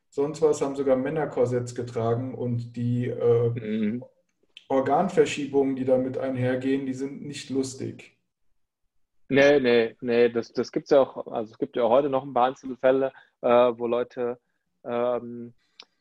sonst 0.09 0.43
was 0.43 0.61
haben 0.61 0.77
sogar 0.77 0.97
Männer 0.97 1.27
Korsetts 1.27 1.75
getragen 1.75 2.35
und 2.35 2.77
die 2.77 3.09
äh, 3.09 3.51
mhm. 3.51 4.05
Organverschiebungen, 4.69 5.77
die 5.77 5.85
damit 5.85 6.19
einhergehen, 6.19 6.87
die 6.87 6.95
sind 6.95 7.23
nicht 7.23 7.51
lustig. 7.51 8.19
Nee, 9.31 9.61
nee, 9.61 9.97
nee, 10.01 10.29
das, 10.31 10.53
das 10.53 10.73
gibt 10.73 10.85
es 10.85 10.91
ja 10.91 11.01
auch, 11.01 11.27
also 11.27 11.53
es 11.53 11.59
gibt 11.59 11.77
ja 11.77 11.83
heute 11.89 12.09
noch 12.09 12.25
ein 12.25 12.33
paar 12.33 12.47
Einzelfälle, 12.49 13.13
äh, 13.43 13.49
wo 13.49 13.87
Leute 13.87 14.39
ähm, 14.85 15.53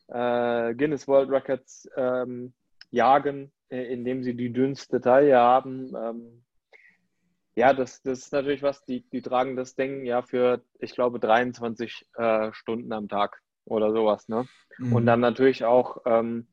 äh, 0.08 0.74
Guinness 0.74 1.06
World 1.06 1.30
Records 1.30 1.88
ähm, 1.96 2.54
jagen, 2.90 3.52
äh, 3.68 3.92
indem 3.92 4.22
sie 4.22 4.34
die 4.34 4.52
dünnste 4.52 5.00
Taille 5.00 5.36
haben. 5.36 5.94
Ähm, 5.94 6.44
ja, 7.54 7.74
das, 7.74 8.02
das 8.02 8.20
ist 8.20 8.32
natürlich 8.32 8.62
was, 8.62 8.84
die, 8.86 9.02
die 9.10 9.20
tragen 9.20 9.56
das 9.56 9.74
Ding 9.74 10.04
ja 10.04 10.22
für, 10.22 10.62
ich 10.78 10.94
glaube, 10.94 11.18
23 11.20 12.06
äh, 12.16 12.52
Stunden 12.52 12.92
am 12.92 13.08
Tag 13.08 13.42
oder 13.68 13.92
sowas. 13.92 14.28
Ne? 14.28 14.46
Mhm. 14.78 14.92
Und 14.92 15.06
dann 15.06 15.20
natürlich 15.20 15.64
auch 15.64 16.02
ähm, 16.04 16.46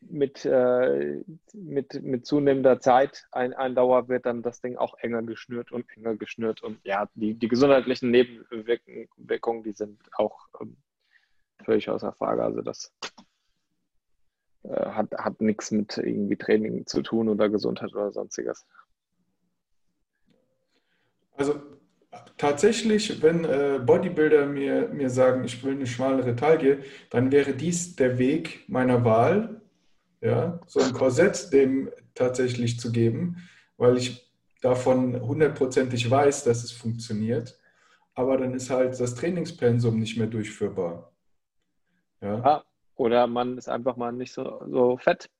mit, 0.00 0.44
äh, 0.44 1.22
mit, 1.52 2.02
mit 2.02 2.26
zunehmender 2.26 2.80
Zeit 2.80 3.26
ein, 3.32 3.54
ein 3.54 3.74
Dauer 3.74 4.08
wird 4.08 4.26
dann 4.26 4.42
das 4.42 4.60
Ding 4.60 4.76
auch 4.76 4.98
enger 4.98 5.22
geschnürt 5.22 5.72
und 5.72 5.86
enger 5.96 6.16
geschnürt. 6.16 6.62
Und 6.62 6.80
ja, 6.84 7.08
die, 7.14 7.34
die 7.34 7.48
gesundheitlichen 7.48 8.10
Nebenwirkungen, 8.10 9.62
die 9.62 9.72
sind 9.72 10.00
auch 10.16 10.48
ähm, 10.60 10.76
völlig 11.64 11.88
außer 11.88 12.12
Frage. 12.12 12.42
Also 12.42 12.62
das 12.62 12.92
äh, 14.64 14.86
hat, 14.86 15.12
hat 15.12 15.40
nichts 15.40 15.70
mit 15.70 15.96
irgendwie 15.98 16.36
Training 16.36 16.86
zu 16.86 17.02
tun 17.02 17.28
oder 17.28 17.48
Gesundheit 17.48 17.92
oder 17.94 18.12
sonstiges. 18.12 18.66
Also 21.36 21.60
tatsächlich, 22.36 23.22
wenn 23.22 23.44
äh, 23.44 23.80
Bodybuilder 23.84 24.46
mir, 24.46 24.88
mir 24.88 25.10
sagen, 25.10 25.44
ich 25.44 25.62
will 25.62 25.74
eine 25.74 25.86
schmalere 25.86 26.34
Taille, 26.34 26.82
dann 27.10 27.30
wäre 27.32 27.52
dies 27.54 27.96
der 27.96 28.18
Weg 28.18 28.68
meiner 28.68 29.04
Wahl, 29.04 29.60
ja, 30.20 30.60
so 30.66 30.80
ein 30.80 30.92
Korsett 30.92 31.52
dem 31.52 31.90
tatsächlich 32.14 32.78
zu 32.78 32.92
geben, 32.92 33.36
weil 33.76 33.96
ich 33.96 34.30
davon 34.60 35.20
hundertprozentig 35.20 36.10
weiß, 36.10 36.44
dass 36.44 36.64
es 36.64 36.72
funktioniert. 36.72 37.58
Aber 38.14 38.36
dann 38.36 38.54
ist 38.54 38.68
halt 38.68 38.98
das 39.00 39.14
Trainingspensum 39.14 39.98
nicht 39.98 40.18
mehr 40.18 40.26
durchführbar. 40.26 41.12
Ja. 42.20 42.38
ja 42.38 42.64
oder 42.96 43.26
man 43.26 43.56
ist 43.56 43.68
einfach 43.68 43.96
mal 43.96 44.12
nicht 44.12 44.32
so, 44.32 44.62
so 44.68 44.98
fett. 44.98 45.30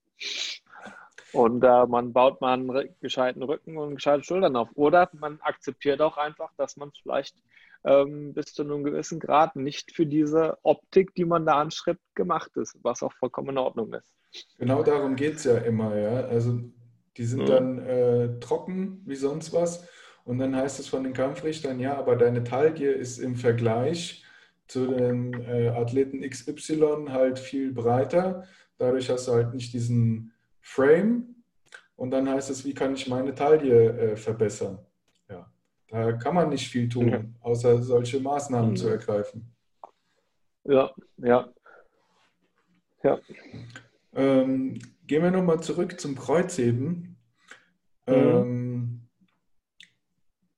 Und 1.33 1.63
äh, 1.65 1.87
man 1.87 2.13
baut 2.13 2.41
mal 2.41 2.55
einen 2.55 2.89
gescheiten 3.01 3.43
Rücken 3.43 3.77
und 3.77 3.97
gescheite 3.97 4.25
Schultern 4.25 4.57
auf. 4.57 4.69
Oder 4.75 5.09
man 5.13 5.41
akzeptiert 5.41 6.01
auch 6.01 6.17
einfach, 6.17 6.51
dass 6.57 6.77
man 6.77 6.91
vielleicht 7.03 7.37
ähm, 7.85 8.35
bis 8.35 8.47
zu 8.47 8.63
einem 8.63 8.85
gewissen 8.85 9.21
Grad 9.21 9.57
nicht 9.57 9.93
für 9.93 10.07
diese 10.07 10.59
Optik, 10.63 11.15
die 11.15 11.25
man 11.25 11.47
da 11.47 11.61
anschreibt, 11.61 12.01
gemacht 12.15 12.51
ist, 12.57 12.77
was 12.83 13.03
auch 13.03 13.13
vollkommen 13.15 13.51
in 13.51 13.59
Ordnung 13.59 13.93
ist. 13.95 14.13
Genau 14.59 14.83
darum 14.83 15.17
geht 15.17 15.37
es 15.37 15.45
ja 15.45 15.59
immer, 15.59 15.97
ja. 15.97 16.27
Also 16.27 16.61
die 17.17 17.25
sind 17.25 17.43
mhm. 17.43 17.47
dann 17.47 17.79
äh, 17.79 18.41
trocken 18.41 19.03
wie 19.07 19.17
sonst 19.17 19.53
was. 19.53 19.89
Und 20.25 20.39
dann 20.39 20.55
heißt 20.55 20.79
es 20.79 20.89
von 20.89 21.03
den 21.03 21.13
Kampfrichtern, 21.13 21.81
ja, 21.81 21.97
aber 21.97 22.17
deine 22.17 22.45
Taille 22.45 22.93
ist 22.93 23.19
im 23.19 23.37
Vergleich 23.37 24.25
zu 24.69 24.87
den 24.87 25.33
äh, 25.43 25.69
Athleten 25.69 26.21
XY 26.21 27.07
halt 27.09 27.39
viel 27.39 27.73
breiter. 27.73 28.45
Dadurch 28.79 29.11
hast 29.11 29.27
du 29.27 29.33
halt 29.33 29.55
nicht 29.55 29.73
diesen 29.73 30.33
Frame 30.61 31.35
und 31.97 32.11
dann 32.11 32.29
heißt 32.29 32.51
es, 32.51 32.65
wie 32.65 32.75
kann 32.75 32.95
ich 32.95 33.09
meine 33.09 33.35
Taille 33.35 34.13
äh, 34.13 34.17
verbessern? 34.17 34.79
Ja, 35.29 35.53
da 35.89 36.13
kann 36.13 36.35
man 36.35 36.49
nicht 36.49 36.69
viel 36.69 36.89
tun, 36.89 37.37
außer 37.41 37.83
solche 37.83 38.21
Maßnahmen 38.21 38.71
mhm. 38.71 38.77
zu 38.77 38.89
ergreifen. 38.89 39.55
Ja, 40.65 40.91
ja. 41.17 41.53
Ja. 43.03 43.19
Ähm, 44.13 44.79
gehen 45.07 45.23
wir 45.23 45.31
nochmal 45.31 45.61
zurück 45.61 45.99
zum 46.01 46.17
Kreuzheben. 46.17 47.17
Mhm. 48.07 48.15
Ähm, 48.15 49.09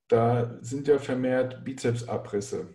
da 0.09 0.59
sind 0.61 0.89
ja 0.89 0.99
vermehrt 0.99 1.65
Bizepsabrisse 1.65 2.75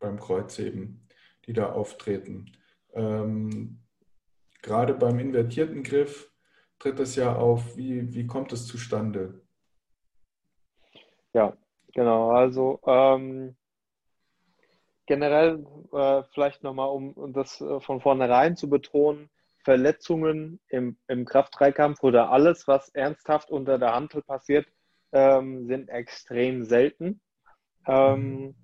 beim 0.00 0.18
Kreuzheben, 0.18 1.06
die 1.46 1.52
da 1.52 1.70
auftreten. 1.70 2.50
Ähm, 2.92 3.80
gerade 4.62 4.94
beim 4.94 5.18
invertierten 5.18 5.82
Griff 5.82 6.31
tritt 6.82 6.98
das 6.98 7.14
ja 7.14 7.36
auf. 7.36 7.76
Wie, 7.76 8.12
wie 8.12 8.26
kommt 8.26 8.52
es 8.52 8.66
zustande? 8.66 9.40
Ja, 11.32 11.56
genau. 11.94 12.30
Also 12.30 12.80
ähm, 12.86 13.56
generell 15.06 15.64
äh, 15.92 16.22
vielleicht 16.34 16.64
nochmal, 16.64 16.88
um 16.88 17.32
das 17.32 17.60
äh, 17.60 17.80
von 17.80 18.00
vornherein 18.00 18.56
zu 18.56 18.68
betonen, 18.68 19.30
Verletzungen 19.64 20.58
im, 20.68 20.98
im 21.06 21.24
Kraft-3-Kampf 21.24 22.02
oder 22.02 22.30
alles, 22.30 22.66
was 22.66 22.88
ernsthaft 22.88 23.50
unter 23.50 23.78
der 23.78 23.94
Hantel 23.94 24.22
passiert, 24.22 24.66
ähm, 25.12 25.68
sind 25.68 25.88
extrem 25.88 26.64
selten. 26.64 27.20
Ähm, 27.86 28.40
mhm. 28.40 28.54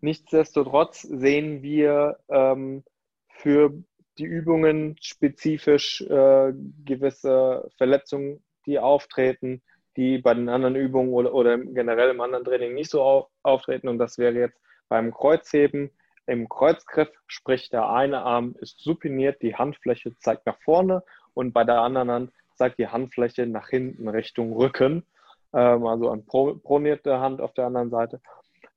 Nichtsdestotrotz 0.00 1.02
sehen 1.02 1.62
wir 1.62 2.18
ähm, 2.28 2.82
für 3.28 3.72
die 4.18 4.24
Übungen 4.24 4.96
spezifisch 5.00 6.02
äh, 6.02 6.52
gewisse 6.84 7.70
Verletzungen, 7.76 8.42
die 8.66 8.78
auftreten, 8.78 9.62
die 9.96 10.18
bei 10.18 10.34
den 10.34 10.48
anderen 10.48 10.76
Übungen 10.76 11.12
oder, 11.12 11.34
oder 11.34 11.58
generell 11.58 12.10
im 12.10 12.20
anderen 12.20 12.44
Training 12.44 12.74
nicht 12.74 12.90
so 12.90 13.02
auf, 13.02 13.26
auftreten. 13.42 13.88
Und 13.88 13.98
das 13.98 14.18
wäre 14.18 14.34
jetzt 14.34 14.60
beim 14.88 15.12
Kreuzheben 15.12 15.90
im 16.26 16.48
Kreuzgriff, 16.48 17.10
sprich 17.26 17.68
der 17.70 17.88
eine 17.88 18.22
Arm 18.22 18.54
ist 18.60 18.78
supiniert, 18.78 19.42
die 19.42 19.56
Handfläche 19.56 20.16
zeigt 20.18 20.46
nach 20.46 20.58
vorne 20.62 21.02
und 21.34 21.52
bei 21.52 21.64
der 21.64 21.80
anderen 21.80 22.10
Hand 22.10 22.32
zeigt 22.54 22.78
die 22.78 22.88
Handfläche 22.88 23.46
nach 23.46 23.68
hinten 23.68 24.08
Richtung 24.08 24.52
Rücken, 24.52 25.04
ähm, 25.52 25.86
also 25.86 26.10
an 26.10 26.24
pronierte 26.26 27.18
Hand 27.18 27.40
auf 27.40 27.54
der 27.54 27.66
anderen 27.66 27.90
Seite, 27.90 28.20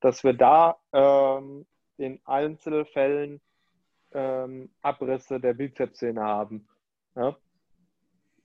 dass 0.01 0.23
wir 0.23 0.33
da 0.33 0.77
ähm, 0.91 1.65
in 1.97 2.19
Einzelfällen 2.25 3.41
ähm, 4.15 4.69
Abrisse 4.81 5.39
der 5.39 5.53
Bizepssehne 5.53 6.21
haben. 6.21 6.67
Ja? 7.15 7.35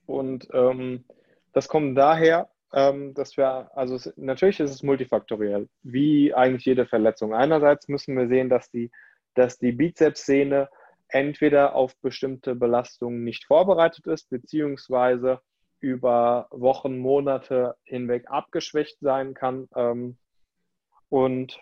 Und 0.07 0.49
ähm, 0.53 1.05
das 1.53 1.69
kommt 1.69 1.97
daher, 1.97 2.51
ähm, 2.73 3.15
dass 3.15 3.37
wir, 3.37 3.71
also 3.77 3.95
es, 3.95 4.13
natürlich 4.17 4.61
ist 4.61 4.71
es 4.71 4.83
multifaktoriell, 4.83 5.69
wie 5.83 6.35
eigentlich 6.35 6.65
jede 6.65 6.87
Verletzung. 6.87 7.35
Einerseits 7.35 7.89
müssen 7.89 8.17
wir 8.17 8.29
sehen, 8.29 8.49
dass 8.49 8.71
die, 8.71 8.91
dass 9.35 9.59
die 9.59 9.73
Bizepssehne 9.73 10.69
entweder 11.09 11.75
auf 11.75 11.97
bestimmte 12.01 12.55
Belastungen 12.55 13.25
nicht 13.25 13.45
vorbereitet 13.45 14.07
ist, 14.07 14.31
beziehungsweise 14.31 15.41
über 15.81 16.47
Wochen, 16.51 16.99
Monate 16.99 17.77
hinweg 17.85 18.25
abgeschwächt 18.29 18.99
sein 19.01 19.35
kann. 19.35 19.69
Ähm, 19.75 20.17
und 21.09 21.61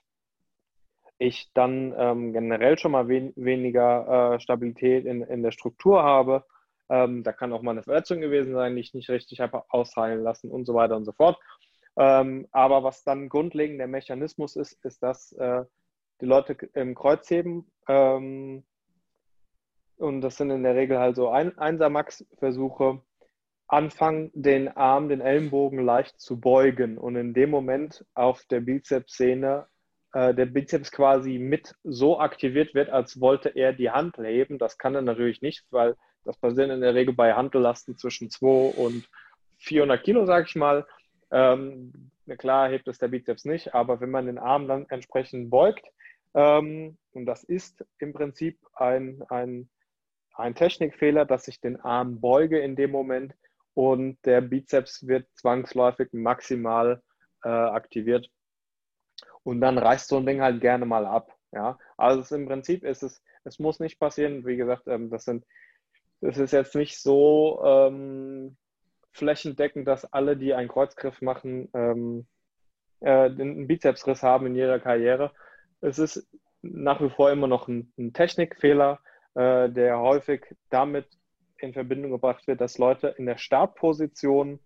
ich 1.19 1.51
dann 1.55 1.95
ähm, 1.97 2.33
generell 2.33 2.79
schon 2.79 2.93
mal 2.93 3.09
wen 3.09 3.33
weniger 3.37 4.35
äh, 4.35 4.41
Stabilität 4.41 5.05
in, 5.05 5.23
in 5.23 5.43
der 5.43 5.51
Struktur 5.51 6.03
habe. 6.03 6.45
Ähm, 6.89 7.23
da 7.23 7.33
kann 7.33 7.53
auch 7.53 7.63
mal 7.63 7.73
eine 7.73 7.83
Verletzung 7.83 8.21
gewesen 8.21 8.55
sein, 8.55 8.75
die 8.75 8.81
ich 8.81 8.95
nicht 8.95 9.11
richtig 9.11 9.41
habe 9.41 9.65
ausheilen 9.69 10.23
lassen 10.23 10.51
und 10.51 10.65
so 10.65 10.75
weiter 10.75 10.97
und 10.97 11.05
so 11.05 11.13
fort. 11.13 11.39
Ähm, 11.97 12.47
aber 12.53 12.85
was 12.85 13.03
dann 13.05 13.29
grundlegend 13.29 13.81
der 13.81 13.89
Mechanismus 13.89 14.57
ist, 14.57 14.73
ist, 14.85 15.03
dass 15.03 15.33
äh, 15.33 15.65
die 16.21 16.27
Leute 16.27 16.57
im 16.75 16.95
Kreuzheben 16.95 17.71
ähm, 17.89 18.65
und 19.99 20.21
das 20.21 20.37
sind 20.37 20.51
in 20.51 20.63
der 20.63 20.77
Regel 20.77 20.99
halt 20.99 21.17
so 21.17 21.29
ein 21.29 21.59
Einser-Max-Versuche, 21.59 23.03
anfangen, 23.67 24.31
den 24.33 24.69
Arm, 24.69 25.09
den 25.09 25.21
Ellenbogen 25.21 25.85
leicht 25.85 26.21
zu 26.21 26.41
beugen 26.41 26.97
und 26.97 27.17
in 27.17 27.35
dem 27.35 27.51
Moment 27.51 28.05
auf 28.15 28.43
der 28.45 28.61
Bizepssehne 28.61 29.67
äh, 30.13 30.35
der 30.35 30.47
Bizeps 30.47 30.91
quasi 30.91 31.39
mit 31.39 31.75
so 31.85 32.19
aktiviert 32.19 32.75
wird, 32.75 32.91
als 32.91 33.21
wollte 33.21 33.51
er 33.51 33.73
die 33.73 33.91
Hand 33.91 34.17
heben. 34.19 34.59
Das 34.59 34.79
kann 34.79 34.95
er 34.95 35.03
natürlich 35.03 35.43
nicht, 35.43 35.65
weil 35.71 35.97
das 36.25 36.37
passiert 36.37 36.71
in 36.71 36.81
der 36.81 36.95
Regel 36.95 37.15
bei 37.15 37.35
Handellasten 37.35 37.97
zwischen 37.97 38.31
2 38.31 38.75
und 38.77 39.09
400 39.59 40.03
Kilo, 40.03 40.27
sage 40.27 40.47
ich 40.49 40.57
mal. 40.57 40.87
Ähm, 41.31 42.11
klar 42.39 42.69
hebt 42.69 42.89
es 42.89 42.99
der 42.99 43.09
Bizeps 43.09 43.45
nicht, 43.45 43.75
aber 43.75 44.01
wenn 44.01 44.11
man 44.11 44.27
den 44.27 44.39
Arm 44.39 44.69
dann 44.69 44.87
entsprechend 44.89 45.51
beugt, 45.51 45.87
ähm, 46.35 46.97
und 47.13 47.27
das 47.27 47.45
ist 47.45 47.85
im 47.99 48.13
Prinzip 48.13 48.59
ein, 48.75 49.23
ein 49.29 49.69
ein 50.39 50.55
Technikfehler, 50.55 51.25
dass 51.25 51.49
ich 51.49 51.61
den 51.61 51.81
Arm 51.81 52.21
beuge 52.21 52.61
in 52.61 52.77
dem 52.77 52.93
Moment 52.93 53.35
und 53.75 54.19
der 54.25 54.41
Bizeps 54.41 55.07
wird 55.07 55.27
zwangsläufig 55.35 56.13
maximal 56.13 57.03
äh, 57.43 57.49
aktiviert. 57.49 58.31
Und 59.49 59.63
dann 59.63 59.79
reißt 59.79 60.09
so 60.09 60.19
ein 60.19 60.27
Ding 60.27 60.43
halt 60.43 60.61
gerne 60.61 60.85
mal 60.85 61.07
ab. 61.07 61.35
Ja? 61.53 61.79
Also 61.97 62.37
im 62.37 62.47
Prinzip 62.47 62.85
ist 62.85 63.03
es, 63.03 63.23
es 63.45 63.59
muss 63.59 63.81
nicht 63.81 63.99
passieren. 63.99 64.45
Wie 64.45 64.59
gesagt, 64.59 64.83
ähm, 64.89 65.09
das 65.09 65.25
sind, 65.25 65.47
das 66.21 66.37
ist 66.37 66.53
jetzt 66.53 66.75
nicht 66.75 67.01
so 67.01 67.59
ähm, 67.65 68.59
flächendeckend, 69.13 69.89
dass 69.89 70.13
alle, 70.13 70.37
die 70.37 70.53
einen 70.53 70.69
Kreuzgriff 70.69 71.23
machen, 71.23 71.71
ähm, 71.73 72.27
äh, 73.01 73.31
den 73.31 73.67
Bizepsriss 73.67 74.23
haben 74.23 74.45
in 74.49 74.55
ihrer 74.55 74.81
Karriere. 74.81 75.33
Es 75.81 75.99
ist 75.99 76.29
nach 76.61 77.01
wie 77.01 77.09
vor 77.09 77.31
immer 77.31 77.47
noch 77.47 77.69
ein, 77.69 77.91
ein 77.97 78.13
Technikfehler, 78.13 79.01
äh, 79.35 79.71
der 79.71 79.99
häufig 79.99 80.45
damit 80.69 81.07
in 81.57 81.73
Verbindung 81.73 82.11
gebracht 82.11 82.47
wird, 82.47 82.61
dass 82.61 82.77
Leute 82.77 83.15
in 83.17 83.25
der 83.25 83.39
Startposition 83.39 84.61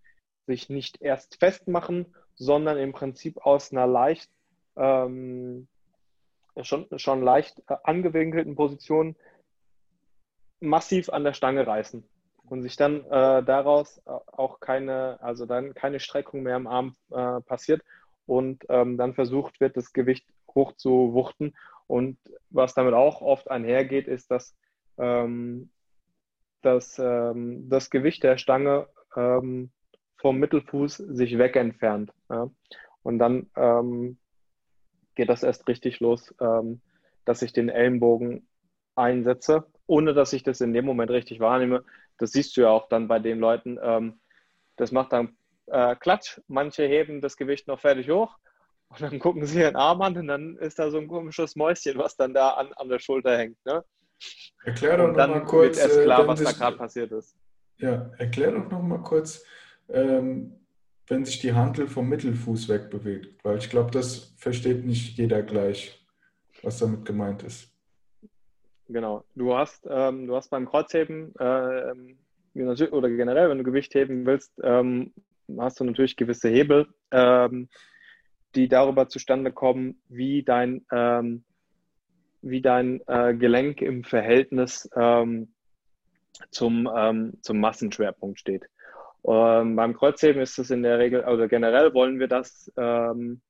sich 0.45 0.69
nicht 0.69 1.01
erst 1.01 1.39
festmachen, 1.39 2.13
sondern 2.35 2.77
im 2.77 2.91
Prinzip 2.91 3.37
aus 3.45 3.71
einer 3.71 3.87
leicht 3.87 4.29
ähm, 4.75 5.67
schon, 6.61 6.87
schon 6.97 7.21
leicht 7.21 7.61
äh, 7.67 7.75
angewinkelten 7.83 8.55
Position 8.55 9.15
massiv 10.59 11.09
an 11.09 11.23
der 11.23 11.33
Stange 11.33 11.67
reißen 11.67 12.03
und 12.49 12.61
sich 12.61 12.75
dann 12.75 13.05
äh, 13.05 13.43
daraus 13.43 14.01
auch 14.05 14.59
keine, 14.59 15.17
also 15.21 15.45
dann 15.45 15.73
keine 15.73 15.99
Streckung 15.99 16.43
mehr 16.43 16.55
im 16.55 16.67
Arm 16.67 16.95
äh, 17.11 17.41
passiert 17.41 17.81
und 18.25 18.63
ähm, 18.69 18.97
dann 18.97 19.13
versucht 19.13 19.59
wird, 19.59 19.75
das 19.75 19.93
Gewicht 19.93 20.25
hoch 20.53 20.73
zu 20.73 21.13
wuchten. 21.13 21.53
Und 21.87 22.17
was 22.49 22.73
damit 22.73 22.93
auch 22.93 23.21
oft 23.21 23.51
einhergeht, 23.51 24.07
ist, 24.07 24.31
dass 24.31 24.55
ähm, 24.97 25.69
dass 26.63 26.97
ähm, 26.97 27.69
das 27.69 27.89
Gewicht 27.89 28.23
der 28.23 28.37
Stange 28.37 28.87
ähm, 29.15 29.69
vom 30.17 30.39
Mittelfuß 30.39 30.97
sich 30.97 31.37
wegentfernt. 31.37 32.11
Ja? 32.29 32.49
Und 33.03 33.19
dann 33.19 33.49
ähm, 33.55 34.17
geht 35.15 35.29
das 35.29 35.43
erst 35.43 35.67
richtig 35.67 35.99
los, 35.99 36.33
ähm, 36.39 36.81
dass 37.25 37.41
ich 37.41 37.53
den 37.53 37.69
Ellenbogen 37.69 38.47
einsetze, 38.95 39.65
ohne 39.87 40.13
dass 40.13 40.33
ich 40.33 40.43
das 40.43 40.61
in 40.61 40.73
dem 40.73 40.85
Moment 40.85 41.11
richtig 41.11 41.39
wahrnehme. 41.39 41.83
Das 42.17 42.31
siehst 42.31 42.55
du 42.57 42.61
ja 42.61 42.69
auch 42.69 42.89
dann 42.89 43.07
bei 43.07 43.19
den 43.19 43.39
Leuten. 43.39 43.79
Ähm, 43.81 44.19
das 44.75 44.91
macht 44.91 45.13
dann 45.13 45.35
äh, 45.67 45.95
Klatsch. 45.95 46.39
Manche 46.47 46.83
heben 46.83 47.21
das 47.21 47.37
Gewicht 47.37 47.67
noch 47.67 47.79
fertig 47.79 48.09
hoch 48.09 48.37
und 48.89 49.01
dann 49.01 49.19
gucken 49.19 49.45
sie 49.45 49.59
ihren 49.59 49.75
Arm 49.75 50.01
an 50.01 50.17
und 50.17 50.27
dann 50.27 50.57
ist 50.57 50.79
da 50.79 50.91
so 50.91 50.99
ein 50.99 51.07
komisches 51.07 51.55
Mäuschen, 51.55 51.97
was 51.97 52.15
dann 52.15 52.33
da 52.33 52.51
an, 52.51 52.71
an 52.73 52.89
der 52.89 52.99
Schulter 52.99 53.37
hängt. 53.37 53.57
Ne? 53.65 53.83
Erklär 54.63 54.97
doch 54.97 55.07
noch 55.07 55.27
mal 55.27 55.43
kurz. 55.43 55.77
Wird 55.77 55.85
erst 55.85 55.97
äh, 55.99 56.03
klar, 56.03 56.27
was 56.27 56.39
sich, 56.39 56.47
da 56.47 56.53
gerade 56.53 56.77
passiert 56.77 57.11
ist. 57.11 57.35
Ja, 57.77 58.11
erklär 58.17 58.51
doch 58.51 58.69
noch 58.69 58.81
mal 58.81 59.01
kurz, 59.01 59.43
ähm, 59.89 60.62
wenn 61.07 61.25
sich 61.25 61.39
die 61.39 61.53
Hantel 61.53 61.87
vom 61.87 62.09
Mittelfuß 62.09 62.69
wegbewegt, 62.69 63.43
weil 63.43 63.57
ich 63.57 63.69
glaube, 63.69 63.91
das 63.91 64.33
versteht 64.37 64.85
nicht 64.85 65.17
jeder 65.17 65.41
gleich, 65.43 66.05
was 66.61 66.79
damit 66.79 67.05
gemeint 67.05 67.43
ist. 67.43 67.69
Genau. 68.87 69.23
Du 69.35 69.55
hast, 69.55 69.87
ähm, 69.89 70.27
du 70.27 70.35
hast 70.35 70.49
beim 70.49 70.67
Kreuzheben 70.67 71.33
äh, 71.39 71.93
oder 72.91 73.09
generell, 73.09 73.49
wenn 73.49 73.57
du 73.57 73.63
Gewicht 73.63 73.93
heben 73.95 74.25
willst, 74.25 74.53
ähm, 74.63 75.13
hast 75.57 75.79
du 75.79 75.83
natürlich 75.83 76.15
gewisse 76.15 76.49
Hebel, 76.49 76.87
ähm, 77.11 77.69
die 78.55 78.67
darüber 78.67 79.09
zustande 79.09 79.51
kommen, 79.51 79.99
wie 80.09 80.43
dein 80.43 80.85
ähm, 80.91 81.43
wie 82.43 82.61
dein 82.61 83.01
äh, 83.07 83.33
Gelenk 83.33 83.81
im 83.81 84.03
Verhältnis 84.03 84.89
ähm, 84.95 85.53
zum, 86.51 86.89
ähm, 86.95 87.37
zum 87.41 87.59
Massenschwerpunkt 87.59 88.39
steht. 88.39 88.65
Ähm, 89.25 89.75
beim 89.75 89.93
Kreuzheben 89.93 90.41
ist 90.41 90.59
es 90.59 90.69
in 90.69 90.83
der 90.83 90.99
Regel, 90.99 91.23
also 91.23 91.47
generell 91.47 91.93
wollen 91.93 92.19
wir 92.19 92.27
das, 92.27 92.71
ähm, 92.77 93.41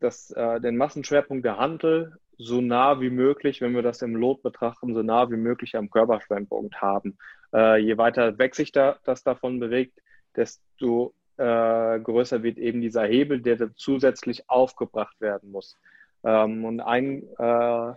das 0.00 0.30
äh, 0.32 0.60
den 0.60 0.76
Massenschwerpunkt 0.76 1.44
der 1.44 1.58
Hantel 1.58 2.16
so 2.38 2.60
nah 2.60 3.00
wie 3.00 3.10
möglich, 3.10 3.60
wenn 3.60 3.74
wir 3.74 3.82
das 3.82 4.02
im 4.02 4.14
Lot 4.14 4.42
betrachten, 4.42 4.94
so 4.94 5.02
nah 5.02 5.30
wie 5.30 5.36
möglich 5.36 5.76
am 5.76 5.90
Körperschwerpunkt 5.90 6.80
haben. 6.80 7.18
Äh, 7.52 7.78
je 7.78 7.98
weiter 7.98 8.38
weg 8.38 8.54
sich 8.54 8.72
da, 8.72 8.98
das 9.04 9.24
davon 9.24 9.58
bewegt, 9.58 9.98
desto 10.36 11.14
äh, 11.36 11.98
größer 12.00 12.42
wird 12.42 12.58
eben 12.58 12.80
dieser 12.80 13.04
Hebel, 13.04 13.40
der 13.40 13.74
zusätzlich 13.74 14.48
aufgebracht 14.48 15.20
werden 15.20 15.50
muss. 15.50 15.76
Ähm, 16.24 16.64
und 16.64 16.80
ein 16.80 17.24
äh, 17.38 17.92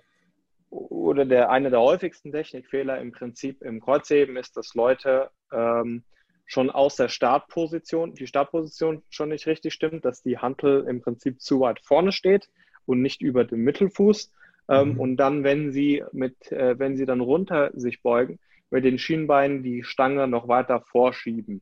oder 0.70 1.26
der 1.26 1.50
eine 1.50 1.70
der 1.70 1.82
häufigsten 1.82 2.32
Technikfehler 2.32 3.00
im 3.00 3.12
Prinzip 3.12 3.62
im 3.62 3.82
Kreuzheben 3.82 4.38
ist, 4.38 4.56
dass 4.56 4.74
Leute 4.74 5.30
ähm, 5.52 6.04
schon 6.52 6.70
aus 6.70 6.98
der 6.98 7.08
Startposition, 7.08 8.14
die 8.14 8.28
Startposition 8.28 9.04
schon 9.10 9.30
nicht 9.30 9.48
richtig 9.48 9.74
stimmt, 9.74 10.04
dass 10.04 10.22
die 10.22 10.38
Hantel 10.38 10.86
im 10.86 11.02
Prinzip 11.02 11.42
zu 11.42 11.62
weit 11.62 11.80
vorne 11.80 12.12
steht 12.12 12.50
und 12.86 13.02
nicht 13.02 13.22
über 13.22 13.46
dem 13.46 13.64
Mittelfuß. 13.64 14.34
Ähm, 14.68 14.94
mhm. 14.94 15.00
Und 15.00 15.18
dann, 15.18 15.46
wenn 15.46 15.72
sie 15.72 16.04
mit, 16.12 16.52
äh, 16.52 16.78
wenn 16.78 16.98
sie 16.98 17.06
dann 17.06 17.22
runter 17.22 17.72
sich 17.74 18.02
beugen, 18.02 18.38
mit 18.70 18.84
den 18.84 18.98
Schienbeinen 18.98 19.64
die 19.64 19.86
Stange 19.86 20.28
noch 20.28 20.50
weiter 20.50 20.82
vorschieben 20.82 21.62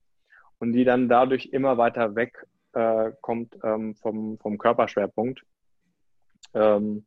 und 0.57 0.73
die 0.73 0.85
dann 0.85 1.07
dadurch 1.07 1.49
immer 1.51 1.77
weiter 1.77 2.15
weg 2.15 2.47
äh, 2.73 3.11
kommt 3.21 3.59
ähm, 3.63 3.93
vom, 3.93 4.39
vom 4.39 4.57
Körperschwerpunkt. 4.57 5.43
Ähm, 6.55 7.05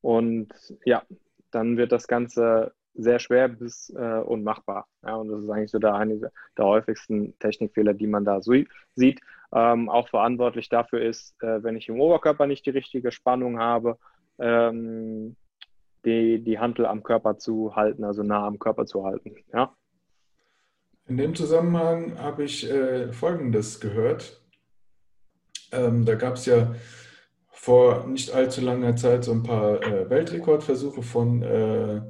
und 0.00 0.48
ja, 0.84 1.04
dann 1.52 1.76
wird 1.76 1.92
das 1.92 2.08
Ganze 2.08 2.72
sehr 2.94 3.18
schwer 3.18 3.48
bis 3.48 3.90
äh, 3.90 4.20
unmachbar. 4.20 4.86
Ja, 5.02 5.16
und 5.16 5.28
das 5.28 5.42
ist 5.42 5.50
eigentlich 5.50 5.70
so 5.70 5.78
der, 5.78 5.94
eine 5.94 6.30
der 6.56 6.64
häufigsten 6.64 7.38
Technikfehler, 7.38 7.94
die 7.94 8.06
man 8.06 8.24
da 8.24 8.40
so 8.40 8.52
sieht. 8.94 9.20
Ähm, 9.54 9.88
auch 9.88 10.08
verantwortlich 10.08 10.68
dafür 10.68 11.02
ist, 11.02 11.34
äh, 11.42 11.62
wenn 11.62 11.76
ich 11.76 11.88
im 11.88 12.00
Oberkörper 12.00 12.46
nicht 12.46 12.64
die 12.66 12.70
richtige 12.70 13.12
Spannung 13.12 13.58
habe, 13.58 13.98
ähm, 14.38 15.36
die, 16.04 16.42
die 16.42 16.58
Hantel 16.58 16.86
am 16.86 17.02
Körper 17.02 17.38
zu 17.38 17.76
halten, 17.76 18.04
also 18.04 18.22
nah 18.22 18.46
am 18.46 18.58
Körper 18.58 18.86
zu 18.86 19.04
halten. 19.04 19.36
Ja. 19.52 19.74
In 21.06 21.16
dem 21.16 21.34
Zusammenhang 21.34 22.18
habe 22.18 22.44
ich 22.44 22.68
äh, 22.70 23.12
Folgendes 23.12 23.80
gehört. 23.80 24.40
Ähm, 25.70 26.04
da 26.04 26.14
gab 26.14 26.34
es 26.34 26.46
ja 26.46 26.74
vor 27.48 28.06
nicht 28.06 28.32
allzu 28.32 28.60
langer 28.60 28.96
Zeit 28.96 29.24
so 29.24 29.32
ein 29.32 29.42
paar 29.42 29.82
äh, 29.82 30.08
Weltrekordversuche 30.08 31.02
von 31.02 31.42
äh, 31.42 32.00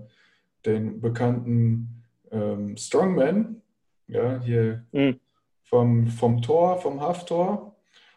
den 0.67 1.01
bekannten 1.01 2.05
ähm, 2.31 2.77
Strongman. 2.77 3.63
ja, 4.09 4.41
hier 4.41 4.85
mhm. 4.93 5.21
vom, 5.63 6.07
vom 6.09 6.43
Tor, 6.43 6.79
vom 6.79 7.01
Hafttor. 7.01 7.77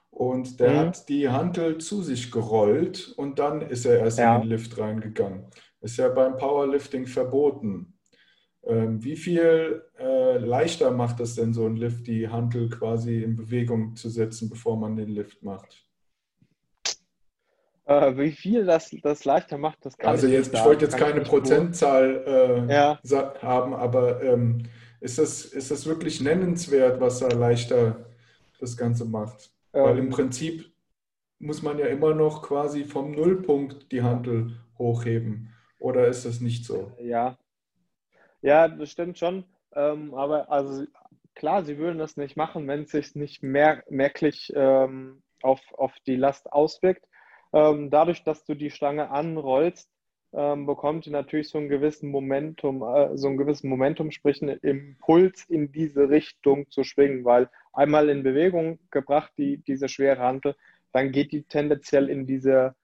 Und 0.10 0.62
der 0.62 0.72
mhm. 0.72 0.78
hat 0.78 1.10
die 1.10 1.28
Hantel 1.30 1.78
zu 1.80 2.02
sich 2.02 2.32
gerollt 2.32 3.14
und 3.18 3.38
dann 3.38 3.62
ist 3.62 3.86
er 3.86 4.00
erst 4.00 4.18
ja. 4.18 4.36
in 4.36 4.44
den 4.44 4.50
Lift 4.50 4.78
reingegangen. 4.78 5.46
Ist 5.82 5.98
ja 5.98 6.08
beim 6.08 6.38
Powerlifting 6.38 7.06
verboten. 7.06 7.94
Ähm, 8.66 9.04
wie 9.04 9.18
viel 9.18 9.84
äh, 10.00 10.38
leichter 10.38 10.92
macht 10.92 11.20
es 11.20 11.36
denn 11.36 11.54
so 11.54 11.66
ein 11.66 11.76
Lift, 11.76 12.08
die 12.08 12.30
Hantel 12.30 12.70
quasi 12.70 13.24
in 13.24 13.36
Bewegung 13.36 13.96
zu 13.96 14.10
setzen, 14.10 14.50
bevor 14.50 14.78
man 14.78 14.96
den 14.96 15.10
Lift 15.10 15.44
macht? 15.44 15.85
Äh, 17.86 18.18
wie 18.18 18.32
viel 18.32 18.66
das, 18.66 18.96
das 19.04 19.26
leichter 19.26 19.58
macht, 19.58 19.86
das 19.86 19.98
kann 19.98 20.12
also 20.12 20.28
ich 20.28 20.34
jetzt, 20.34 20.52
nicht. 20.52 20.60
Ich 20.60 20.66
wollte 20.66 20.86
jetzt 20.86 20.98
keine 20.98 21.22
Prozentzahl 21.22 22.68
äh, 22.68 22.74
ja. 22.74 23.00
haben, 23.42 23.74
aber 23.76 24.24
ähm, 24.24 24.64
ist, 25.00 25.20
das, 25.20 25.46
ist 25.46 25.70
das 25.70 25.86
wirklich 25.86 26.20
nennenswert, 26.20 27.00
was 27.00 27.20
da 27.20 27.28
leichter 27.28 28.06
das 28.60 28.76
Ganze 28.76 29.06
macht? 29.06 29.52
Ähm, 29.74 29.84
Weil 29.84 29.98
im 30.00 30.10
Prinzip 30.10 30.72
muss 31.38 31.62
man 31.62 31.78
ja 31.78 31.86
immer 31.86 32.16
noch 32.16 32.42
quasi 32.42 32.86
vom 32.86 33.12
Nullpunkt 33.12 33.92
die 33.92 34.02
Handel 34.02 34.58
hochheben. 34.80 35.54
Oder 35.78 36.08
ist 36.08 36.26
das 36.26 36.42
nicht 36.42 36.66
so? 36.66 36.92
Ja, 37.00 37.38
ja, 38.42 38.68
das 38.68 38.92
stimmt 38.92 39.20
schon. 39.20 39.44
Ähm, 39.74 40.14
aber 40.14 40.52
also 40.52 40.86
klar, 41.36 41.64
sie 41.64 41.78
würden 41.78 42.00
das 42.00 42.18
nicht 42.18 42.38
machen, 42.38 42.68
wenn 42.68 42.84
es 42.84 42.92
sich 42.92 43.16
nicht 43.16 43.44
mehr, 43.44 43.84
merklich 43.90 44.52
ähm, 44.56 45.22
auf, 45.42 45.62
auf 45.74 45.94
die 46.08 46.16
Last 46.16 46.52
auswirkt. 46.52 47.06
Ähm, 47.56 47.90
dadurch, 47.90 48.24
dass 48.26 48.44
du 48.44 48.54
die 48.54 48.70
Stange 48.70 49.10
anrollst, 49.12 49.90
ähm, 50.34 50.66
bekommt 50.66 51.08
ihr 51.08 51.14
natürlich 51.14 51.48
so 51.48 51.58
einen 51.58 51.70
gewissen 51.70 52.12
Momentum, 52.12 52.84
äh, 52.84 53.18
so 53.18 53.30
einen 53.30 53.38
gewissen 53.38 53.70
Momentum, 53.70 54.12
sprich 54.12 54.42
einen 54.42 54.58
Impuls 54.60 55.46
in 55.46 55.72
diese 55.72 56.10
Richtung 56.10 56.70
zu 56.70 56.84
schwingen, 56.84 57.24
weil 57.24 57.50
einmal 57.72 58.10
in 58.10 58.24
Bewegung 58.24 58.80
gebracht, 58.92 59.32
die, 59.38 59.60
diese 59.60 59.88
schwere 59.88 60.20
Hantel, 60.20 60.58
dann 60.92 61.14
geht 61.14 61.32
die 61.32 61.44
tendenziell 61.44 62.10
in 62.10 62.28
diese, 62.28 62.76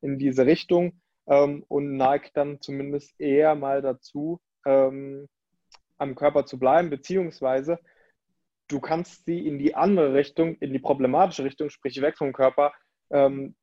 in 0.00 0.20
diese 0.20 0.46
Richtung 0.46 1.00
ähm, 1.26 1.64
und 1.66 1.96
neigt 1.96 2.36
dann 2.36 2.60
zumindest 2.60 3.20
eher 3.20 3.56
mal 3.56 3.82
dazu, 3.82 4.40
ähm, 4.64 5.28
am 5.98 6.14
Körper 6.14 6.46
zu 6.46 6.56
bleiben, 6.56 6.88
beziehungsweise 6.88 7.80
du 8.68 8.78
kannst 8.78 9.24
sie 9.24 9.44
in 9.44 9.58
die 9.58 9.74
andere 9.74 10.14
Richtung, 10.14 10.54
in 10.60 10.72
die 10.72 10.78
problematische 10.78 11.42
Richtung, 11.42 11.68
sprich 11.68 12.00
weg 12.00 12.16
vom 12.16 12.32
Körper, 12.32 12.72
ähm, 13.10 13.56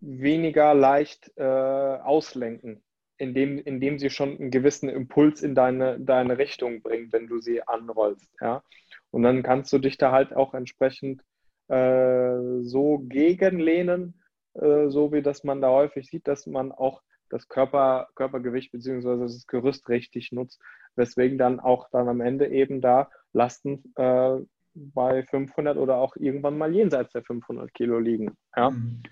weniger 0.00 0.74
leicht 0.74 1.30
äh, 1.36 1.42
auslenken, 1.42 2.82
indem, 3.18 3.58
indem 3.58 3.98
sie 3.98 4.10
schon 4.10 4.38
einen 4.38 4.50
gewissen 4.50 4.88
Impuls 4.88 5.42
in 5.42 5.54
deine, 5.54 6.00
deine 6.00 6.38
Richtung 6.38 6.82
bringt, 6.82 7.12
wenn 7.12 7.26
du 7.26 7.40
sie 7.40 7.62
anrollst. 7.62 8.32
Ja? 8.40 8.62
Und 9.10 9.22
dann 9.22 9.42
kannst 9.42 9.72
du 9.72 9.78
dich 9.78 9.98
da 9.98 10.12
halt 10.12 10.34
auch 10.34 10.54
entsprechend 10.54 11.22
äh, 11.68 12.62
so 12.62 12.98
gegenlehnen, 12.98 14.20
äh, 14.54 14.88
so 14.88 15.12
wie 15.12 15.22
das 15.22 15.44
man 15.44 15.60
da 15.60 15.68
häufig 15.68 16.08
sieht, 16.08 16.26
dass 16.26 16.46
man 16.46 16.72
auch 16.72 17.02
das 17.28 17.48
Körper, 17.48 18.08
Körpergewicht 18.14 18.72
bzw. 18.72 19.20
das 19.20 19.46
Gerüst 19.46 19.88
richtig 19.88 20.32
nutzt, 20.32 20.60
weswegen 20.96 21.38
dann 21.38 21.60
auch 21.60 21.88
dann 21.90 22.08
am 22.08 22.20
Ende 22.20 22.48
eben 22.48 22.80
da 22.80 23.10
Lasten 23.32 23.92
äh, 23.96 24.38
bei 24.74 25.22
500 25.24 25.76
oder 25.76 25.96
auch 25.96 26.16
irgendwann 26.16 26.58
mal 26.58 26.74
jenseits 26.74 27.12
der 27.12 27.22
500 27.22 27.72
Kilo 27.74 27.98
liegen. 27.98 28.36
Ja? 28.56 28.70
Mhm. 28.70 29.02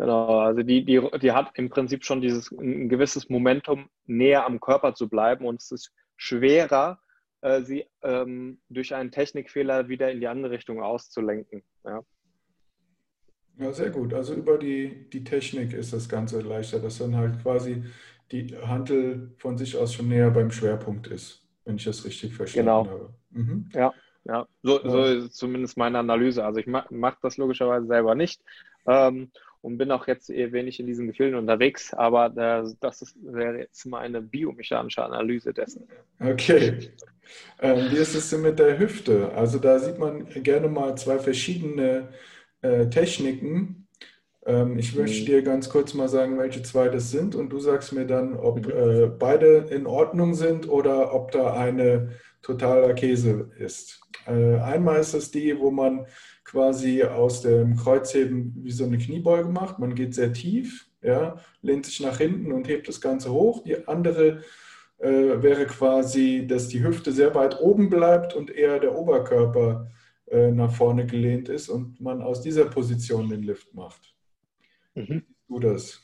Genau, 0.00 0.38
also 0.38 0.62
die, 0.62 0.82
die, 0.82 0.98
die 1.20 1.32
hat 1.32 1.50
im 1.56 1.68
Prinzip 1.68 2.06
schon 2.06 2.22
dieses 2.22 2.50
ein 2.52 2.88
gewisses 2.88 3.28
Momentum, 3.28 3.90
näher 4.06 4.46
am 4.46 4.58
Körper 4.58 4.94
zu 4.94 5.10
bleiben 5.10 5.44
und 5.44 5.60
es 5.60 5.70
ist 5.72 5.92
schwerer, 6.16 6.98
äh, 7.42 7.60
sie 7.60 7.84
ähm, 8.00 8.62
durch 8.70 8.94
einen 8.94 9.10
Technikfehler 9.10 9.90
wieder 9.90 10.10
in 10.10 10.20
die 10.20 10.26
andere 10.26 10.52
Richtung 10.52 10.82
auszulenken. 10.82 11.62
Ja. 11.84 12.00
Ja, 13.58 13.72
sehr 13.74 13.90
gut. 13.90 14.14
Also 14.14 14.32
über 14.32 14.56
die, 14.56 15.10
die 15.10 15.22
Technik 15.22 15.74
ist 15.74 15.92
das 15.92 16.08
Ganze 16.08 16.40
leichter, 16.40 16.78
dass 16.78 16.96
dann 16.96 17.14
halt 17.14 17.42
quasi 17.42 17.84
die 18.32 18.56
Handel 18.56 19.34
von 19.36 19.58
sich 19.58 19.76
aus 19.76 19.92
schon 19.92 20.08
näher 20.08 20.30
beim 20.30 20.50
Schwerpunkt 20.50 21.08
ist, 21.08 21.46
wenn 21.66 21.76
ich 21.76 21.84
das 21.84 22.06
richtig 22.06 22.34
verstanden 22.34 22.68
genau. 22.68 22.86
habe. 22.86 23.14
Mhm. 23.28 23.68
Ja, 23.74 23.92
ja. 24.24 24.48
So, 24.62 24.80
so 24.82 25.04
ist 25.04 25.34
zumindest 25.34 25.76
meine 25.76 25.98
Analyse. 25.98 26.42
Also 26.42 26.58
ich 26.58 26.66
mache 26.66 26.88
mach 26.88 27.20
das 27.20 27.36
logischerweise 27.36 27.86
selber 27.86 28.14
nicht 28.14 28.40
ähm, 28.86 29.30
und 29.62 29.78
bin 29.78 29.90
auch 29.90 30.06
jetzt 30.06 30.30
eher 30.30 30.52
wenig 30.52 30.80
in 30.80 30.86
diesen 30.86 31.06
Gefilden 31.06 31.38
unterwegs, 31.38 31.92
aber 31.92 32.28
das, 32.30 32.76
das 32.80 33.02
ist, 33.02 33.16
wäre 33.22 33.58
jetzt 33.58 33.84
mal 33.86 34.00
eine 34.00 34.22
biomechanische 34.22 35.04
Analyse 35.04 35.52
dessen. 35.52 35.86
Okay. 36.18 36.90
Ähm, 37.60 37.90
wie 37.90 37.96
ist 37.96 38.14
es 38.14 38.30
denn 38.30 38.42
mit 38.42 38.58
der 38.58 38.78
Hüfte? 38.78 39.32
Also 39.34 39.58
da 39.58 39.78
sieht 39.78 39.98
man 39.98 40.26
gerne 40.42 40.68
mal 40.68 40.96
zwei 40.96 41.18
verschiedene 41.18 42.08
äh, 42.62 42.86
Techniken. 42.88 43.86
Ähm, 44.46 44.78
ich 44.78 44.96
möchte 44.96 45.22
mhm. 45.22 45.26
dir 45.26 45.42
ganz 45.42 45.68
kurz 45.68 45.94
mal 45.94 46.08
sagen, 46.08 46.38
welche 46.38 46.62
zwei 46.62 46.88
das 46.88 47.10
sind 47.10 47.34
und 47.34 47.50
du 47.50 47.60
sagst 47.60 47.92
mir 47.92 48.06
dann, 48.06 48.34
ob 48.34 48.66
mhm. 48.66 48.72
äh, 48.72 49.06
beide 49.06 49.68
in 49.70 49.86
Ordnung 49.86 50.34
sind 50.34 50.68
oder 50.68 51.14
ob 51.14 51.30
da 51.32 51.52
eine 51.52 52.12
totaler 52.42 52.94
Käse 52.94 53.50
ist. 53.58 54.00
Äh, 54.26 54.56
einmal 54.56 55.00
ist 55.00 55.14
es 55.14 55.30
die, 55.30 55.58
wo 55.58 55.70
man 55.70 56.06
quasi 56.50 57.04
aus 57.04 57.42
dem 57.42 57.76
Kreuzheben 57.76 58.52
wie 58.64 58.72
so 58.72 58.84
eine 58.84 58.98
Kniebeuge 58.98 59.48
macht. 59.48 59.78
Man 59.78 59.94
geht 59.94 60.14
sehr 60.14 60.32
tief, 60.32 60.88
ja, 61.00 61.36
lehnt 61.62 61.86
sich 61.86 62.00
nach 62.00 62.18
hinten 62.18 62.50
und 62.50 62.66
hebt 62.66 62.88
das 62.88 63.00
Ganze 63.00 63.30
hoch. 63.30 63.62
Die 63.62 63.86
andere 63.86 64.42
äh, 64.98 65.42
wäre 65.42 65.66
quasi, 65.66 66.46
dass 66.48 66.66
die 66.66 66.82
Hüfte 66.82 67.12
sehr 67.12 67.36
weit 67.36 67.60
oben 67.60 67.88
bleibt 67.88 68.34
und 68.34 68.50
eher 68.50 68.80
der 68.80 68.98
Oberkörper 68.98 69.88
äh, 70.26 70.50
nach 70.50 70.74
vorne 70.74 71.06
gelehnt 71.06 71.48
ist 71.48 71.68
und 71.68 72.00
man 72.00 72.20
aus 72.20 72.40
dieser 72.40 72.64
Position 72.64 73.28
den 73.28 73.44
Lift 73.44 73.72
macht. 73.72 74.12
Mhm. 74.96 75.22
Du 75.48 75.60
das? 75.60 76.02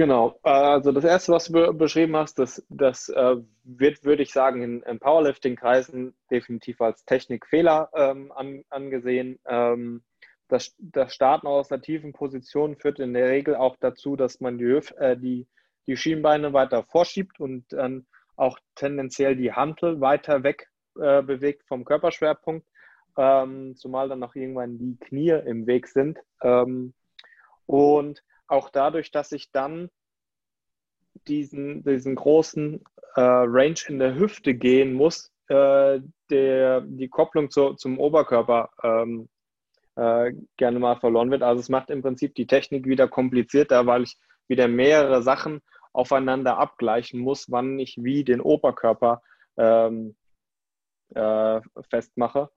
Genau, 0.00 0.40
also 0.42 0.92
das 0.92 1.04
erste, 1.04 1.32
was 1.32 1.44
du 1.48 1.74
beschrieben 1.74 2.16
hast, 2.16 2.38
das, 2.38 2.64
das 2.70 3.10
äh, 3.10 3.36
wird, 3.64 4.02
würde 4.02 4.22
ich 4.22 4.32
sagen, 4.32 4.62
in, 4.62 4.82
in 4.84 4.98
Powerlifting-Kreisen 4.98 6.14
definitiv 6.30 6.80
als 6.80 7.04
Technikfehler 7.04 7.90
ähm, 7.94 8.32
an, 8.32 8.64
angesehen. 8.70 9.38
Ähm, 9.46 10.02
das, 10.48 10.74
das 10.78 11.12
Starten 11.12 11.46
aus 11.46 11.70
einer 11.70 11.82
tiefen 11.82 12.14
Position 12.14 12.76
führt 12.76 12.98
in 12.98 13.12
der 13.12 13.28
Regel 13.28 13.56
auch 13.56 13.76
dazu, 13.78 14.16
dass 14.16 14.40
man 14.40 14.56
die, 14.56 14.80
äh, 14.96 15.18
die, 15.18 15.46
die 15.86 15.98
Schienbeine 15.98 16.54
weiter 16.54 16.82
vorschiebt 16.84 17.38
und 17.38 17.70
dann 17.70 18.06
auch 18.36 18.58
tendenziell 18.76 19.36
die 19.36 19.52
Hantel 19.52 20.00
weiter 20.00 20.42
weg 20.42 20.70
äh, 20.98 21.20
bewegt 21.20 21.66
vom 21.68 21.84
Körperschwerpunkt, 21.84 22.66
ähm, 23.18 23.76
zumal 23.76 24.08
dann 24.08 24.20
noch 24.20 24.34
irgendwann 24.34 24.78
die 24.78 24.96
Knie 24.98 25.38
im 25.44 25.66
Weg 25.66 25.88
sind. 25.88 26.18
Ähm, 26.42 26.94
und 27.66 28.22
auch 28.50 28.70
dadurch, 28.70 29.10
dass 29.10 29.32
ich 29.32 29.50
dann 29.52 29.90
diesen, 31.26 31.82
diesen 31.82 32.14
großen 32.14 32.82
äh, 33.14 33.20
Range 33.20 33.80
in 33.88 33.98
der 33.98 34.14
Hüfte 34.14 34.54
gehen 34.54 34.92
muss, 34.94 35.32
äh, 35.48 36.00
der, 36.30 36.80
die 36.82 37.08
Kopplung 37.08 37.50
zu, 37.50 37.74
zum 37.74 37.98
Oberkörper 37.98 38.70
ähm, 38.82 39.28
äh, 39.96 40.32
gerne 40.56 40.78
mal 40.78 40.96
verloren 40.96 41.30
wird. 41.30 41.42
Also 41.42 41.60
es 41.60 41.68
macht 41.68 41.90
im 41.90 42.02
Prinzip 42.02 42.34
die 42.34 42.46
Technik 42.46 42.86
wieder 42.86 43.08
komplizierter, 43.08 43.86
weil 43.86 44.04
ich 44.04 44.16
wieder 44.48 44.68
mehrere 44.68 45.22
Sachen 45.22 45.60
aufeinander 45.92 46.58
abgleichen 46.58 47.20
muss, 47.20 47.50
wann 47.50 47.78
ich 47.78 47.96
wie 48.00 48.24
den 48.24 48.40
Oberkörper 48.40 49.22
ähm, 49.56 50.14
äh, 51.14 51.60
festmache. 51.88 52.50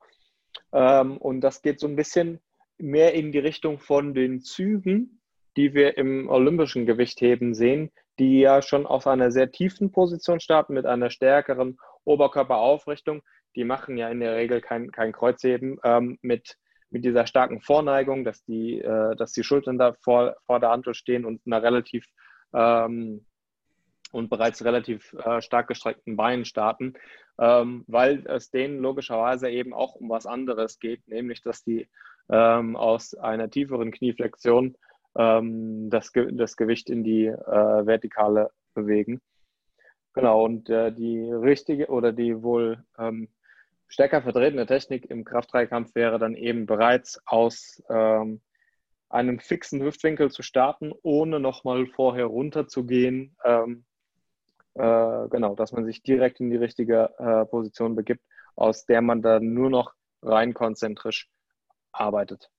Ähm, 0.72 1.18
und 1.18 1.42
das 1.42 1.62
geht 1.62 1.80
so 1.80 1.88
ein 1.88 1.96
bisschen 1.96 2.40
mehr 2.78 3.14
in 3.14 3.32
die 3.32 3.40
Richtung 3.40 3.80
von 3.80 4.14
den 4.14 4.42
Zügen, 4.42 5.22
die 5.58 5.74
wir 5.74 5.98
im 5.98 6.30
olympischen 6.30 6.86
Gewichtheben 6.86 7.54
sehen, 7.54 7.92
die 8.20 8.40
ja 8.40 8.62
schon 8.62 8.86
aus 8.86 9.08
einer 9.08 9.32
sehr 9.32 9.52
tiefen 9.52 9.92
Position 9.92 10.40
starten 10.40 10.74
mit 10.74 10.86
einer 10.86 11.10
stärkeren 11.10 11.78
Oberkörperaufrichtung. 12.06 13.22
Die 13.56 13.64
machen 13.64 13.98
ja 13.98 14.10
in 14.10 14.20
der 14.20 14.36
Regel 14.36 14.62
kein, 14.62 14.92
kein 14.92 15.12
Kreuzheben 15.12 15.80
ähm, 15.84 16.18
mit, 16.22 16.58
mit 16.90 17.06
dieser 17.06 17.28
starken 17.28 17.62
Vorneigung, 17.62 18.24
dass 18.24 18.44
die, 18.46 18.80
äh, 18.80 19.16
dass 19.16 19.32
die 19.32 19.44
Schultern 19.44 19.78
da 19.78 19.94
vor, 19.94 20.36
vor 20.46 20.60
der 20.60 20.70
Hantel 20.70 20.94
stehen 20.94 21.26
und 21.26 21.42
einer 21.46 21.62
relativ 21.62 22.06
ähm, 22.54 23.26
und 24.12 24.30
bereits 24.30 24.64
relativ 24.64 25.14
äh, 25.14 25.42
stark 25.42 25.68
gestreckten 25.68 26.16
Beinen 26.16 26.46
starten, 26.46 26.94
ähm, 27.40 27.84
weil 27.88 28.26
es 28.28 28.52
denen 28.52 28.80
logischerweise 28.80 29.50
eben 29.50 29.74
auch 29.74 29.96
um 29.96 30.10
was 30.10 30.28
anderes 30.28 30.80
geht, 30.80 31.08
nämlich 31.08 31.42
dass 31.42 31.64
die 31.64 31.90
ähm, 32.30 32.76
aus 32.76 33.16
einer 33.16 33.50
tieferen 33.50 33.92
Knieflexion 33.92 34.76
ähm, 35.18 35.90
das, 35.90 36.12
das 36.32 36.58
Gewicht 36.58 36.90
in 36.90 37.04
die 37.04 37.26
äh, 37.28 37.36
Vertikale 37.86 38.50
bewegen. 38.74 39.22
Genau, 40.14 40.44
und 40.44 40.70
äh, 40.70 40.92
die 40.92 41.32
richtige 41.32 41.88
oder 41.88 42.12
die 42.12 42.44
wohl 42.44 42.84
ähm, 42.98 43.30
stärker 43.88 44.22
vertretene 44.22 44.66
Technik 44.66 45.10
im 45.10 45.24
Kraftdreikampf 45.24 45.96
wäre 45.96 46.20
dann 46.20 46.36
eben 46.36 46.66
bereits 46.66 47.20
aus 47.26 47.82
ähm, 47.90 48.42
einem 49.10 49.40
fixen 49.40 49.82
Hüftwinkel 49.82 50.32
zu 50.32 50.42
starten, 50.42 50.92
ohne 51.04 51.40
nochmal 51.40 51.86
vorher 51.88 52.26
runterzugehen, 52.26 53.36
ähm, 53.44 53.86
äh, 54.76 55.28
genau, 55.30 55.56
dass 55.56 55.72
man 55.72 55.86
sich 55.86 56.02
direkt 56.02 56.40
in 56.40 56.50
die 56.50 56.58
richtige 56.58 57.12
äh, 57.20 57.46
Position 57.46 57.96
begibt, 57.96 58.24
aus 58.56 58.86
der 58.86 59.02
man 59.02 59.22
dann 59.22 59.54
nur 59.54 59.70
noch 59.70 59.94
rein 60.24 60.54
konzentrisch 60.54 61.30
arbeitet. 61.92 62.50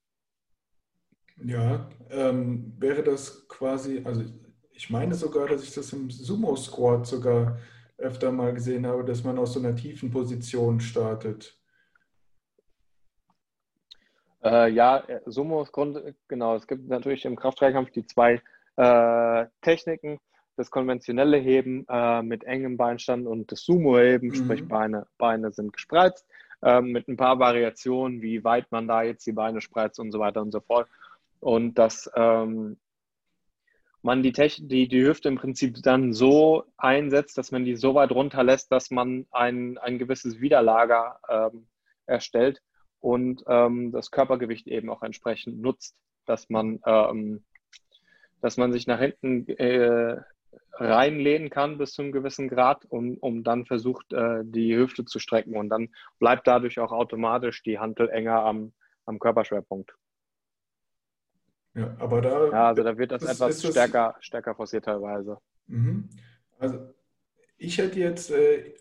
Ja, 1.37 1.89
ähm, 2.11 2.75
wäre 2.79 3.03
das 3.03 3.49
quasi, 3.49 4.03
also 4.05 4.23
ich 4.73 4.91
meine 4.91 5.15
sogar, 5.15 5.49
dass 5.49 5.63
ich 5.63 5.75
das 5.75 5.93
im 5.93 6.11
Sumo-Squat 6.11 7.07
sogar 7.07 7.59
öfter 7.99 8.33
mal 8.33 8.53
gesehen 8.55 8.87
habe, 8.87 9.05
dass 9.05 9.25
man 9.25 9.39
aus 9.39 9.53
so 9.55 9.61
einer 9.61 9.75
tiefen 9.75 10.11
Position 10.11 10.81
startet. 10.81 11.59
Äh, 14.43 14.71
ja, 14.73 14.99
äh, 14.99 15.21
Sumo 15.27 15.63
ist 15.63 15.73
Grund, 15.73 15.99
genau. 16.29 16.55
Es 16.55 16.67
gibt 16.67 16.89
natürlich 16.89 17.25
im 17.25 17.37
Kraftdreikampf 17.37 17.91
die 17.91 18.07
zwei 18.07 18.43
äh, 18.77 19.47
Techniken. 19.63 20.19
Das 20.57 20.71
konventionelle 20.71 21.39
Heben 21.39 21.85
äh, 21.89 22.23
mit 22.23 22.45
engem 22.45 22.77
Beinstand 22.77 23.27
und 23.27 23.51
das 23.51 23.65
Sumo-Heben, 23.65 24.29
mhm. 24.29 24.35
sprich 24.35 24.69
Beine, 24.69 25.07
Beine 25.19 25.51
sind 25.51 25.73
gespreizt, 25.73 26.27
ähm, 26.63 26.93
mit 26.93 27.09
ein 27.09 27.17
paar 27.17 27.41
Variationen, 27.41 28.23
wie 28.23 28.45
weit 28.45 28.71
man 28.71 28.87
da 28.87 29.03
jetzt 29.03 29.27
die 29.27 29.33
Beine 29.33 29.61
spreizt 29.61 29.99
und 29.99 30.13
so 30.13 30.21
weiter 30.21 30.43
und 30.43 30.53
so 30.53 30.61
fort. 30.61 30.89
Und 31.45 31.75
dass 31.79 32.11
ähm, 32.17 32.79
man 34.01 34.23
die, 34.23 34.33
die, 34.33 34.89
die 34.89 35.05
Hüfte 35.05 35.29
im 35.29 35.37
Prinzip 35.37 35.77
dann 35.83 36.15
so 36.15 36.65
einsetzt, 36.79 37.37
dass 37.37 37.53
man 37.53 37.67
die 37.67 37.77
so 37.77 37.95
weit 37.95 38.13
runterlässt, 38.13 38.73
dass 38.73 38.91
man 38.91 39.27
ein, 39.31 39.77
ein 39.77 39.99
gewisses 39.99 40.41
Widerlager 40.41 41.21
ähm, 41.29 41.67
erstellt 42.07 42.63
und 42.99 43.45
ähm, 43.47 43.93
das 43.93 44.11
Körpergewicht 44.11 44.69
eben 44.69 44.89
auch 44.89 45.03
entsprechend 45.03 45.61
nutzt, 45.61 45.95
dass 46.25 46.49
man, 46.49 46.81
ähm, 46.87 47.45
dass 48.41 48.57
man 48.57 48.73
sich 48.73 48.87
nach 48.87 49.01
hinten 49.01 49.47
äh, 49.47 50.23
reinlehnen 50.73 51.51
kann 51.51 51.77
bis 51.77 51.93
zu 51.93 52.01
einem 52.01 52.13
gewissen 52.13 52.49
Grad, 52.49 52.87
um, 52.89 53.19
um 53.19 53.45
dann 53.45 53.67
versucht, 53.67 54.15
äh, 54.15 54.45
die 54.45 54.75
Hüfte 54.75 55.05
zu 55.05 55.19
strecken 55.19 55.59
und 55.59 55.69
dann 55.69 55.91
bleibt 56.19 56.47
dadurch 56.47 56.79
auch 56.79 56.93
automatisch 56.93 57.63
die 57.63 57.79
Hantel 57.79 58.09
enger 58.09 58.43
am, 58.45 58.73
am 59.05 59.19
Körperschwerpunkt. 59.19 59.95
Ja, 61.75 61.97
aber 61.99 62.21
da. 62.21 62.47
Ja, 62.51 62.69
also 62.69 62.83
da 62.83 62.97
wird 62.97 63.11
das, 63.13 63.23
das 63.23 63.41
etwas 63.41 63.59
stärker, 63.61 64.15
das, 64.17 64.25
stärker 64.25 64.55
forciert 64.55 64.85
teilweise. 64.85 65.39
Mhm. 65.67 66.09
Also 66.59 66.95
ich 67.59 67.79
hätte 67.79 67.99
jetzt 67.99 68.31
äh, 68.31 68.75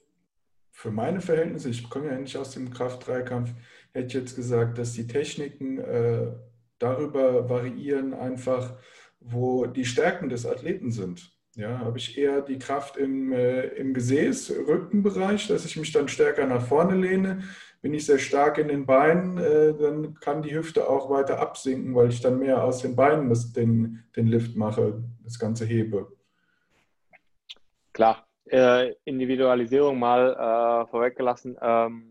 für 0.71 0.91
meine 0.91 1.21
Verhältnisse, 1.21 1.69
ich 1.69 1.89
komme 1.89 2.07
ja 2.07 2.17
nicht 2.17 2.37
aus 2.37 2.51
dem 2.51 2.71
Kraft-3-Kampf, 2.71 3.53
hätte 3.93 4.07
ich 4.07 4.13
jetzt 4.13 4.35
gesagt, 4.35 4.77
dass 4.77 4.93
die 4.93 5.07
Techniken 5.07 5.79
äh, 5.79 6.33
darüber 6.79 7.49
variieren, 7.49 8.13
einfach, 8.13 8.77
wo 9.19 9.65
die 9.65 9.85
Stärken 9.85 10.29
des 10.29 10.45
Athleten 10.45 10.91
sind. 10.91 11.32
Ja, 11.55 11.79
habe 11.79 11.99
ich 11.99 12.17
eher 12.17 12.41
die 12.41 12.57
Kraft 12.57 12.97
im, 12.97 13.31
äh, 13.31 13.67
im 13.67 13.93
Gesäß, 13.93 14.51
Rückenbereich, 14.67 15.47
dass 15.47 15.65
ich 15.65 15.77
mich 15.77 15.91
dann 15.91 16.07
stärker 16.07 16.47
nach 16.47 16.65
vorne 16.65 16.95
lehne. 16.95 17.43
Bin 17.81 17.93
ich 17.93 18.07
sehr 18.07 18.17
stark 18.17 18.57
in 18.57 18.69
den 18.69 18.87
Beinen, 18.87 19.37
äh, 19.37 19.75
dann 19.75 20.15
kann 20.15 20.41
die 20.41 20.55
Hüfte 20.55 20.89
auch 20.89 21.11
weiter 21.11 21.39
absinken, 21.39 21.93
weil 21.93 22.09
ich 22.09 22.21
dann 22.21 22.39
mehr 22.39 22.63
aus 22.63 22.81
den 22.81 22.95
Beinen 22.95 23.29
das, 23.29 23.53
den, 23.53 24.03
den 24.15 24.27
Lift 24.27 24.55
mache, 24.55 25.03
das 25.23 25.37
Ganze 25.37 25.65
hebe. 25.65 26.11
Klar, 27.91 28.25
äh, 28.45 28.93
Individualisierung 29.03 29.99
mal 29.99 30.33
äh, 30.33 30.89
vorweggelassen. 30.89 31.57
Ähm 31.61 32.09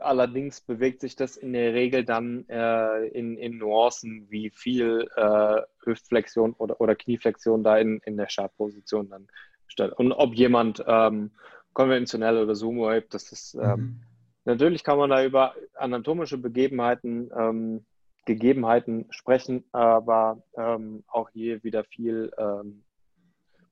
allerdings 0.00 0.60
bewegt 0.60 1.00
sich 1.00 1.16
das 1.16 1.36
in 1.36 1.52
der 1.52 1.72
Regel 1.74 2.04
dann 2.04 2.44
äh, 2.48 3.06
in, 3.08 3.36
in 3.36 3.58
Nuancen, 3.58 4.26
wie 4.30 4.50
viel 4.50 5.08
äh, 5.16 5.60
Hüftflexion 5.86 6.52
oder, 6.54 6.80
oder 6.80 6.94
Knieflexion 6.94 7.62
da 7.62 7.78
in, 7.78 8.00
in 8.04 8.16
der 8.16 8.28
Startposition 8.28 9.08
dann 9.08 9.28
statt. 9.66 9.92
Und 9.96 10.12
ob 10.12 10.34
jemand 10.34 10.84
ähm, 10.86 11.30
konventionell 11.72 12.38
oder 12.38 12.54
Sumo 12.54 12.90
hebt, 12.90 13.14
das 13.14 13.32
ist 13.32 13.54
ähm, 13.54 13.62
mhm. 13.62 14.00
natürlich 14.44 14.84
kann 14.84 14.98
man 14.98 15.10
da 15.10 15.24
über 15.24 15.54
anatomische 15.74 16.38
Begebenheiten, 16.38 17.30
ähm, 17.36 17.86
Gegebenheiten 18.24 19.06
sprechen, 19.10 19.64
aber 19.72 20.42
ähm, 20.56 21.04
auch 21.06 21.30
hier 21.30 21.62
wieder 21.62 21.84
viel 21.84 22.32
ähm, 22.38 22.82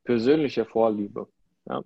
persönliche 0.05 0.65
Vorliebe. 0.65 1.27
Ja 1.67 1.83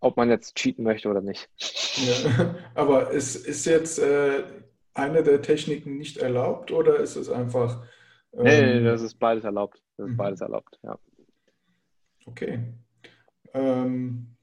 ob 0.00 0.16
man 0.16 0.30
jetzt 0.30 0.56
cheaten 0.56 0.82
möchte 0.82 1.08
oder 1.08 1.20
nicht. 1.20 1.48
Ja, 1.96 2.54
aber 2.74 3.10
ist, 3.10 3.36
ist 3.46 3.66
jetzt 3.66 3.98
äh, 3.98 4.42
eine 4.94 5.22
der 5.22 5.42
Techniken 5.42 5.98
nicht 5.98 6.16
erlaubt 6.16 6.72
oder 6.72 6.96
ist 6.96 7.16
es 7.16 7.28
einfach. 7.28 7.82
Ähm, 8.32 8.44
nee, 8.44 8.74
nee, 8.80 8.84
das 8.84 9.02
ist 9.02 9.14
beides 9.14 9.44
erlaubt. 9.44 9.82
Das 9.96 10.06
ist 10.06 10.12
mhm. 10.12 10.16
beides 10.16 10.40
erlaubt, 10.40 10.78
ja. 10.82 10.98
Okay. 12.26 12.74
Ähm, 13.52 14.36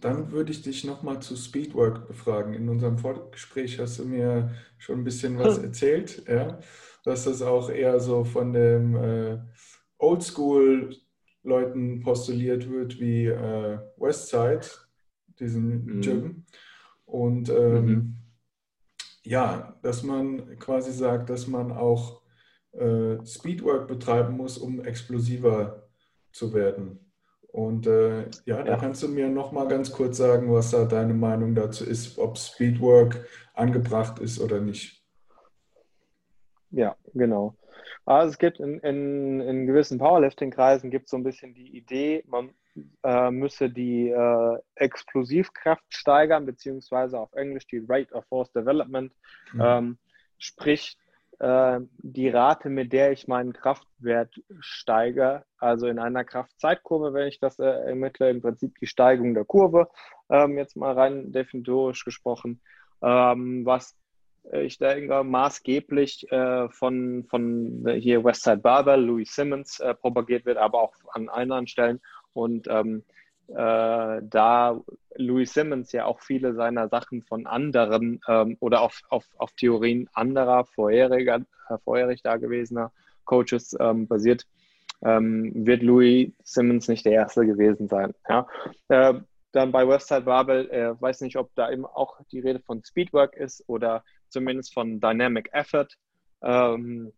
dann 0.00 0.30
würde 0.32 0.52
ich 0.52 0.62
dich 0.62 0.84
nochmal 0.84 1.20
zu 1.20 1.36
Speedwork 1.36 2.06
befragen. 2.06 2.54
In 2.54 2.68
unserem 2.68 2.98
Vorgespräch 2.98 3.78
hast 3.78 3.98
du 3.98 4.04
mir 4.04 4.54
schon 4.78 5.00
ein 5.00 5.04
bisschen 5.04 5.38
was 5.38 5.58
erzählt, 5.58 6.26
ja, 6.26 6.58
dass 7.04 7.24
das 7.24 7.42
auch 7.42 7.70
eher 7.70 8.00
so 8.00 8.24
von 8.24 8.52
dem 8.52 8.96
äh, 8.96 9.38
Oldschool 9.98 10.96
Leuten 11.42 12.00
postuliert 12.00 12.70
wird 12.70 13.00
wie 13.00 13.26
äh, 13.26 13.78
Westside, 13.96 14.66
diesen 15.38 15.84
mhm. 15.84 16.00
Gym. 16.00 16.44
Und 17.04 17.50
ähm, 17.50 17.84
mhm. 17.84 18.16
ja, 19.24 19.76
dass 19.82 20.02
man 20.02 20.58
quasi 20.58 20.92
sagt, 20.92 21.30
dass 21.30 21.46
man 21.46 21.72
auch 21.72 22.21
äh, 22.72 23.24
Speedwork 23.24 23.88
betreiben 23.88 24.36
muss, 24.36 24.58
um 24.58 24.84
explosiver 24.84 25.88
zu 26.32 26.54
werden. 26.54 27.12
Und 27.52 27.86
äh, 27.86 28.30
ja, 28.46 28.62
da 28.62 28.72
ja. 28.72 28.76
kannst 28.78 29.02
du 29.02 29.08
mir 29.08 29.28
noch 29.28 29.52
mal 29.52 29.68
ganz 29.68 29.92
kurz 29.92 30.16
sagen, 30.16 30.50
was 30.52 30.70
da 30.70 30.86
deine 30.86 31.12
Meinung 31.12 31.54
dazu 31.54 31.84
ist, 31.84 32.18
ob 32.18 32.38
Speedwork 32.38 33.26
angebracht 33.52 34.18
ist 34.20 34.40
oder 34.40 34.58
nicht. 34.60 35.04
Ja, 36.70 36.96
genau. 37.12 37.54
Also 38.06 38.32
es 38.32 38.38
gibt 38.38 38.58
in, 38.58 38.80
in, 38.80 39.40
in 39.40 39.66
gewissen 39.66 39.98
Powerlifting-Kreisen 39.98 40.90
gibt 40.90 41.08
so 41.08 41.18
ein 41.18 41.22
bisschen 41.24 41.54
die 41.54 41.76
Idee, 41.76 42.24
man 42.26 42.50
äh, 43.04 43.30
müsse 43.30 43.68
die 43.68 44.08
äh, 44.08 44.58
Explosivkraft 44.74 45.84
steigern, 45.90 46.46
beziehungsweise 46.46 47.18
auf 47.18 47.32
Englisch 47.34 47.66
die 47.66 47.84
Rate 47.86 48.14
of 48.14 48.24
Force 48.26 48.50
Development, 48.52 49.12
mhm. 49.52 49.60
ähm, 49.62 49.98
sprich 50.38 50.96
äh, 51.42 51.80
die 51.98 52.28
Rate, 52.28 52.68
mit 52.68 52.92
der 52.92 53.10
ich 53.10 53.26
meinen 53.26 53.52
Kraftwert 53.52 54.40
steige, 54.60 55.44
also 55.58 55.88
in 55.88 55.98
einer 55.98 56.24
Kraftzeitkurve, 56.24 57.12
wenn 57.12 57.26
ich 57.26 57.40
das 57.40 57.58
äh, 57.58 57.64
ermittle, 57.64 58.30
im 58.30 58.40
Prinzip 58.40 58.78
die 58.78 58.86
Steigung 58.86 59.34
der 59.34 59.44
Kurve, 59.44 59.88
ähm, 60.30 60.56
jetzt 60.56 60.76
mal 60.76 60.94
rein 60.94 61.32
definitorisch 61.32 62.04
gesprochen, 62.04 62.60
ähm, 63.02 63.66
was 63.66 63.96
äh, 64.52 64.62
ich 64.62 64.78
denke, 64.78 65.24
maßgeblich 65.24 66.30
äh, 66.30 66.68
von, 66.68 67.24
von 67.28 67.88
hier 67.98 68.24
Westside 68.24 68.58
Barber, 68.58 68.96
Louis 68.96 69.34
Simmons 69.34 69.80
äh, 69.80 69.94
propagiert 69.94 70.46
wird, 70.46 70.58
aber 70.58 70.80
auch 70.80 70.94
an 71.12 71.28
anderen 71.28 71.66
Stellen. 71.66 72.00
Und 72.34 72.68
ähm, 72.68 73.04
äh, 73.48 74.20
da 74.22 74.80
Louis 75.16 75.52
Simmons 75.52 75.92
ja 75.92 76.06
auch 76.06 76.20
viele 76.20 76.54
seiner 76.54 76.88
Sachen 76.88 77.22
von 77.22 77.46
anderen 77.46 78.20
ähm, 78.28 78.56
oder 78.60 78.80
auf, 78.80 79.00
auf, 79.08 79.26
auf 79.36 79.52
Theorien 79.52 80.08
anderer 80.12 80.64
vorheriger, 80.64 81.42
äh, 81.68 81.78
vorherig 81.84 82.22
dagewesener 82.22 82.92
Coaches 83.24 83.76
ähm, 83.78 84.06
basiert, 84.06 84.46
ähm, 85.02 85.52
wird 85.66 85.82
Louis 85.82 86.32
Simmons 86.42 86.88
nicht 86.88 87.04
der 87.04 87.12
Erste 87.12 87.46
gewesen 87.46 87.88
sein. 87.88 88.14
Ja? 88.28 88.46
Äh, 88.88 89.14
dann 89.52 89.70
bei 89.70 89.86
Westside 89.86 90.22
Babel, 90.22 90.70
äh, 90.70 91.00
weiß 91.00 91.20
nicht, 91.20 91.36
ob 91.36 91.54
da 91.54 91.70
eben 91.70 91.84
auch 91.84 92.18
die 92.30 92.40
Rede 92.40 92.60
von 92.60 92.82
Speedwork 92.84 93.36
ist 93.36 93.62
oder 93.66 94.02
zumindest 94.28 94.72
von 94.72 95.00
Dynamic 95.00 95.50
Effort. 95.52 95.88
Ähm, 96.42 97.12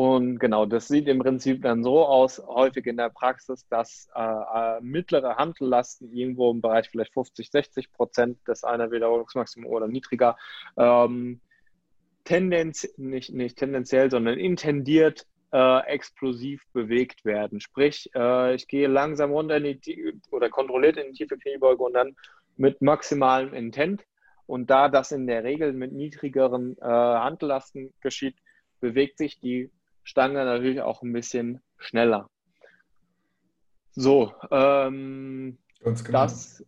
und 0.00 0.38
genau, 0.38 0.64
das 0.64 0.88
sieht 0.88 1.08
im 1.08 1.18
Prinzip 1.18 1.60
dann 1.60 1.84
so 1.84 2.06
aus, 2.06 2.42
häufig 2.46 2.86
in 2.86 2.96
der 2.96 3.10
Praxis, 3.10 3.68
dass 3.68 4.08
äh, 4.14 4.22
äh 4.22 4.80
mittlere 4.80 5.36
Handellasten 5.36 6.10
irgendwo 6.10 6.50
im 6.50 6.62
Bereich 6.62 6.88
vielleicht 6.88 7.12
50, 7.12 7.50
60 7.50 7.92
Prozent 7.92 8.38
des 8.48 8.64
einer 8.64 8.90
Wiederholungsmaximum 8.90 9.70
oder 9.70 9.88
niedriger 9.88 10.38
ähm, 10.78 11.42
tendenz, 12.24 12.88
nicht, 12.96 13.34
nicht 13.34 13.58
tendenziell, 13.58 14.10
sondern 14.10 14.38
intendiert 14.38 15.26
äh, 15.52 15.86
explosiv 15.86 16.62
bewegt 16.72 17.26
werden. 17.26 17.60
Sprich, 17.60 18.08
äh, 18.14 18.54
ich 18.54 18.68
gehe 18.68 18.88
langsam 18.88 19.32
runter 19.32 19.58
in 19.58 19.82
die 19.82 20.14
oder 20.30 20.48
kontrolliert 20.48 20.96
in 20.96 21.12
die 21.12 21.18
tiefe 21.18 21.36
Kniebeuge 21.36 21.82
und 21.82 21.92
dann 21.92 22.16
mit 22.56 22.80
maximalem 22.80 23.52
Intent. 23.52 24.06
Und 24.46 24.70
da 24.70 24.88
das 24.88 25.12
in 25.12 25.26
der 25.26 25.44
Regel 25.44 25.74
mit 25.74 25.92
niedrigeren 25.92 26.78
äh, 26.78 26.86
Handlasten 26.86 27.92
geschieht, 28.00 28.36
bewegt 28.80 29.18
sich 29.18 29.38
die 29.40 29.70
Stange 30.02 30.44
natürlich 30.44 30.80
auch 30.82 31.02
ein 31.02 31.12
bisschen 31.12 31.60
schneller. 31.78 32.28
So, 33.92 34.32
ähm, 34.50 35.58
genau. 35.82 36.12
das 36.12 36.64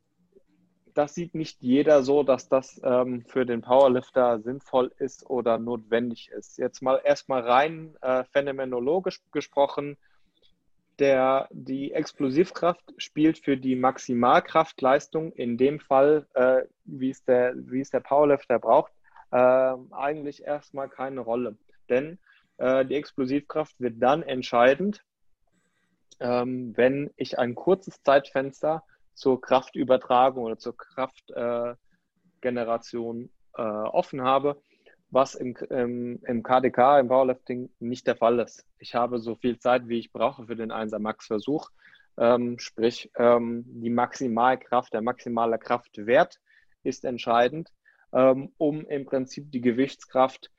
das 0.94 1.14
sieht 1.14 1.34
nicht 1.34 1.62
jeder 1.62 2.02
so, 2.02 2.22
dass 2.22 2.48
das 2.48 2.80
ähm, 2.84 3.24
für 3.26 3.46
den 3.46 3.62
Powerlifter 3.62 4.40
sinnvoll 4.40 4.92
ist 4.98 5.28
oder 5.28 5.58
notwendig 5.58 6.30
ist. 6.30 6.58
Jetzt 6.58 6.82
mal 6.82 7.00
erstmal 7.04 7.42
rein 7.42 7.96
äh, 8.02 8.24
phänomenologisch 8.24 9.20
gesprochen. 9.32 9.96
der, 10.98 11.48
die 11.50 11.92
Explosivkraft 11.92 12.92
spielt 12.98 13.38
für 13.38 13.56
die 13.56 13.74
Maximalkraftleistung 13.74 15.32
in 15.32 15.56
dem 15.56 15.80
Fall, 15.80 16.26
äh, 16.34 16.62
wie, 16.84 17.10
es 17.10 17.24
der, 17.24 17.54
wie 17.56 17.80
es 17.80 17.90
der 17.90 18.00
Powerlifter 18.00 18.58
braucht, 18.58 18.92
äh, 19.30 19.74
eigentlich 19.90 20.44
erstmal 20.44 20.88
keine 20.88 21.20
Rolle. 21.22 21.56
Denn 21.88 22.18
äh, 22.62 22.86
die 22.86 22.94
Explosivkraft 22.94 23.78
wird 23.80 24.00
dann 24.00 24.22
entscheidend, 24.22 25.04
ähm, 26.20 26.76
wenn 26.76 27.10
ich 27.16 27.36
ein 27.38 27.56
kurzes 27.56 28.00
Zeitfenster 28.02 28.84
zur 29.14 29.40
Kraftübertragung 29.40 30.44
oder 30.44 30.58
zur 30.58 30.76
Kraftgeneration 30.76 33.30
äh, 33.56 33.62
offen 33.62 34.22
habe, 34.22 34.62
was 35.10 35.34
im, 35.34 35.56
im, 35.70 36.20
im, 36.24 36.44
KDK, 36.44 37.00
im 37.00 37.08
Powerlifting 37.08 37.68
nicht 37.80 38.06
der 38.06 38.14
Fall 38.16 38.38
ist. 38.38 38.64
Ich 38.78 38.94
habe 38.94 39.18
so 39.18 39.34
viel 39.34 39.58
Zeit, 39.58 39.88
wie 39.88 39.98
ich 39.98 40.12
brauche 40.12 40.46
für 40.46 40.54
den 40.54 40.70
1er 40.70 41.00
Max-Versuch. 41.00 41.68
Ähm, 42.16 42.60
sprich, 42.60 43.10
ähm, 43.16 43.64
die 43.66 43.90
Maximalkraft, 43.90 44.94
der 44.94 45.02
maximale 45.02 45.58
Kraftwert 45.58 46.38
ist 46.84 47.04
entscheidend, 47.04 47.72
ähm, 48.12 48.52
um 48.56 48.86
im 48.86 49.04
Prinzip 49.04 49.50
die 49.50 49.60
Gewichtskraft 49.60 50.52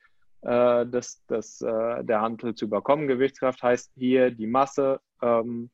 äh, 0.44 0.86
des, 0.86 1.24
des, 1.26 1.62
äh, 1.62 2.04
der 2.04 2.20
Hantel 2.20 2.54
zu 2.54 2.66
überkommen. 2.66 3.08
Gewichtskraft 3.08 3.62
heißt 3.62 3.92
hier 3.96 4.30
die 4.30 4.46
Masse 4.46 5.00
ähm, 5.22 5.70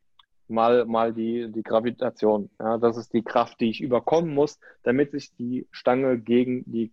mal, 0.48 0.84
mal 0.84 1.12
die, 1.12 1.50
die 1.50 1.62
Gravitation. 1.62 2.50
Ja, 2.58 2.78
das 2.78 2.96
ist 2.96 3.12
die 3.12 3.22
Kraft, 3.22 3.60
die 3.60 3.70
ich 3.70 3.80
überkommen 3.80 4.34
muss, 4.34 4.58
damit 4.82 5.10
sich 5.12 5.34
die 5.36 5.66
Stange 5.70 6.18
gegen 6.18 6.64
die 6.70 6.92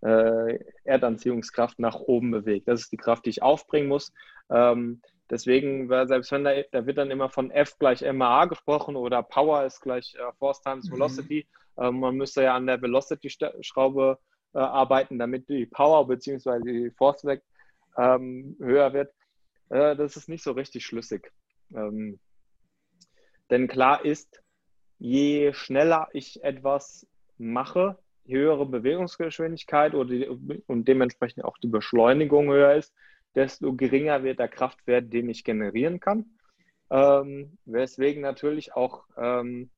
äh, 0.00 0.58
Erdanziehungskraft 0.84 1.78
nach 1.78 1.96
oben 1.96 2.30
bewegt. 2.30 2.68
Das 2.68 2.80
ist 2.80 2.92
die 2.92 2.96
Kraft, 2.96 3.26
die 3.26 3.30
ich 3.30 3.42
aufbringen 3.42 3.88
muss. 3.88 4.12
Ähm, 4.50 5.02
deswegen, 5.30 5.88
selbst 5.88 6.30
wenn 6.30 6.44
da, 6.44 6.52
da 6.70 6.86
wird 6.86 6.98
dann 6.98 7.10
immer 7.10 7.30
von 7.30 7.50
F 7.50 7.78
gleich 7.78 8.04
MA 8.12 8.44
gesprochen 8.44 8.96
oder 8.96 9.22
Power 9.22 9.64
ist 9.64 9.80
gleich 9.80 10.14
äh, 10.14 10.32
Force 10.38 10.60
times 10.60 10.88
mhm. 10.88 10.94
Velocity. 10.94 11.46
Mhm. 11.76 11.84
Ähm, 11.84 12.00
man 12.00 12.16
müsste 12.16 12.42
ja 12.42 12.54
an 12.54 12.66
der 12.66 12.80
Velocity-Schraube 12.80 14.18
äh, 14.54 14.58
arbeiten, 14.58 15.18
damit 15.18 15.48
die 15.48 15.66
Power 15.66 16.06
bzw. 16.06 16.60
die 16.62 16.90
Force 16.90 17.24
weg 17.24 17.42
ähm, 17.96 18.56
höher 18.60 18.92
wird. 18.92 19.12
Äh, 19.70 19.96
das 19.96 20.16
ist 20.16 20.28
nicht 20.28 20.42
so 20.42 20.52
richtig 20.52 20.84
schlüssig. 20.86 21.32
Ähm, 21.74 22.18
denn 23.50 23.68
klar 23.68 24.04
ist, 24.04 24.42
je 24.98 25.52
schneller 25.52 26.08
ich 26.12 26.42
etwas 26.42 27.06
mache, 27.38 27.98
höhere 28.26 28.66
Bewegungsgeschwindigkeit 28.66 29.94
oder 29.94 30.10
die, 30.10 30.26
und 30.66 30.86
dementsprechend 30.86 31.44
auch 31.44 31.56
die 31.58 31.68
Beschleunigung 31.68 32.48
höher 32.48 32.74
ist, 32.74 32.94
desto 33.34 33.74
geringer 33.74 34.22
wird 34.22 34.38
der 34.38 34.48
Kraftwert, 34.48 35.12
den 35.12 35.28
ich 35.28 35.44
generieren 35.44 36.00
kann. 36.00 36.26
Ähm, 36.90 37.58
weswegen 37.64 38.22
natürlich 38.22 38.74
auch 38.74 39.04
ähm, 39.16 39.70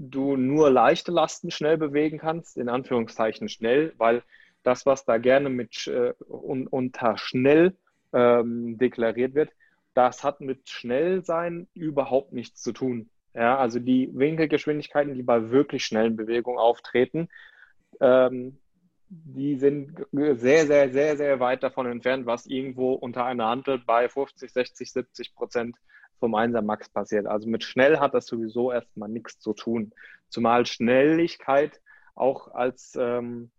du 0.00 0.36
nur 0.36 0.70
leichte 0.70 1.12
Lasten 1.12 1.50
schnell 1.50 1.76
bewegen 1.76 2.18
kannst, 2.18 2.56
in 2.56 2.70
Anführungszeichen 2.70 3.48
schnell, 3.48 3.92
weil 3.98 4.22
das, 4.62 4.86
was 4.86 5.04
da 5.04 5.18
gerne 5.18 5.50
mit 5.50 5.86
äh, 5.88 6.14
un, 6.26 6.66
unter 6.66 7.18
schnell 7.18 7.76
ähm, 8.12 8.78
deklariert 8.78 9.34
wird, 9.34 9.50
das 9.92 10.24
hat 10.24 10.40
mit 10.40 10.68
schnell 10.70 11.22
sein 11.22 11.68
überhaupt 11.74 12.32
nichts 12.32 12.62
zu 12.62 12.72
tun. 12.72 13.10
Ja, 13.34 13.58
also 13.58 13.78
die 13.78 14.10
Winkelgeschwindigkeiten, 14.12 15.14
die 15.14 15.22
bei 15.22 15.50
wirklich 15.50 15.84
schnellen 15.84 16.16
Bewegungen 16.16 16.58
auftreten, 16.58 17.28
ähm, 18.00 18.58
die 19.08 19.56
sind 19.56 20.06
sehr, 20.12 20.66
sehr, 20.66 20.90
sehr, 20.92 21.16
sehr 21.16 21.40
weit 21.40 21.62
davon 21.62 21.86
entfernt, 21.86 22.26
was 22.26 22.46
irgendwo 22.46 22.94
unter 22.94 23.26
einer 23.26 23.48
Handel 23.48 23.78
bei 23.78 24.08
50, 24.08 24.50
60, 24.50 24.92
70 24.92 25.34
Prozent 25.34 25.76
vom 26.20 26.34
1er 26.34 26.62
Max 26.62 26.88
passiert. 26.88 27.26
Also 27.26 27.48
mit 27.48 27.64
schnell 27.64 27.98
hat 27.98 28.14
das 28.14 28.26
sowieso 28.26 28.70
erstmal 28.70 29.08
nichts 29.08 29.40
zu 29.40 29.52
tun. 29.52 29.92
Zumal 30.28 30.66
Schnelligkeit 30.66 31.80
auch 32.14 32.48
als 32.54 32.96
ähm, 32.96 33.50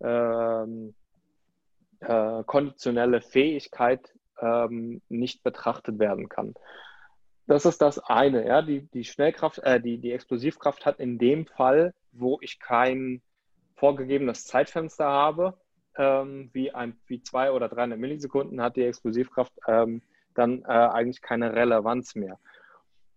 ähm, 0.00 0.94
äh, 2.00 2.42
konditionelle 2.44 3.20
Fähigkeit 3.20 4.12
ähm, 4.40 5.00
nicht 5.08 5.42
betrachtet 5.42 5.98
werden 5.98 6.28
kann. 6.28 6.54
Das 7.46 7.66
ist 7.66 7.82
das 7.82 7.98
eine, 7.98 8.46
ja. 8.46 8.62
Die, 8.62 8.88
die 8.88 9.04
Schnellkraft, 9.04 9.58
äh, 9.58 9.80
die, 9.80 9.98
die 9.98 10.12
Explosivkraft 10.12 10.86
hat 10.86 11.00
in 11.00 11.18
dem 11.18 11.46
Fall, 11.46 11.94
wo 12.12 12.38
ich 12.40 12.58
kein 12.58 13.22
vorgegebenes 13.76 14.46
Zeitfenster 14.46 15.06
habe, 15.06 15.58
ähm, 15.96 16.50
wie, 16.52 16.72
ein, 16.72 16.98
wie 17.06 17.22
zwei 17.22 17.52
oder 17.52 17.68
300 17.68 17.98
Millisekunden, 17.98 18.62
hat 18.62 18.76
die 18.76 18.84
Explosivkraft 18.84 19.52
ähm, 19.66 20.02
dann 20.34 20.62
äh, 20.62 20.66
eigentlich 20.66 21.22
keine 21.22 21.54
Relevanz 21.54 22.14
mehr. 22.14 22.38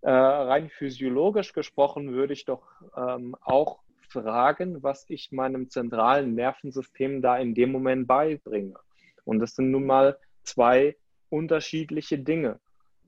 Äh, 0.01 0.11
rein 0.11 0.70
physiologisch 0.70 1.53
gesprochen 1.53 2.13
würde 2.13 2.34
ich 2.34 2.45
doch 2.45 2.63
ähm, 2.95 3.36
auch 3.41 3.80
fragen, 4.09 4.84
was 4.84 5.05
ich 5.09 5.32
meinem 5.32 5.70
zentralen 5.70 6.36
Nervensystem 6.36 7.22
da 7.22 7.38
in 7.38 7.55
dem 7.55 7.72
Moment 7.72 8.07
beibringe. 8.07 8.76
Und 9.24 9.39
das 9.39 9.55
sind 9.55 9.72
nun 9.72 9.86
mal 9.86 10.18
zwei 10.43 10.95
unterschiedliche 11.30 12.20
Dinge. 12.20 12.59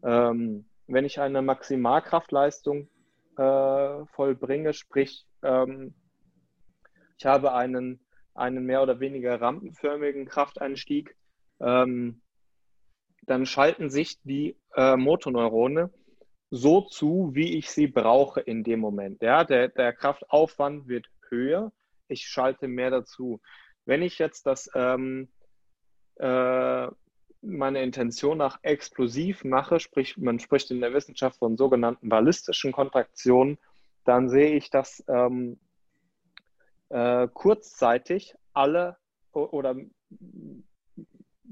Ähm, 0.03 0.66
wenn 0.88 1.05
ich 1.05 1.20
eine 1.20 1.41
Maximalkraftleistung 1.41 2.89
äh, 3.38 4.05
vollbringe, 4.05 4.74
sprich, 4.74 5.26
ähm, 5.43 5.93
ich 7.18 7.26
habe 7.26 7.53
einen, 7.53 7.99
einen 8.34 8.66
mehr 8.66 8.82
oder 8.82 8.99
weniger 8.99 9.39
rampenförmigen 9.39 10.26
Krafteinstieg, 10.26 11.16
ähm, 11.60 12.22
dann 13.28 13.45
schalten 13.45 13.89
sich 13.89 14.19
die 14.23 14.57
äh, 14.75 14.95
Motorneurone 14.95 15.91
so 16.49 16.82
zu, 16.82 17.32
wie 17.34 17.57
ich 17.57 17.69
sie 17.69 17.88
brauche 17.88 18.39
in 18.39 18.63
dem 18.63 18.80
Moment. 18.80 19.21
Ja, 19.21 19.43
der, 19.43 19.67
der 19.67 19.93
Kraftaufwand 19.93 20.88
wird 20.88 21.07
höher, 21.30 21.71
ich 22.07 22.25
schalte 22.25 22.67
mehr 22.67 22.89
dazu. 22.89 23.41
Wenn 23.86 24.01
ich 24.01 24.17
jetzt 24.17 24.45
das 24.45 24.69
ähm, 24.73 25.28
äh, 26.15 26.88
meine 27.41 27.84
Intention 27.84 28.38
nach 28.38 28.59
explosiv 28.63 29.43
mache, 29.43 29.80
sprich, 29.80 30.17
man 30.17 30.39
spricht 30.39 30.71
in 30.71 30.82
der 30.82 30.93
Wissenschaft 30.93 31.38
von 31.38 31.57
sogenannten 31.57 32.09
ballistischen 32.09 32.71
Kontraktionen, 32.71 33.57
dann 34.05 34.30
sehe 34.30 34.55
ich, 34.55 34.69
dass 34.69 35.03
ähm, 35.09 35.59
äh, 36.89 37.28
kurzzeitig 37.34 38.36
alle 38.53 38.97
oder 39.34 39.75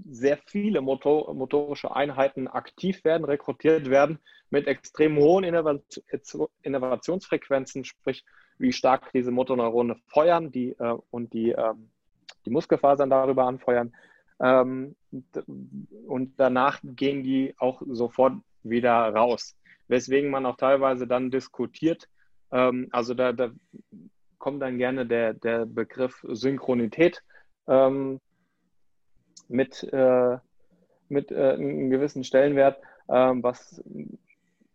sehr 0.04 0.38
viele 0.46 0.82
Motor, 0.82 1.34
motorische 1.34 1.96
Einheiten 1.96 2.48
aktiv 2.48 3.04
werden, 3.04 3.26
rekrutiert 3.26 3.90
werden 3.90 4.20
mit 4.50 4.68
extrem 4.68 5.18
hohen 5.18 5.44
Innovationsfrequenzen, 5.44 7.86
sprich 7.86 8.26
wie 8.58 8.72
stark 8.72 9.12
diese 9.14 9.32
Motoneurone 9.32 9.98
feuern 10.08 10.52
die, 10.52 10.72
äh, 10.72 10.98
und 11.12 11.34
die, 11.34 11.52
äh, 11.52 11.74
die 12.46 12.50
Muskelfasern 12.50 13.10
darüber 13.10 13.46
anfeuern. 13.46 13.94
Ähm, 14.40 14.96
und 16.08 16.34
danach 16.38 16.80
gehen 16.84 17.24
die 17.24 17.54
auch 17.58 17.82
sofort 17.88 18.34
wieder 18.64 18.92
raus. 18.92 19.56
Weswegen 19.88 20.30
man 20.30 20.46
auch 20.46 20.58
teilweise 20.58 21.08
dann 21.08 21.32
diskutiert, 21.32 22.10
ähm, 22.52 22.88
also 22.92 23.14
da, 23.14 23.32
da, 23.32 23.52
kommt 24.38 24.62
dann 24.62 24.78
gerne 24.78 25.06
der, 25.06 25.34
der 25.34 25.66
Begriff 25.66 26.24
Synchronität 26.28 27.24
ähm, 27.68 28.20
mit, 29.48 29.84
äh, 29.92 30.38
mit 31.10 31.32
äh, 31.32 31.54
einem 31.54 31.90
gewissen 31.90 32.24
Stellenwert, 32.24 32.80
ähm, 33.10 33.44
was 33.44 33.84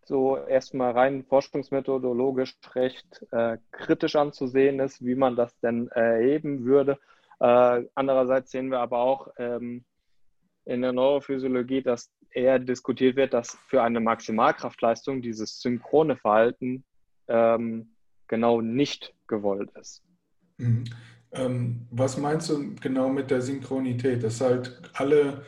so 0.05 0.37
erstmal 0.37 0.93
rein 0.93 1.25
forschungsmethodologisch 1.25 2.57
recht 2.75 3.25
äh, 3.31 3.59
kritisch 3.71 4.17
anzusehen 4.17 4.81
ist, 4.81 5.05
wie 5.05 5.15
man 5.15 5.37
das 5.37 5.59
denn 5.61 5.89
erheben 5.89 6.65
würde. 6.65 6.99
Äh, 7.39 7.85
andererseits 7.95 8.51
sehen 8.51 8.71
wir 8.71 8.81
aber 8.81 8.99
auch 8.99 9.29
ähm, 9.39 9.85
in 10.65 10.83
der 10.83 10.93
Neurophysiologie, 10.93 11.83
dass 11.83 12.11
eher 12.33 12.59
diskutiert 12.59 13.17
wird, 13.17 13.35
dass 13.35 13.57
für 13.69 13.83
eine 13.83 14.01
Maximalkraftleistung 14.01 15.23
dieses 15.23 15.61
synchrone 15.61 16.17
Verhalten 16.17 16.85
ähm, 17.29 17.95
genau 18.29 18.61
nicht 18.61 19.15
gewollt 19.27 19.71
ist. 19.79 20.03
Mhm. 20.59 20.85
Ähm, 21.33 21.87
was 21.91 22.19
meinst 22.19 22.51
du 22.51 22.75
genau 22.81 23.09
mit 23.09 23.31
der 23.31 23.41
Synchronität? 23.41 24.23
Dass 24.23 24.41
halt 24.41 24.81
alle 24.95 25.43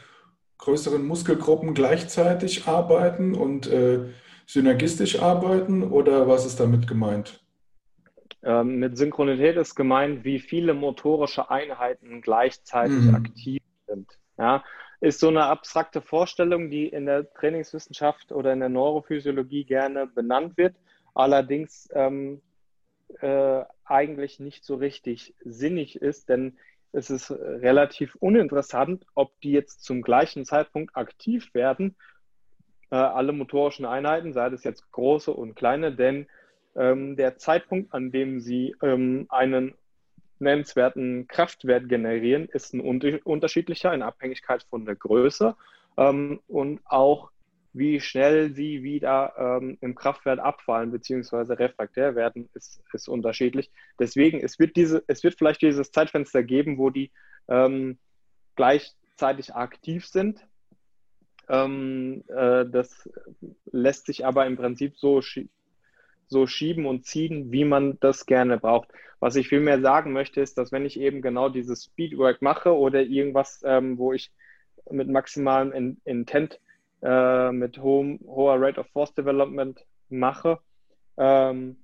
größeren 0.58 1.04
Muskelgruppen 1.04 1.74
gleichzeitig 1.74 2.68
arbeiten 2.68 3.34
und 3.34 3.66
äh, 3.66 4.10
synergistisch 4.46 5.20
arbeiten 5.20 5.82
oder 5.82 6.28
was 6.28 6.46
ist 6.46 6.60
damit 6.60 6.86
gemeint? 6.86 7.40
Ähm, 8.44 8.76
mit 8.78 8.96
Synchronität 8.96 9.56
ist 9.56 9.74
gemeint, 9.74 10.24
wie 10.24 10.38
viele 10.38 10.74
motorische 10.74 11.50
Einheiten 11.50 12.20
gleichzeitig 12.20 13.02
mhm. 13.02 13.14
aktiv 13.14 13.62
sind. 13.86 14.08
Ja, 14.38 14.64
ist 15.00 15.20
so 15.20 15.28
eine 15.28 15.44
abstrakte 15.44 16.00
Vorstellung, 16.00 16.70
die 16.70 16.86
in 16.86 17.06
der 17.06 17.32
Trainingswissenschaft 17.34 18.30
oder 18.30 18.52
in 18.52 18.60
der 18.60 18.68
Neurophysiologie 18.68 19.64
gerne 19.64 20.06
benannt 20.06 20.56
wird, 20.56 20.76
allerdings 21.14 21.88
ähm, 21.92 22.40
äh, 23.20 23.64
eigentlich 23.84 24.40
nicht 24.40 24.64
so 24.64 24.76
richtig 24.76 25.34
sinnig 25.44 25.96
ist, 25.96 26.28
denn 26.28 26.58
es 26.92 27.10
ist 27.10 27.30
relativ 27.30 28.16
uninteressant, 28.16 29.06
ob 29.14 29.38
die 29.40 29.52
jetzt 29.52 29.82
zum 29.82 30.02
gleichen 30.02 30.44
Zeitpunkt 30.44 30.94
aktiv 30.94 31.54
werden, 31.54 31.96
äh, 32.90 32.96
alle 32.96 33.32
motorischen 33.32 33.86
Einheiten, 33.86 34.32
sei 34.32 34.50
das 34.50 34.64
jetzt 34.64 34.90
große 34.92 35.32
und 35.32 35.54
kleine, 35.54 35.94
denn 35.94 36.26
ähm, 36.76 37.16
der 37.16 37.38
Zeitpunkt, 37.38 37.92
an 37.94 38.12
dem 38.12 38.40
sie 38.40 38.74
ähm, 38.82 39.26
einen 39.30 39.74
nennenswerten 40.38 41.26
Kraftwert 41.28 41.88
generieren, 41.88 42.48
ist 42.52 42.74
ein 42.74 42.80
unterschiedlicher 42.80 43.94
in 43.94 44.02
Abhängigkeit 44.02 44.64
von 44.64 44.84
der 44.84 44.96
Größe 44.96 45.56
ähm, 45.96 46.40
und 46.48 46.80
auch 46.84 47.30
wie 47.72 48.00
schnell 48.00 48.54
sie 48.54 48.82
wieder 48.82 49.34
ähm, 49.38 49.78
im 49.80 49.94
Kraftwert 49.94 50.38
abfallen 50.38 50.90
bzw. 50.90 51.54
refraktär 51.54 52.14
werden, 52.14 52.48
ist, 52.54 52.82
ist 52.92 53.08
unterschiedlich. 53.08 53.70
Deswegen, 53.98 54.40
es 54.40 54.58
wird, 54.58 54.76
diese, 54.76 55.02
es 55.06 55.24
wird 55.24 55.36
vielleicht 55.36 55.62
dieses 55.62 55.90
Zeitfenster 55.90 56.42
geben, 56.42 56.78
wo 56.78 56.90
die 56.90 57.10
ähm, 57.48 57.98
gleichzeitig 58.56 59.54
aktiv 59.54 60.06
sind. 60.06 60.46
Ähm, 61.48 62.24
äh, 62.28 62.66
das 62.66 63.08
lässt 63.70 64.06
sich 64.06 64.26
aber 64.26 64.46
im 64.46 64.56
Prinzip 64.56 64.96
so, 64.98 65.22
schie 65.22 65.48
so 66.28 66.46
schieben 66.46 66.86
und 66.86 67.04
ziehen, 67.04 67.52
wie 67.52 67.64
man 67.64 67.98
das 68.00 68.26
gerne 68.26 68.58
braucht. 68.58 68.88
Was 69.20 69.36
ich 69.36 69.48
vielmehr 69.48 69.80
sagen 69.80 70.12
möchte, 70.12 70.40
ist, 70.40 70.56
dass 70.56 70.72
wenn 70.72 70.86
ich 70.86 70.98
eben 70.98 71.20
genau 71.20 71.48
dieses 71.48 71.84
Speedwork 71.84 72.42
mache 72.42 72.74
oder 72.74 73.02
irgendwas, 73.02 73.62
ähm, 73.64 73.98
wo 73.98 74.12
ich 74.12 74.32
mit 74.90 75.08
maximalem 75.08 75.72
In 75.72 76.00
Intent 76.04 76.58
äh, 77.02 77.52
mit 77.52 77.78
hohem, 77.78 78.20
hoher 78.24 78.60
Rate 78.60 78.80
of 78.80 78.86
Force 78.88 79.14
Development 79.14 79.84
mache, 80.08 80.58
ähm, 81.16 81.76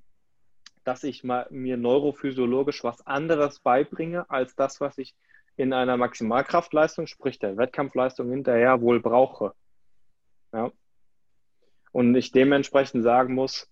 dass 0.85 1.05
ich 1.05 1.25
mal, 1.25 1.47
mir 1.51 1.77
neurophysiologisch 1.77 2.85
was 2.85 3.07
anderes 3.07 3.61
beibringe, 3.61 4.29
als 4.31 4.55
das, 4.55 4.81
was 4.81 4.97
ich 4.99 5.15
in 5.57 5.73
einer 5.73 5.97
Maximalkraftleistung, 5.97 7.07
sprich 7.07 7.39
der 7.39 7.57
Wettkampfleistung 7.57 8.31
hinterher 8.31 8.81
wohl 8.81 9.01
brauche. 9.01 9.55
Ja. 10.53 10.71
Und 11.93 12.15
ich 12.15 12.31
dementsprechend 12.31 13.03
sagen 13.03 13.35
muss, 13.35 13.69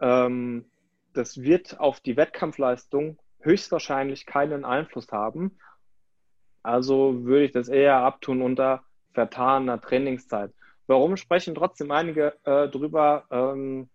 ähm, 0.00 0.64
das 1.12 1.40
wird 1.40 1.78
auf 1.78 2.00
die 2.00 2.16
Wettkampfleistung 2.16 3.18
höchstwahrscheinlich 3.40 4.26
keinen 4.26 4.64
Einfluss 4.64 5.12
haben. 5.12 5.58
Also 6.62 7.24
würde 7.24 7.44
ich 7.44 7.52
das 7.52 7.68
eher 7.68 7.98
abtun 7.98 8.42
unter 8.42 8.82
vertaner 9.12 9.80
Trainingszeit. 9.80 10.52
Warum 10.86 11.16
sprechen 11.16 11.54
trotzdem 11.54 11.90
einige 11.90 12.34
äh, 12.44 12.68
drüber 12.68 13.24
ähm, 13.30 13.88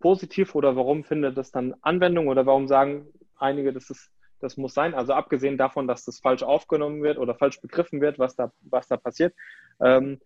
positiv 0.00 0.54
oder 0.54 0.76
warum 0.76 1.04
findet 1.04 1.38
das 1.38 1.50
dann 1.50 1.74
Anwendung 1.80 2.28
oder 2.28 2.44
warum 2.44 2.68
sagen 2.68 3.06
einige, 3.38 3.72
das, 3.72 3.90
ist, 3.90 4.10
das 4.40 4.56
muss 4.56 4.74
sein? 4.74 4.94
Also 4.94 5.12
abgesehen 5.12 5.56
davon, 5.56 5.86
dass 5.86 6.04
das 6.04 6.20
falsch 6.20 6.42
aufgenommen 6.42 7.02
wird 7.02 7.18
oder 7.18 7.34
falsch 7.34 7.60
begriffen 7.60 8.00
wird, 8.00 8.18
was 8.18 8.36
da, 8.36 8.52
was 8.62 8.88
da 8.88 8.96
passiert. 8.96 9.34
Ähm, 9.80 10.20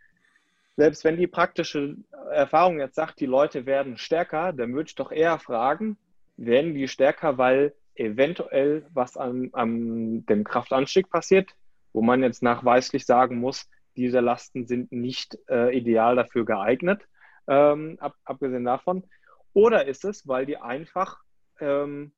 selbst 0.76 1.04
wenn 1.04 1.16
die 1.16 1.26
praktische 1.26 1.96
Erfahrung 2.30 2.78
jetzt 2.78 2.94
sagt, 2.94 3.20
die 3.20 3.26
Leute 3.26 3.66
werden 3.66 3.98
stärker, 3.98 4.52
dann 4.52 4.74
würde 4.74 4.88
ich 4.88 4.94
doch 4.94 5.10
eher 5.10 5.38
fragen, 5.38 5.98
werden 6.36 6.72
die 6.74 6.88
stärker, 6.88 7.36
weil 7.36 7.74
eventuell 7.96 8.86
was 8.94 9.16
an, 9.16 9.50
an 9.52 10.24
dem 10.26 10.44
Kraftanstieg 10.44 11.10
passiert, 11.10 11.50
wo 11.92 12.00
man 12.00 12.22
jetzt 12.22 12.42
nachweislich 12.42 13.06
sagen 13.06 13.38
muss, 13.38 13.68
diese 13.98 14.20
Lasten 14.20 14.66
sind 14.66 14.92
nicht 14.92 15.36
äh, 15.50 15.76
ideal 15.76 16.16
dafür 16.16 16.44
geeignet, 16.44 17.02
ähm, 17.48 17.98
ab, 18.00 18.14
abgesehen 18.24 18.64
davon. 18.64 19.02
Oder 19.52 19.86
ist 19.86 20.04
es, 20.04 20.28
weil 20.28 20.46
die 20.46 20.56
einfach 20.56 21.18
ähm, 21.60 22.12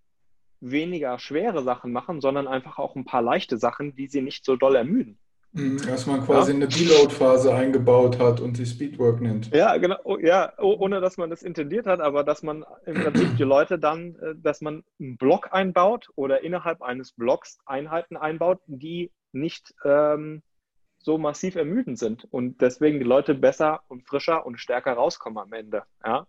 weniger 0.61 1.19
schwere 1.19 1.63
Sachen 1.63 1.91
machen, 1.91 2.21
sondern 2.21 2.47
einfach 2.47 2.79
auch 2.79 2.97
ein 2.97 3.07
paar 3.07 3.23
leichte 3.23 3.57
Sachen, 3.57 3.97
die 3.97 4.09
sie 4.09 4.21
nicht 4.21 4.45
so 4.45 4.57
doll 4.57 4.77
ermüden. 4.77 5.19
Mhm, 5.53 5.79
dass 5.85 6.07
man 6.07 6.25
quasi 6.25 6.53
ja. 6.53 6.57
eine 6.57 6.69
Deload-Phase 6.69 7.53
eingebaut 7.53 8.21
hat 8.21 8.41
und 8.41 8.57
sie 8.57 8.67
Speedwork 8.67 9.21
nennt. 9.21 9.53
Ja, 9.53 9.77
genau. 9.79 9.97
Oh, 10.05 10.19
ja, 10.19 10.53
ohne 10.59 11.01
dass 11.01 11.17
man 11.17 11.31
das 11.31 11.43
intendiert 11.43 11.87
hat, 11.87 12.01
aber 12.01 12.23
dass 12.23 12.43
man 12.43 12.65
im 12.87 13.03
Prinzip 13.03 13.37
die 13.37 13.43
Leute 13.43 13.79
dann, 13.79 14.15
äh, 14.17 14.35
dass 14.37 14.61
man 14.61 14.85
einen 15.01 15.17
Block 15.17 15.49
einbaut 15.53 16.09
oder 16.15 16.45
innerhalb 16.45 16.83
eines 16.83 17.13
Blocks 17.13 17.59
Einheiten 17.65 18.17
einbaut, 18.17 18.61
die 18.67 19.11
nicht 19.33 19.75
ähm, 19.85 20.43
so 21.03 21.19
massiv 21.19 21.57
ermüdend 21.57 21.99
sind 21.99 22.27
und 22.31 22.61
deswegen 22.61 22.99
die 22.99 23.05
Leute 23.05 23.35
besser 23.35 23.83
und 23.89 24.07
frischer 24.07 24.45
und 24.45 24.59
stärker 24.59 24.93
rauskommen 24.93 25.39
am 25.39 25.53
Ende. 25.53 25.83
Ja? 26.05 26.27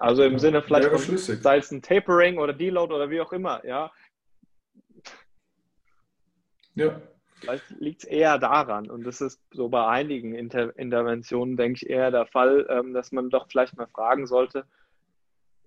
Also 0.00 0.24
im 0.24 0.32
ja, 0.32 0.38
Sinne 0.38 0.62
vielleicht 0.62 0.88
von, 0.88 1.18
sei 1.18 1.58
es 1.58 1.70
ein 1.70 1.82
Tapering 1.82 2.38
oder 2.38 2.52
Deload 2.52 2.92
oder 2.92 3.10
wie 3.10 3.20
auch 3.20 3.32
immer, 3.32 3.64
ja. 3.64 3.92
Ja. 6.74 7.00
Vielleicht 7.36 7.70
liegt 7.70 8.04
es 8.04 8.08
eher 8.08 8.38
daran 8.38 8.90
und 8.90 9.04
das 9.04 9.20
ist 9.20 9.40
so 9.52 9.68
bei 9.68 9.86
einigen 9.86 10.34
Inter 10.34 10.76
Interventionen, 10.76 11.56
denke 11.56 11.78
ich, 11.82 11.90
eher 11.90 12.10
der 12.10 12.26
Fall, 12.26 12.66
ähm, 12.70 12.94
dass 12.94 13.12
man 13.12 13.30
doch 13.30 13.48
vielleicht 13.48 13.76
mal 13.76 13.88
fragen 13.88 14.26
sollte, 14.26 14.64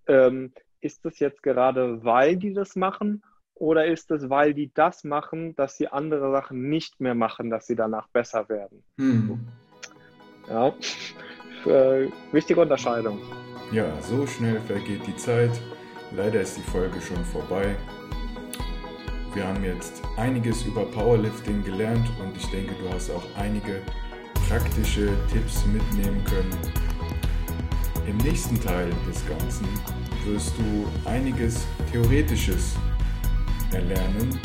ähm, 0.08 0.53
ist 0.82 1.03
das 1.06 1.20
jetzt 1.20 1.43
gerade, 1.43 2.03
weil 2.03 2.38
die 2.38 2.53
das 2.53 2.76
machen 2.76 3.24
oder 3.56 3.86
ist 3.86 4.12
es, 4.12 4.30
weil 4.30 4.53
die 4.53 4.72
das 4.74 5.03
machen, 5.03 5.56
dass 5.56 5.78
sie 5.78 5.88
andere 5.88 6.32
Sachen 6.32 6.70
nicht 6.70 6.99
mehr 6.99 7.16
machen, 7.16 7.49
dass 7.49 7.68
sie 7.68 7.76
danach 7.76 8.08
besser 8.10 8.47
werden? 8.49 8.84
Hm. 8.97 9.39
Ja, 10.49 10.68
äh, 11.66 12.10
wichtige 12.32 12.62
Unterscheidung. 12.62 13.20
Ja, 13.72 13.86
so 14.01 14.28
schnell 14.28 14.60
vergeht 14.62 15.08
die 15.08 15.16
Zeit. 15.16 15.51
Leider 16.12 16.41
ist 16.41 16.58
die 16.58 16.62
Folge 16.62 17.01
schon 17.01 17.24
vorbei. 17.26 17.76
Wir 19.34 19.47
haben 19.47 19.64
jetzt 19.64 20.01
einiges 20.18 20.66
über 20.66 20.86
Powerlifting 20.86 21.64
gelernt 21.64 22.10
und 22.22 22.38
ich 22.38 22.45
denke, 22.51 22.74
du 22.76 22.89
hast 22.89 23.10
auch 23.10 23.26
einige 23.38 23.82
praktische 24.47 25.10
Tipps 25.32 25.66
mitnehmen 25.66 26.24
können. 26.26 26.58
Im 28.08 28.18
nächsten 28.18 28.60
Teil 28.62 28.89
des 29.10 29.28
Ganzen 29.28 29.68
wirst 30.26 30.53
du 30.58 31.10
einiges 31.10 31.66
Theoretisches 31.91 32.78
erlernen. 33.72 34.39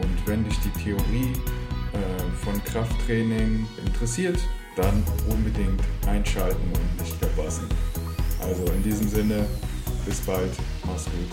Und 0.00 0.26
wenn 0.26 0.44
dich 0.44 0.58
die 0.60 0.82
Theorie 0.82 1.32
äh, 1.92 2.44
von 2.44 2.62
Krafttraining 2.64 3.66
interessiert, 3.84 4.38
dann 4.76 5.02
unbedingt 5.28 5.80
einschalten 6.06 6.66
und 6.74 7.02
nicht 7.02 7.14
verpassen. 7.16 7.68
Also 8.40 8.64
in 8.72 8.82
diesem 8.82 9.08
Sinne, 9.08 9.46
bis 10.04 10.20
bald, 10.20 10.52
mach's 10.84 11.04
gut. 11.04 11.30